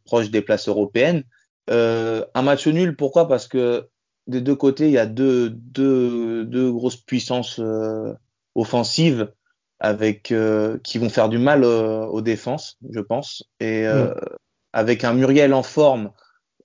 proche 0.04 0.30
des 0.30 0.42
places 0.42 0.68
européennes. 0.68 1.22
un 1.68 2.42
match 2.42 2.66
nul, 2.66 2.94
pourquoi? 2.96 3.26
Parce 3.26 3.48
que 3.48 3.88
des 4.28 4.42
deux 4.42 4.54
côtés, 4.54 4.86
il 4.86 4.92
y 4.92 4.98
a 4.98 5.06
deux, 5.06 5.50
deux, 5.50 6.44
deux 6.44 6.70
grosses 6.70 6.98
puissances 6.98 7.58
euh, 7.58 8.12
offensives 8.54 9.32
avec 9.80 10.30
euh, 10.32 10.78
qui 10.84 10.98
vont 10.98 11.08
faire 11.08 11.28
du 11.28 11.38
mal 11.38 11.64
euh, 11.64 12.04
aux 12.04 12.20
défenses, 12.20 12.76
je 12.90 13.00
pense. 13.00 13.42
Et 13.58 13.84
mm. 13.86 14.14
avec 14.72 15.02
un 15.04 15.14
Muriel 15.14 15.54
en 15.54 15.62
forme, 15.62 16.12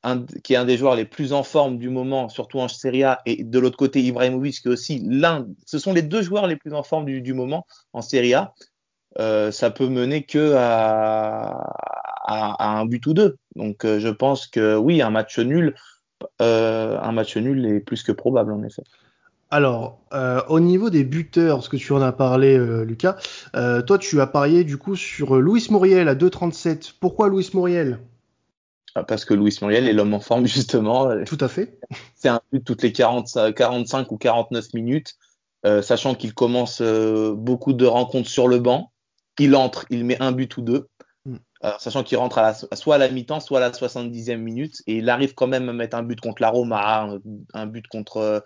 un, 0.03 0.25
qui 0.43 0.53
est 0.53 0.57
un 0.57 0.65
des 0.65 0.77
joueurs 0.77 0.95
les 0.95 1.05
plus 1.05 1.31
en 1.31 1.43
forme 1.43 1.77
du 1.77 1.89
moment, 1.89 2.27
surtout 2.27 2.59
en 2.59 2.67
Serie 2.67 3.03
A, 3.03 3.21
et 3.25 3.43
de 3.43 3.59
l'autre 3.59 3.77
côté 3.77 4.01
Ibrahimovic, 4.01 4.61
qui 4.61 4.67
est 4.67 4.71
aussi 4.71 5.01
l'un, 5.07 5.47
ce 5.65 5.79
sont 5.79 5.93
les 5.93 6.01
deux 6.01 6.21
joueurs 6.21 6.47
les 6.47 6.57
plus 6.57 6.73
en 6.73 6.83
forme 6.83 7.05
du, 7.05 7.21
du 7.21 7.33
moment 7.33 7.65
en 7.93 8.01
Serie 8.01 8.33
A. 8.33 8.53
ça 9.17 9.71
peut 9.71 9.87
mener 9.87 10.23
que 10.23 10.53
à, 10.55 11.73
à, 12.25 12.55
à, 12.63 12.79
un 12.79 12.85
but 12.85 13.05
ou 13.07 13.13
deux. 13.13 13.37
Donc 13.55 13.85
je 13.85 14.09
pense 14.09 14.47
que 14.47 14.75
oui, 14.75 15.01
un 15.01 15.09
match 15.09 15.39
nul 15.39 15.75
euh, 16.41 16.97
un 17.01 17.11
match 17.11 17.37
nul 17.37 17.65
est 17.65 17.79
plus 17.79 18.03
que 18.03 18.11
probable 18.11 18.53
en 18.53 18.63
effet. 18.63 18.83
Alors, 19.51 19.99
euh, 20.13 20.41
au 20.49 20.59
niveau 20.59 20.89
des 20.89 21.03
buteurs, 21.03 21.63
ce 21.63 21.69
que 21.69 21.77
tu 21.77 21.93
en 21.93 22.01
as 22.01 22.11
parlé, 22.11 22.57
euh, 22.57 22.83
Lucas, 22.83 23.17
euh, 23.55 23.83
toi 23.83 23.99
tu 23.99 24.19
as 24.19 24.27
parié 24.27 24.63
du 24.63 24.77
coup 24.77 24.95
sur 24.95 25.35
Louis 25.35 25.67
Muriel 25.69 26.07
à 26.07 26.15
2,37. 26.15 26.93
Pourquoi 26.99 27.29
Louis 27.29 27.47
Muriel? 27.53 27.99
Ah, 28.95 29.03
Parce 29.03 29.25
que 29.25 29.33
Louis 29.33 29.55
Muriel 29.61 29.87
est 29.87 29.93
l'homme 29.93 30.13
en 30.13 30.19
forme 30.19 30.45
justement. 30.47 31.23
Tout 31.25 31.37
à 31.39 31.47
fait. 31.47 31.77
C'est 32.15 32.29
un 32.29 32.41
but 32.51 32.63
toutes 32.63 32.81
les 32.81 32.91
40, 32.93 33.53
45 33.55 34.11
ou 34.11 34.17
49 34.17 34.73
minutes, 34.73 35.17
euh, 35.67 35.83
sachant 35.83 36.15
qu'il 36.15 36.33
commence 36.33 36.81
euh, 36.81 37.33
beaucoup 37.35 37.73
de 37.73 37.85
rencontres 37.85 38.29
sur 38.29 38.47
le 38.47 38.57
banc. 38.57 38.91
Il 39.39 39.55
entre, 39.55 39.85
il 39.89 40.05
met 40.05 40.21
un 40.21 40.31
but 40.31 40.55
ou 40.57 40.61
deux. 40.61 40.87
Alors, 41.61 41.79
sachant 41.79 42.03
qu'il 42.03 42.17
rentre 42.17 42.37
à 42.39 42.41
la, 42.41 42.75
soit 42.75 42.95
à 42.95 42.97
la 42.97 43.07
mi-temps, 43.09 43.39
soit 43.39 43.59
à 43.59 43.61
la 43.61 43.71
70e 43.71 44.35
minute, 44.35 44.83
et 44.85 44.97
il 44.97 45.09
arrive 45.09 45.33
quand 45.33 45.47
même 45.47 45.69
à 45.69 45.73
mettre 45.73 45.95
un 45.95 46.03
but 46.03 46.19
contre 46.19 46.41
la 46.41 46.49
Roma, 46.49 47.03
un, 47.03 47.19
un 47.53 47.65
but 47.65 47.87
contre 47.87 48.43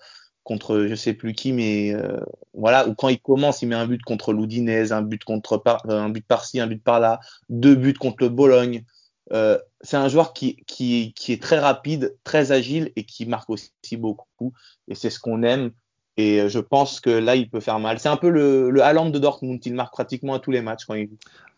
contre 0.47 0.86
je 0.88 0.95
sais 0.95 1.13
plus 1.13 1.34
qui, 1.34 1.52
mais 1.52 1.93
euh, 1.93 2.21
voilà, 2.54 2.88
ou 2.88 2.95
quand 2.95 3.10
il 3.10 3.19
commence, 3.19 3.62
il 3.62 3.67
met 3.67 3.76
un 3.76 3.86
but 3.86 4.02
contre 4.02 4.32
l'Oudinez, 4.32 4.93
un 4.93 5.02
but 5.02 5.21
contre 5.26 5.58
par, 5.58 5.86
euh, 5.89 6.00
un 6.00 6.08
but 6.08 6.26
par-ci, 6.26 6.62
un 6.62 6.67
but 6.67 6.82
par-là, 6.82 7.19
deux 7.50 7.76
buts 7.76 7.93
contre 7.93 8.23
le 8.23 8.30
Bologne. 8.30 8.86
Euh, 9.34 9.60
c'est 9.82 9.97
un 9.97 10.08
joueur 10.08 10.32
qui, 10.32 10.63
qui, 10.65 11.13
qui 11.17 11.34
est 11.34 11.43
très 11.43 11.60
rapide, 11.60 12.15
très 12.23 12.54
agile 12.54 12.93
et 12.95 13.04
qui 13.04 13.26
marque 13.26 13.50
aussi 13.50 13.71
beaucoup. 13.97 14.54
Et 14.88 14.95
c'est 14.95 15.10
ce 15.10 15.19
qu'on 15.19 15.43
aime. 15.43 15.71
Et 16.17 16.49
je 16.49 16.60
pense 16.60 16.99
que 16.99 17.10
là, 17.10 17.36
il 17.36 17.49
peut 17.49 17.60
faire 17.60 17.80
mal. 17.80 17.99
C'est 17.99 18.10
un 18.10 18.17
peu 18.17 18.30
le, 18.30 18.71
le 18.71 18.82
Haaland 18.84 19.10
de 19.10 19.19
Dortmund. 19.19 19.63
Il 19.65 19.75
marque 19.75 19.93
pratiquement 19.93 20.34
à 20.34 20.39
tous 20.39 20.51
les 20.51 20.62
matchs 20.62 20.86
quand 20.86 20.95
il 20.95 21.10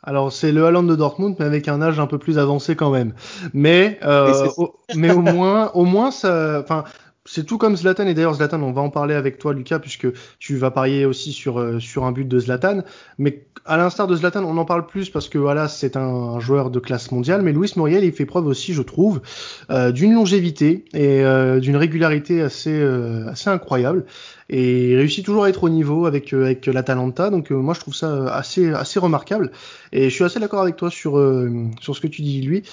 alors 0.01 0.31
c'est 0.31 0.51
le 0.51 0.65
Haaland 0.65 0.83
de 0.83 0.95
Dortmund, 0.95 1.35
mais 1.39 1.45
avec 1.45 1.67
un 1.67 1.81
âge 1.81 1.99
un 1.99 2.07
peu 2.07 2.17
plus 2.17 2.39
avancé 2.39 2.75
quand 2.75 2.89
même. 2.89 3.13
Mais 3.53 3.99
euh, 4.03 4.47
au, 4.57 4.75
mais 4.95 5.11
au 5.11 5.21
moins, 5.21 5.71
au 5.73 5.83
moins 5.83 6.11
ça. 6.11 6.63
C'est 7.25 7.45
tout 7.45 7.57
comme 7.57 7.75
Zlatan 7.75 8.07
et 8.07 8.13
d'ailleurs 8.13 8.33
Zlatan, 8.33 8.61
on 8.63 8.71
va 8.71 8.81
en 8.81 8.89
parler 8.89 9.13
avec 9.13 9.37
toi 9.37 9.53
Lucas 9.53 9.79
puisque 9.79 10.07
tu 10.39 10.55
vas 10.55 10.71
parier 10.71 11.05
aussi 11.05 11.31
sur 11.31 11.59
euh, 11.59 11.79
sur 11.79 12.05
un 12.05 12.11
but 12.11 12.27
de 12.27 12.39
Zlatan. 12.39 12.83
Mais 13.17 13.45
à 13.65 13.77
l'instar 13.77 14.07
de 14.07 14.15
Zlatan, 14.15 14.43
on 14.45 14.57
en 14.57 14.65
parle 14.65 14.87
plus 14.87 15.09
parce 15.09 15.29
que 15.29 15.37
voilà 15.37 15.67
c'est 15.67 15.95
un, 15.95 16.39
joueur 16.39 16.71
de 16.71 16.79
classe 16.79 17.11
mondiale. 17.11 17.41
Mais 17.41 17.51
Luis 17.51 17.71
Muriel, 17.75 18.03
il 18.03 18.11
fait 18.13 18.25
preuve 18.25 18.47
aussi, 18.47 18.73
je 18.73 18.81
trouve, 18.81 19.21
euh, 19.69 19.91
d'une 19.91 20.13
longévité 20.13 20.85
et 20.93 21.23
euh, 21.23 21.59
d'une 21.59 21.75
régularité 21.75 22.41
assez 22.41 22.79
euh, 22.79 23.27
assez 23.29 23.49
incroyable 23.49 24.05
et 24.49 24.91
il 24.91 24.97
réussit 24.97 25.23
toujours 25.23 25.43
à 25.43 25.49
être 25.49 25.63
au 25.63 25.69
niveau 25.69 26.05
avec 26.05 26.33
euh, 26.33 26.45
avec 26.45 26.65
l'Atalanta. 26.65 27.29
Donc 27.29 27.51
euh, 27.51 27.55
moi 27.55 27.73
je 27.73 27.79
trouve 27.79 27.95
ça 27.95 28.33
assez 28.33 28.71
assez 28.73 28.99
remarquable 28.99 29.51
et 29.91 30.09
je 30.09 30.15
suis 30.15 30.23
assez 30.23 30.39
d'accord 30.39 30.61
avec 30.61 30.75
toi 30.75 30.89
sur 30.89 31.11
sur 31.79 31.95
ce 31.95 32.01
que 32.01 32.07
tu 32.07 32.21
dis 32.21 32.41
lui. 32.41 32.63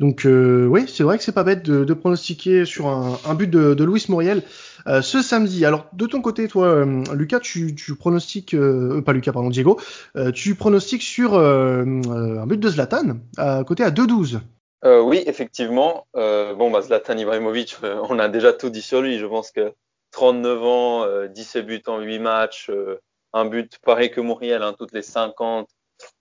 Donc 0.00 0.26
oui, 0.26 0.84
c'est 0.86 1.02
vrai 1.02 1.18
que 1.18 1.24
c'est 1.24 1.32
pas 1.32 1.44
bête 1.44 1.64
de, 1.64 1.84
de, 1.84 1.94
pronostiquer 1.94 2.64
sur 2.64 2.86
un, 2.86 3.18
un 3.26 3.34
but 3.34 3.50
de, 3.50 3.74
de 3.74 3.84
Luis 3.84 4.04
Muriel 4.08 4.42
euh, 4.86 5.02
ce 5.02 5.22
samedi. 5.22 5.64
Alors 5.64 5.86
de 5.92 6.06
ton 6.06 6.22
côté, 6.22 6.46
toi, 6.48 6.84
Lucas, 7.14 7.40
tu, 7.40 7.74
tu 7.74 7.94
pronostiques, 7.96 8.54
euh, 8.54 9.02
pas 9.02 9.12
Lucas, 9.12 9.32
pardon, 9.32 9.50
Diego, 9.50 9.80
euh, 10.16 10.30
tu 10.30 10.54
pronostiques 10.54 11.02
sur 11.02 11.34
un 11.38 12.46
but 12.46 12.60
de 12.60 12.68
Zlatan 12.68 13.18
à 13.36 13.64
côté 13.64 13.82
à 13.82 13.90
2-12. 13.90 14.40
oui, 14.84 15.22
effectivement. 15.26 16.06
bon, 16.14 16.70
bah, 16.70 16.82
Zlatan 16.82 17.18
Ibrahimovic, 17.18 17.76
on 18.08 18.18
a 18.18 18.28
déjà 18.28 18.52
tout 18.52 18.70
dit 18.70 18.82
sur 18.82 19.02
lui. 19.02 19.18
Je 19.18 19.26
pense 19.26 19.50
que 19.50 19.72
39 20.12 20.62
ans, 20.62 21.04
euh, 21.04 21.28
17 21.28 21.66
buts 21.66 21.82
en 21.86 22.00
8 22.00 22.18
matchs, 22.18 22.70
euh, 22.70 23.00
un 23.32 23.44
but 23.44 23.78
pareil 23.78 24.10
que 24.10 24.20
Muriel, 24.20 24.62
hein, 24.62 24.74
toutes 24.78 24.92
les 24.92 25.02
50, 25.02 25.68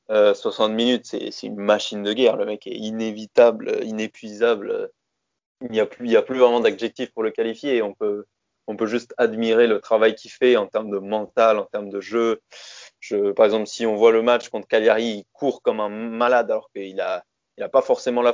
euh, 0.10 0.34
60 0.34 0.72
minutes, 0.72 1.06
c'est 1.06 1.48
une 1.48 1.58
machine 1.58 2.04
de 2.04 2.14
guerre. 2.14 2.38
Le 2.38 2.46
mec 2.46 2.66
est 2.68 2.76
inévitable, 2.76 3.84
inépuisable. 3.84 4.92
Il 5.62 5.72
n'y 5.72 5.80
a 5.80 5.86
plus, 5.86 6.38
vraiment 6.38 6.60
d'adjectifs 6.60 7.12
pour 7.12 7.24
le 7.24 7.32
qualifier. 7.32 7.82
On 7.82 7.94
peut, 7.94 8.26
juste 8.86 9.14
admirer 9.18 9.68
le 9.68 9.80
travail 9.80 10.16
qu'il 10.16 10.32
fait 10.32 10.56
en 10.56 10.68
termes 10.68 10.92
de 10.92 11.00
mental, 11.00 11.58
en 11.58 11.66
termes 11.66 11.90
de 11.90 12.00
jeu. 12.00 12.42
Je, 13.00 13.32
par 13.32 13.46
exemple, 13.46 13.68
si 13.68 13.86
on 13.86 13.96
voit 13.96 14.12
le 14.12 14.22
match 14.22 14.50
contre 14.50 14.68
Cagliari, 14.68 15.06
il 15.06 15.26
court 15.34 15.62
comme 15.62 15.80
un 15.80 15.90
malade 15.90 16.52
alors 16.52 16.70
qu'il 16.74 17.00
a, 17.02 17.24
il 17.58 17.64
a 17.64 17.70
pas 17.70 17.82
forcément 17.82 18.22
la, 18.22 18.34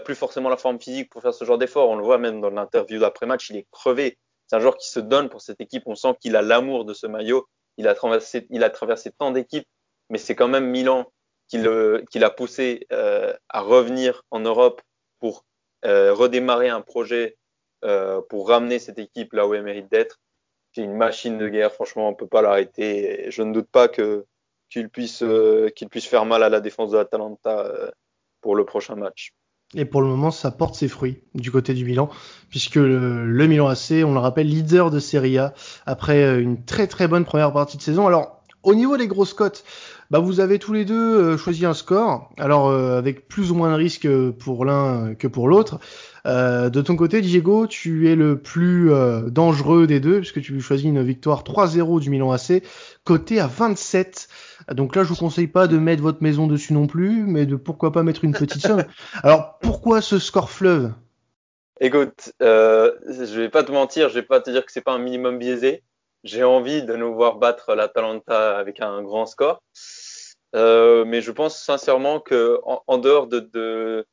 plus 0.00 0.14
forcément 0.14 0.48
la 0.48 0.56
forme 0.56 0.80
physique 0.80 1.10
pour 1.10 1.22
faire 1.22 1.34
ce 1.34 1.44
genre 1.44 1.58
d'effort. 1.58 1.90
On 1.90 1.96
le 1.96 2.04
voit 2.04 2.18
même 2.18 2.40
dans 2.40 2.50
l'interview 2.50 3.00
d'après-match, 3.00 3.50
il 3.50 3.56
est 3.56 3.66
crevé. 3.70 4.18
C'est 4.46 4.56
un 4.56 4.60
joueur 4.60 4.76
qui 4.76 4.88
se 4.88 5.00
donne 5.00 5.28
pour 5.28 5.42
cette 5.42 5.60
équipe. 5.60 5.82
On 5.86 5.94
sent 5.94 6.14
qu'il 6.20 6.36
a 6.36 6.42
l'amour 6.42 6.84
de 6.84 6.94
ce 6.94 7.06
maillot. 7.06 7.46
Il 7.76 7.86
a 7.86 7.94
traversé 7.94 9.12
tant 9.18 9.30
d'équipes, 9.30 9.68
mais 10.10 10.18
c'est 10.18 10.34
quand 10.34 10.48
même 10.48 10.70
Milan 10.70 11.10
qui, 11.48 11.58
l'a 11.58 12.30
poussé 12.30 12.86
euh, 12.92 13.32
à 13.48 13.60
revenir 13.60 14.22
en 14.30 14.40
Europe 14.40 14.82
pour 15.18 15.44
euh, 15.84 16.12
redémarrer 16.12 16.68
un 16.68 16.82
projet 16.82 17.36
euh, 17.84 18.20
pour 18.28 18.48
ramener 18.48 18.78
cette 18.78 18.98
équipe 18.98 19.32
là 19.32 19.46
où 19.46 19.54
elle 19.54 19.62
mérite 19.62 19.90
d'être. 19.90 20.20
C'est 20.74 20.82
une 20.82 20.96
machine 20.96 21.38
de 21.38 21.48
guerre. 21.48 21.72
Franchement, 21.72 22.08
on 22.08 22.14
peut 22.14 22.26
pas 22.26 22.42
l'arrêter. 22.42 23.30
Je 23.30 23.42
ne 23.42 23.52
doute 23.52 23.68
pas 23.70 23.88
que 23.88 24.26
qu'il 24.68 24.90
puisse, 24.90 25.24
faire 26.02 26.26
mal 26.26 26.42
à 26.42 26.50
la 26.50 26.60
défense 26.60 26.90
de 26.90 26.98
l'Atalanta 26.98 27.72
pour 28.42 28.54
le 28.54 28.66
prochain 28.66 28.96
match. 28.96 29.32
Et 29.74 29.86
pour 29.86 30.02
le 30.02 30.08
moment, 30.08 30.30
ça 30.30 30.50
porte 30.50 30.74
ses 30.74 30.88
fruits 30.88 31.22
du 31.34 31.50
côté 31.50 31.72
du 31.72 31.86
Milan, 31.86 32.10
puisque 32.50 32.76
le, 32.76 33.24
le, 33.24 33.46
Milan 33.46 33.68
AC, 33.68 34.04
on 34.04 34.12
le 34.12 34.18
rappelle, 34.18 34.46
leader 34.46 34.90
de 34.90 34.98
Serie 34.98 35.38
A 35.38 35.54
après 35.86 36.38
une 36.40 36.64
très 36.66 36.86
très 36.86 37.08
bonne 37.08 37.24
première 37.24 37.52
partie 37.52 37.78
de 37.78 37.82
saison. 37.82 38.06
Alors, 38.06 38.37
au 38.62 38.74
niveau 38.74 38.96
des 38.96 39.06
grosses 39.06 39.34
cotes, 39.34 39.64
bah 40.10 40.18
vous 40.18 40.40
avez 40.40 40.58
tous 40.58 40.72
les 40.72 40.84
deux 40.84 40.94
euh, 40.94 41.36
choisi 41.36 41.66
un 41.66 41.74
score, 41.74 42.30
alors 42.38 42.68
euh, 42.68 42.98
avec 42.98 43.28
plus 43.28 43.50
ou 43.50 43.54
moins 43.54 43.70
de 43.70 43.76
risques 43.76 44.08
pour 44.38 44.64
l'un 44.64 45.14
que 45.14 45.26
pour 45.26 45.48
l'autre. 45.48 45.80
Euh, 46.28 46.68
de 46.68 46.82
ton 46.82 46.96
côté, 46.96 47.20
Diego, 47.20 47.66
tu 47.66 48.10
es 48.10 48.14
le 48.14 48.38
plus 48.38 48.92
euh, 48.92 49.30
dangereux 49.30 49.86
des 49.86 49.98
deux, 49.98 50.18
puisque 50.18 50.40
tu 50.42 50.60
choisis 50.60 50.86
une 50.86 51.02
victoire 51.02 51.42
3-0 51.42 52.00
du 52.00 52.10
Milan 52.10 52.32
AC, 52.32 52.62
côté 53.04 53.40
à 53.40 53.46
27. 53.46 54.28
Donc 54.72 54.94
là, 54.94 55.04
je 55.04 55.08
vous 55.08 55.16
conseille 55.16 55.46
pas 55.46 55.66
de 55.66 55.78
mettre 55.78 56.02
votre 56.02 56.22
maison 56.22 56.46
dessus 56.46 56.74
non 56.74 56.86
plus, 56.86 57.24
mais 57.24 57.46
de 57.46 57.56
pourquoi 57.56 57.92
pas 57.92 58.02
mettre 58.02 58.24
une 58.24 58.32
petite 58.32 58.60
somme. 58.60 58.84
Alors, 59.22 59.58
pourquoi 59.60 60.02
ce 60.02 60.18
score 60.18 60.50
fleuve? 60.50 60.92
Écoute, 61.80 62.32
euh, 62.42 62.92
je 63.08 63.40
vais 63.40 63.48
pas 63.48 63.62
te 63.62 63.72
mentir, 63.72 64.08
je 64.08 64.14
vais 64.14 64.22
pas 64.22 64.40
te 64.40 64.50
dire 64.50 64.66
que 64.66 64.72
c'est 64.72 64.82
pas 64.82 64.92
un 64.92 64.98
minimum 64.98 65.38
biaisé. 65.38 65.82
J'ai 66.24 66.44
envie 66.44 66.82
de 66.82 66.94
nous 66.96 67.14
voir 67.14 67.36
battre 67.36 67.74
l'Atalanta 67.74 68.58
avec 68.58 68.80
un 68.80 69.02
grand 69.02 69.26
score. 69.26 69.62
Euh, 70.54 71.04
mais 71.04 71.20
je 71.20 71.30
pense 71.30 71.62
sincèrement 71.62 72.20
que 72.20 72.60
en, 72.64 72.98
dehors 72.98 73.26
de, 73.26 74.06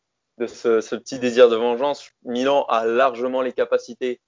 ce, 0.48 0.96
petit 0.96 1.20
désir 1.20 1.50
de 1.50 1.56
vengeance, 1.56 2.10
Milan 2.24 2.66
a 2.68 2.86
largement 2.86 3.42
les 3.42 3.54
capacités 3.54 4.20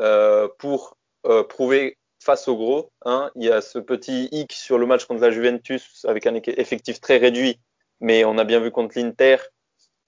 euh, 0.00 0.48
pour 0.58 0.96
euh, 1.26 1.42
prouver 1.42 1.98
face 2.22 2.48
au 2.48 2.56
gros. 2.56 2.90
Hein. 3.04 3.30
Il 3.34 3.44
y 3.44 3.50
a 3.50 3.60
ce 3.60 3.78
petit 3.78 4.28
hic 4.30 4.52
sur 4.52 4.78
le 4.78 4.86
match 4.86 5.06
contre 5.06 5.22
la 5.22 5.30
Juventus 5.30 6.04
avec 6.06 6.26
un 6.26 6.34
effectif 6.34 7.00
très 7.00 7.16
réduit, 7.16 7.58
mais 8.00 8.24
on 8.24 8.38
a 8.38 8.44
bien 8.44 8.60
vu 8.60 8.70
contre 8.70 8.98
l'Inter 8.98 9.36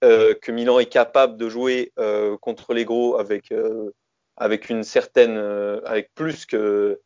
que 0.01 0.51
Milan 0.51 0.77
est 0.77 0.85
capable 0.85 1.37
de 1.37 1.49
jouer 1.49 1.91
contre 2.41 2.75
les 2.75 2.85
gros 2.85 3.17
avec, 3.17 3.51
avec 4.35 4.69
une 4.69 4.83
certaine, 4.83 5.37
avec 5.85 6.13
plus 6.13 6.45
que 6.45 7.01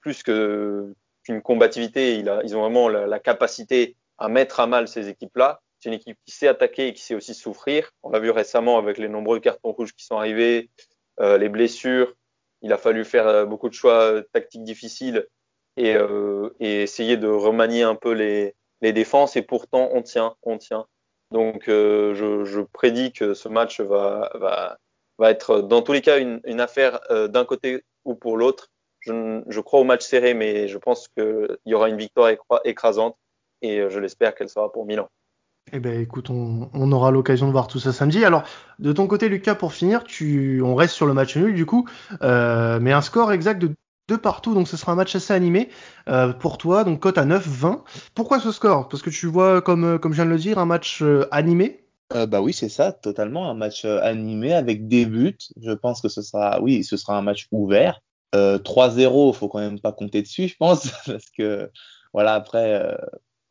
plus 0.00 0.22
que 0.22 0.94
qu'une 1.24 1.42
combativité. 1.42 2.16
Ils 2.16 2.56
ont 2.56 2.60
vraiment 2.60 2.88
la, 2.88 3.18
capacité 3.18 3.96
à 4.18 4.28
mettre 4.28 4.60
à 4.60 4.66
mal 4.66 4.88
ces 4.88 5.08
équipes-là. 5.08 5.60
C'est 5.78 5.90
une 5.90 5.94
équipe 5.94 6.18
qui 6.24 6.32
sait 6.32 6.48
attaquer 6.48 6.88
et 6.88 6.94
qui 6.94 7.02
sait 7.02 7.14
aussi 7.14 7.34
souffrir. 7.34 7.90
On 8.02 8.10
l'a 8.10 8.18
vu 8.18 8.30
récemment 8.30 8.78
avec 8.78 8.98
les 8.98 9.08
nombreux 9.08 9.38
cartons 9.38 9.72
rouges 9.72 9.94
qui 9.94 10.04
sont 10.04 10.16
arrivés, 10.16 10.70
les 11.20 11.48
blessures. 11.48 12.14
Il 12.62 12.72
a 12.72 12.78
fallu 12.78 13.04
faire 13.04 13.46
beaucoup 13.46 13.68
de 13.68 13.74
choix 13.74 14.22
tactiques 14.32 14.64
difficiles 14.64 15.26
et, 15.76 15.96
essayer 16.60 17.16
de 17.16 17.28
remanier 17.28 17.82
un 17.82 17.94
peu 17.94 18.12
les, 18.12 18.54
défenses. 18.92 19.36
Et 19.36 19.42
pourtant, 19.42 19.90
on 19.92 20.02
tient, 20.02 20.34
on 20.42 20.58
tient. 20.58 20.86
Donc, 21.30 21.68
euh, 21.68 22.14
je, 22.14 22.44
je, 22.44 22.60
prédis 22.60 23.12
que 23.12 23.34
ce 23.34 23.48
match 23.48 23.80
va, 23.80 24.78
être 25.22 25.60
dans 25.60 25.82
tous 25.82 25.92
les 25.92 26.00
cas 26.00 26.18
une, 26.18 26.60
affaire 26.60 27.00
euh, 27.10 27.28
d'un 27.28 27.44
côté 27.44 27.84
ou 28.04 28.14
pour 28.14 28.36
l'autre. 28.36 28.70
Je, 29.08 29.42
je, 29.48 29.60
crois 29.60 29.80
au 29.80 29.84
match 29.84 30.04
serré, 30.06 30.34
mais 30.34 30.68
je 30.68 30.78
pense 30.78 31.08
qu'il 31.08 31.58
y 31.66 31.74
aura 31.74 31.88
une 31.88 31.96
victoire 31.96 32.30
écrasante 32.64 33.16
et 33.62 33.80
euh, 33.80 33.90
je 33.90 33.98
l'espère 33.98 34.34
qu'elle 34.34 34.48
sera 34.48 34.70
pour 34.70 34.86
Milan. 34.86 35.08
Eh 35.72 35.80
ben, 35.80 36.00
écoute, 36.00 36.30
on, 36.30 36.70
on 36.72 36.92
aura 36.92 37.10
l'occasion 37.10 37.46
de 37.46 37.52
voir 37.52 37.66
tout 37.66 37.78
ça 37.78 37.92
samedi. 37.92 38.24
Alors, 38.24 38.42
de 38.78 38.92
ton 38.92 39.06
côté, 39.06 39.28
Lucas, 39.28 39.54
pour 39.54 39.72
finir, 39.72 40.04
tu, 40.04 40.62
on 40.62 40.74
reste 40.74 40.94
sur 40.94 41.06
le 41.06 41.12
match 41.12 41.36
nul 41.36 41.54
du 41.54 41.66
coup, 41.66 41.86
euh, 42.22 42.78
mais 42.80 42.92
un 42.92 43.02
score 43.02 43.32
exact 43.32 43.60
de 43.60 43.74
de 44.08 44.16
partout, 44.16 44.54
donc 44.54 44.66
ce 44.68 44.76
sera 44.76 44.92
un 44.92 44.94
match 44.94 45.14
assez 45.14 45.34
animé 45.34 45.68
euh, 46.08 46.32
pour 46.32 46.58
toi, 46.58 46.82
donc 46.82 47.00
cote 47.00 47.18
à 47.18 47.26
9-20. 47.26 47.82
Pourquoi 48.14 48.40
ce 48.40 48.52
score? 48.52 48.88
Parce 48.88 49.02
que 49.02 49.10
tu 49.10 49.26
vois, 49.26 49.62
comme, 49.62 49.98
comme 49.98 50.12
je 50.12 50.16
viens 50.16 50.24
de 50.24 50.30
le 50.30 50.38
dire, 50.38 50.58
un 50.58 50.66
match 50.66 51.02
euh, 51.02 51.28
animé 51.30 51.84
euh, 52.14 52.26
Bah 52.26 52.40
oui, 52.40 52.52
c'est 52.52 52.70
ça, 52.70 52.92
totalement, 52.92 53.50
un 53.50 53.54
match 53.54 53.84
euh, 53.84 54.00
animé 54.02 54.54
avec 54.54 54.88
des 54.88 55.04
buts. 55.04 55.36
Je 55.60 55.72
pense 55.72 56.00
que 56.00 56.08
ce 56.08 56.22
sera, 56.22 56.60
oui, 56.60 56.82
ce 56.84 56.96
sera 56.96 57.18
un 57.18 57.22
match 57.22 57.48
ouvert. 57.52 58.00
3-0, 58.34 59.32
faut 59.32 59.48
quand 59.48 59.58
même 59.58 59.80
pas 59.80 59.92
compter 59.92 60.22
dessus, 60.22 60.48
je 60.48 60.56
pense, 60.56 60.90
parce 61.06 61.30
que 61.30 61.70
voilà, 62.12 62.34
après, 62.34 62.96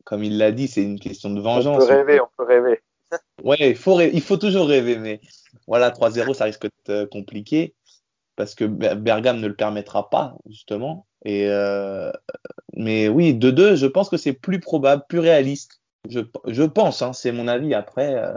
comme 0.04 0.24
il 0.24 0.38
l'a 0.38 0.52
dit, 0.52 0.68
c'est 0.68 0.82
une 0.82 1.00
question 1.00 1.30
de 1.30 1.40
vengeance. 1.40 1.82
On 1.82 1.86
peut 1.86 1.92
rêver, 1.92 2.20
on 2.20 2.28
peut 2.36 2.44
rêver. 2.44 2.80
ouais, 3.42 3.70
il 3.70 3.76
faut, 3.76 4.00
il 4.00 4.20
faut 4.20 4.36
toujours 4.36 4.68
rêver, 4.68 4.96
mais 4.96 5.20
voilà, 5.66 5.90
3-0, 5.90 6.34
ça 6.34 6.44
risque 6.44 6.62
d'être 6.86 7.08
compliqué 7.10 7.74
parce 8.38 8.54
que 8.54 8.64
Bergame 8.64 9.40
ne 9.40 9.48
le 9.48 9.56
permettra 9.56 10.10
pas, 10.10 10.36
justement. 10.46 11.06
Et 11.24 11.46
euh, 11.48 12.12
mais 12.74 13.08
oui, 13.08 13.34
2-2, 13.34 13.74
je 13.74 13.86
pense 13.86 14.08
que 14.08 14.16
c'est 14.16 14.32
plus 14.32 14.60
probable, 14.60 15.02
plus 15.08 15.18
réaliste. 15.18 15.80
Je, 16.08 16.20
je 16.46 16.62
pense, 16.62 17.02
hein, 17.02 17.12
c'est 17.12 17.32
mon 17.32 17.48
avis 17.48 17.74
après. 17.74 18.14
Euh, 18.14 18.32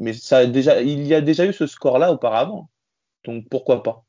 mais 0.00 0.12
ça 0.12 0.38
a 0.38 0.46
déjà, 0.46 0.82
il 0.82 1.06
y 1.06 1.14
a 1.14 1.20
déjà 1.20 1.46
eu 1.46 1.52
ce 1.52 1.68
score-là 1.68 2.12
auparavant. 2.12 2.68
Donc 3.24 3.48
pourquoi 3.48 3.84
pas 3.84 4.04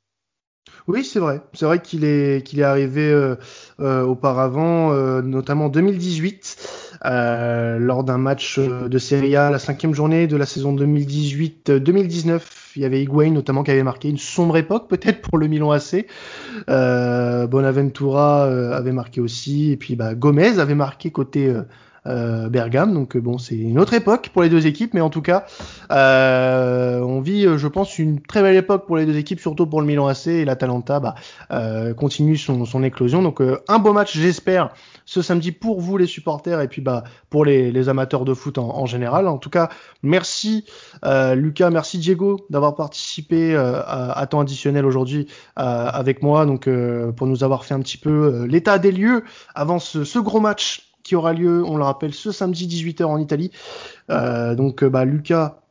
oui, 0.90 1.04
c'est 1.04 1.20
vrai. 1.20 1.42
C'est 1.54 1.66
vrai 1.66 1.80
qu'il 1.80 2.04
est 2.04 2.54
est 2.54 2.64
arrivé 2.64 3.12
euh, 3.12 3.36
euh, 3.80 4.04
auparavant, 4.04 4.92
euh, 4.92 5.22
notamment 5.22 5.66
en 5.66 5.70
2018, 5.70 6.98
euh, 7.06 7.78
lors 7.78 8.04
d'un 8.04 8.18
match 8.18 8.58
de 8.58 8.98
Serie 8.98 9.36
A, 9.36 9.52
la 9.52 9.60
cinquième 9.60 9.94
journée 9.94 10.26
de 10.26 10.36
la 10.36 10.48
saison 10.48 10.76
2018-2019. 10.76 12.42
Il 12.76 12.82
y 12.82 12.86
avait 12.86 13.04
Higuain 13.04 13.30
notamment 13.32 13.64
qui 13.64 13.72
avait 13.72 13.84
marqué 13.84 14.10
une 14.10 14.18
sombre 14.18 14.58
époque 14.58 14.88
peut-être 14.90 15.22
pour 15.22 15.38
le 15.38 15.48
Milan 15.48 15.72
AC. 15.72 16.08
Bonaventura 16.68 18.46
avait 18.76 18.92
marqué 18.92 19.22
aussi, 19.22 19.72
et 19.72 19.78
puis 19.78 19.96
bah, 19.96 20.16
Gomez 20.16 20.60
avait 20.60 20.76
marqué 20.76 21.12
côté 21.12 21.54
Bergame. 22.06 22.94
Donc 22.94 23.18
bon, 23.18 23.38
c'est 23.38 23.56
une 23.56 23.80
autre 23.80 23.94
époque 23.94 24.30
pour 24.34 24.42
les 24.42 24.50
deux 24.50 24.66
équipes, 24.68 24.94
mais 24.94 25.02
en 25.02 25.10
tout 25.10 25.22
cas, 25.22 25.46
euh, 25.92 27.00
on 27.02 27.22
vit, 27.22 27.46
je 27.58 27.68
pense, 27.68 28.00
une 28.00 28.22
très 28.22 28.42
belle 28.42 28.56
époque 28.56 28.86
pour 28.86 28.98
les 28.98 29.06
deux 29.06 29.18
équipes, 29.18 29.40
surtout 29.40 29.68
pour 29.68 29.82
le 29.82 29.88
Milan 29.88 30.08
AC 30.08 30.28
et 30.28 30.46
l'Atalanta 30.46 31.00
bah, 31.00 31.16
euh, 31.52 31.94
continue 31.94 32.38
son, 32.38 32.66
son, 32.66 32.84
éclosion. 32.84 33.22
Donc 33.22 33.42
euh, 33.42 33.60
un 33.68 33.80
beau 33.80 33.94
match, 33.94 34.18
j'espère, 34.18 34.70
ce 35.06 35.22
samedi 35.22 35.52
pour 35.52 35.82
vous 35.82 35.98
les 35.98 36.08
supporters 36.08 36.62
et 36.62 36.68
puis 36.68 36.82
bah 36.82 37.04
pour 37.30 37.46
les, 37.46 37.72
les 37.72 37.90
amateurs 37.90 38.26
de 38.26 38.34
foot 38.34 38.58
en, 38.58 38.78
en, 38.78 38.86
général. 38.86 39.28
En 39.28 39.38
tout 39.38 39.50
cas, 39.50 39.70
merci 40.04 40.66
euh, 41.06 41.36
Lucas, 41.36 41.70
merci 41.70 41.98
Diego 41.98 42.46
d'avoir 42.50 42.76
participé 42.76 43.56
à, 43.56 44.12
à, 44.12 44.28
temps 44.28 44.40
additionnel 44.40 44.86
aujourd'hui 44.86 45.28
avec 45.56 46.24
moi, 46.24 46.46
donc 46.46 46.70
pour 47.16 47.28
nous 47.28 47.44
avoir 47.44 47.66
fait 47.66 47.74
un 47.74 47.80
petit 47.82 47.98
peu 47.98 48.46
l'état 48.46 48.80
des 48.80 48.92
lieux 48.92 49.24
avant 49.56 49.80
ce, 49.80 50.04
ce 50.04 50.20
gros 50.20 50.40
match 50.40 50.89
qui 51.10 51.16
aura 51.16 51.34
lieu, 51.34 51.64
on 51.66 51.76
le 51.76 51.84
rappelle, 51.84 52.14
ce 52.14 52.32
samedi 52.32 52.68
18h 52.68 53.04
en 53.06 53.18
Italie. 53.18 53.50
Euh, 54.12 54.54
donc, 54.54 54.84
bah, 54.84 55.06
Lucas, 55.06 55.62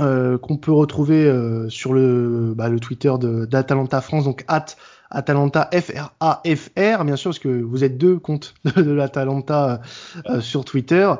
euh, 0.00 0.38
qu'on 0.38 0.56
peut 0.56 0.72
retrouver 0.72 1.26
euh, 1.26 1.68
sur 1.68 1.92
le, 1.92 2.54
bah, 2.56 2.70
Twitter 2.80 3.12
d'Atalanta 3.20 4.00
France, 4.00 4.24
donc 4.24 4.42
at 4.48 4.64
Atalanta 5.10 5.68
F-R-A-F-R, 5.70 7.04
bien 7.04 7.16
sûr, 7.16 7.30
parce 7.32 7.38
que 7.38 7.60
vous 7.60 7.84
êtes 7.84 7.98
deux 7.98 8.18
comptes 8.18 8.54
de, 8.74 8.90
l'Atalanta 8.90 9.82
euh, 10.30 10.40
sur 10.40 10.64
Twitter. 10.64 11.12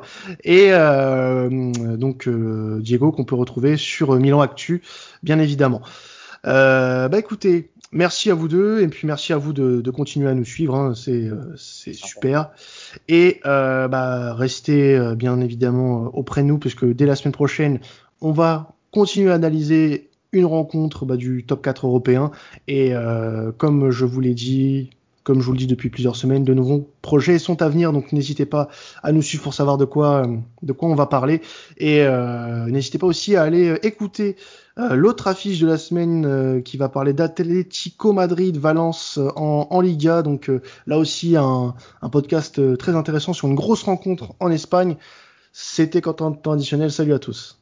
Et 0.43 0.69
euh, 0.71 1.71
donc, 1.97 2.27
euh, 2.27 2.79
Diego, 2.81 3.11
qu'on 3.11 3.25
peut 3.25 3.35
retrouver 3.35 3.77
sur 3.77 4.15
Milan 4.15 4.41
Actu, 4.41 4.81
bien 5.21 5.37
évidemment. 5.37 5.83
bah 6.43 7.09
écoutez, 7.13 7.69
merci 7.91 8.31
à 8.31 8.33
vous 8.33 8.47
deux 8.47 8.81
et 8.81 8.87
puis 8.87 9.07
merci 9.07 9.33
à 9.33 9.37
vous 9.37 9.53
de, 9.53 9.81
de 9.81 9.91
continuer 9.91 10.29
à 10.29 10.33
nous 10.33 10.45
suivre, 10.45 10.75
hein, 10.75 10.93
c'est 10.95 11.29
c'est 11.57 11.93
super. 11.93 12.51
Et 13.07 13.39
euh, 13.45 13.87
bah, 13.87 14.33
restez 14.33 14.99
bien 15.15 15.39
évidemment 15.41 16.05
auprès 16.15 16.41
de 16.41 16.47
nous 16.47 16.57
puisque 16.57 16.85
dès 16.85 17.05
la 17.05 17.15
semaine 17.15 17.33
prochaine, 17.33 17.79
on 18.21 18.31
va 18.31 18.75
continuer 18.91 19.31
à 19.31 19.35
analyser 19.35 20.09
une 20.31 20.45
rencontre 20.45 21.05
bah, 21.05 21.17
du 21.17 21.45
top 21.45 21.61
4 21.61 21.87
européen 21.87 22.31
et 22.67 22.93
euh, 22.93 23.51
comme 23.51 23.91
je 23.91 24.05
vous 24.05 24.21
l'ai 24.21 24.33
dit 24.33 24.91
comme 25.23 25.39
je 25.39 25.45
vous 25.45 25.51
le 25.51 25.59
dis 25.59 25.67
depuis 25.67 25.89
plusieurs 25.89 26.15
semaines, 26.15 26.43
de 26.43 26.53
nouveaux 26.55 26.89
projets 27.03 27.37
sont 27.37 27.61
à 27.61 27.69
venir, 27.69 27.93
donc 27.93 28.11
n'hésitez 28.11 28.47
pas 28.47 28.69
à 29.03 29.11
nous 29.11 29.21
suivre 29.21 29.43
pour 29.43 29.53
savoir 29.53 29.77
de 29.77 29.85
quoi, 29.85 30.25
de 30.63 30.73
quoi 30.73 30.89
on 30.89 30.95
va 30.95 31.05
parler. 31.05 31.41
Et 31.77 32.01
euh, 32.01 32.65
n'hésitez 32.65 32.97
pas 32.97 33.05
aussi 33.05 33.35
à 33.35 33.43
aller 33.43 33.77
écouter 33.83 34.35
euh, 34.79 34.95
l'autre 34.95 35.27
affiche 35.27 35.59
de 35.59 35.67
la 35.67 35.77
semaine 35.77 36.25
euh, 36.25 36.61
qui 36.61 36.77
va 36.77 36.89
parler 36.89 37.13
d'Atlético 37.13 38.13
Madrid, 38.13 38.57
Valence 38.57 39.19
en, 39.35 39.67
en 39.69 39.81
Liga. 39.81 40.21
Donc 40.21 40.49
euh, 40.49 40.61
là 40.87 40.97
aussi 40.97 41.35
un, 41.35 41.75
podcast 42.11 42.77
très 42.77 42.95
intéressant 42.95 43.33
sur 43.33 43.47
une 43.47 43.55
grosse 43.55 43.83
rencontre 43.83 44.33
en 44.39 44.49
Espagne. 44.49 44.97
C'était 45.51 46.01
Quentin 46.01 46.31
Temps 46.31 46.53
additionnel. 46.53 46.91
Salut 46.91 47.13
à 47.13 47.19
tous. 47.19 47.60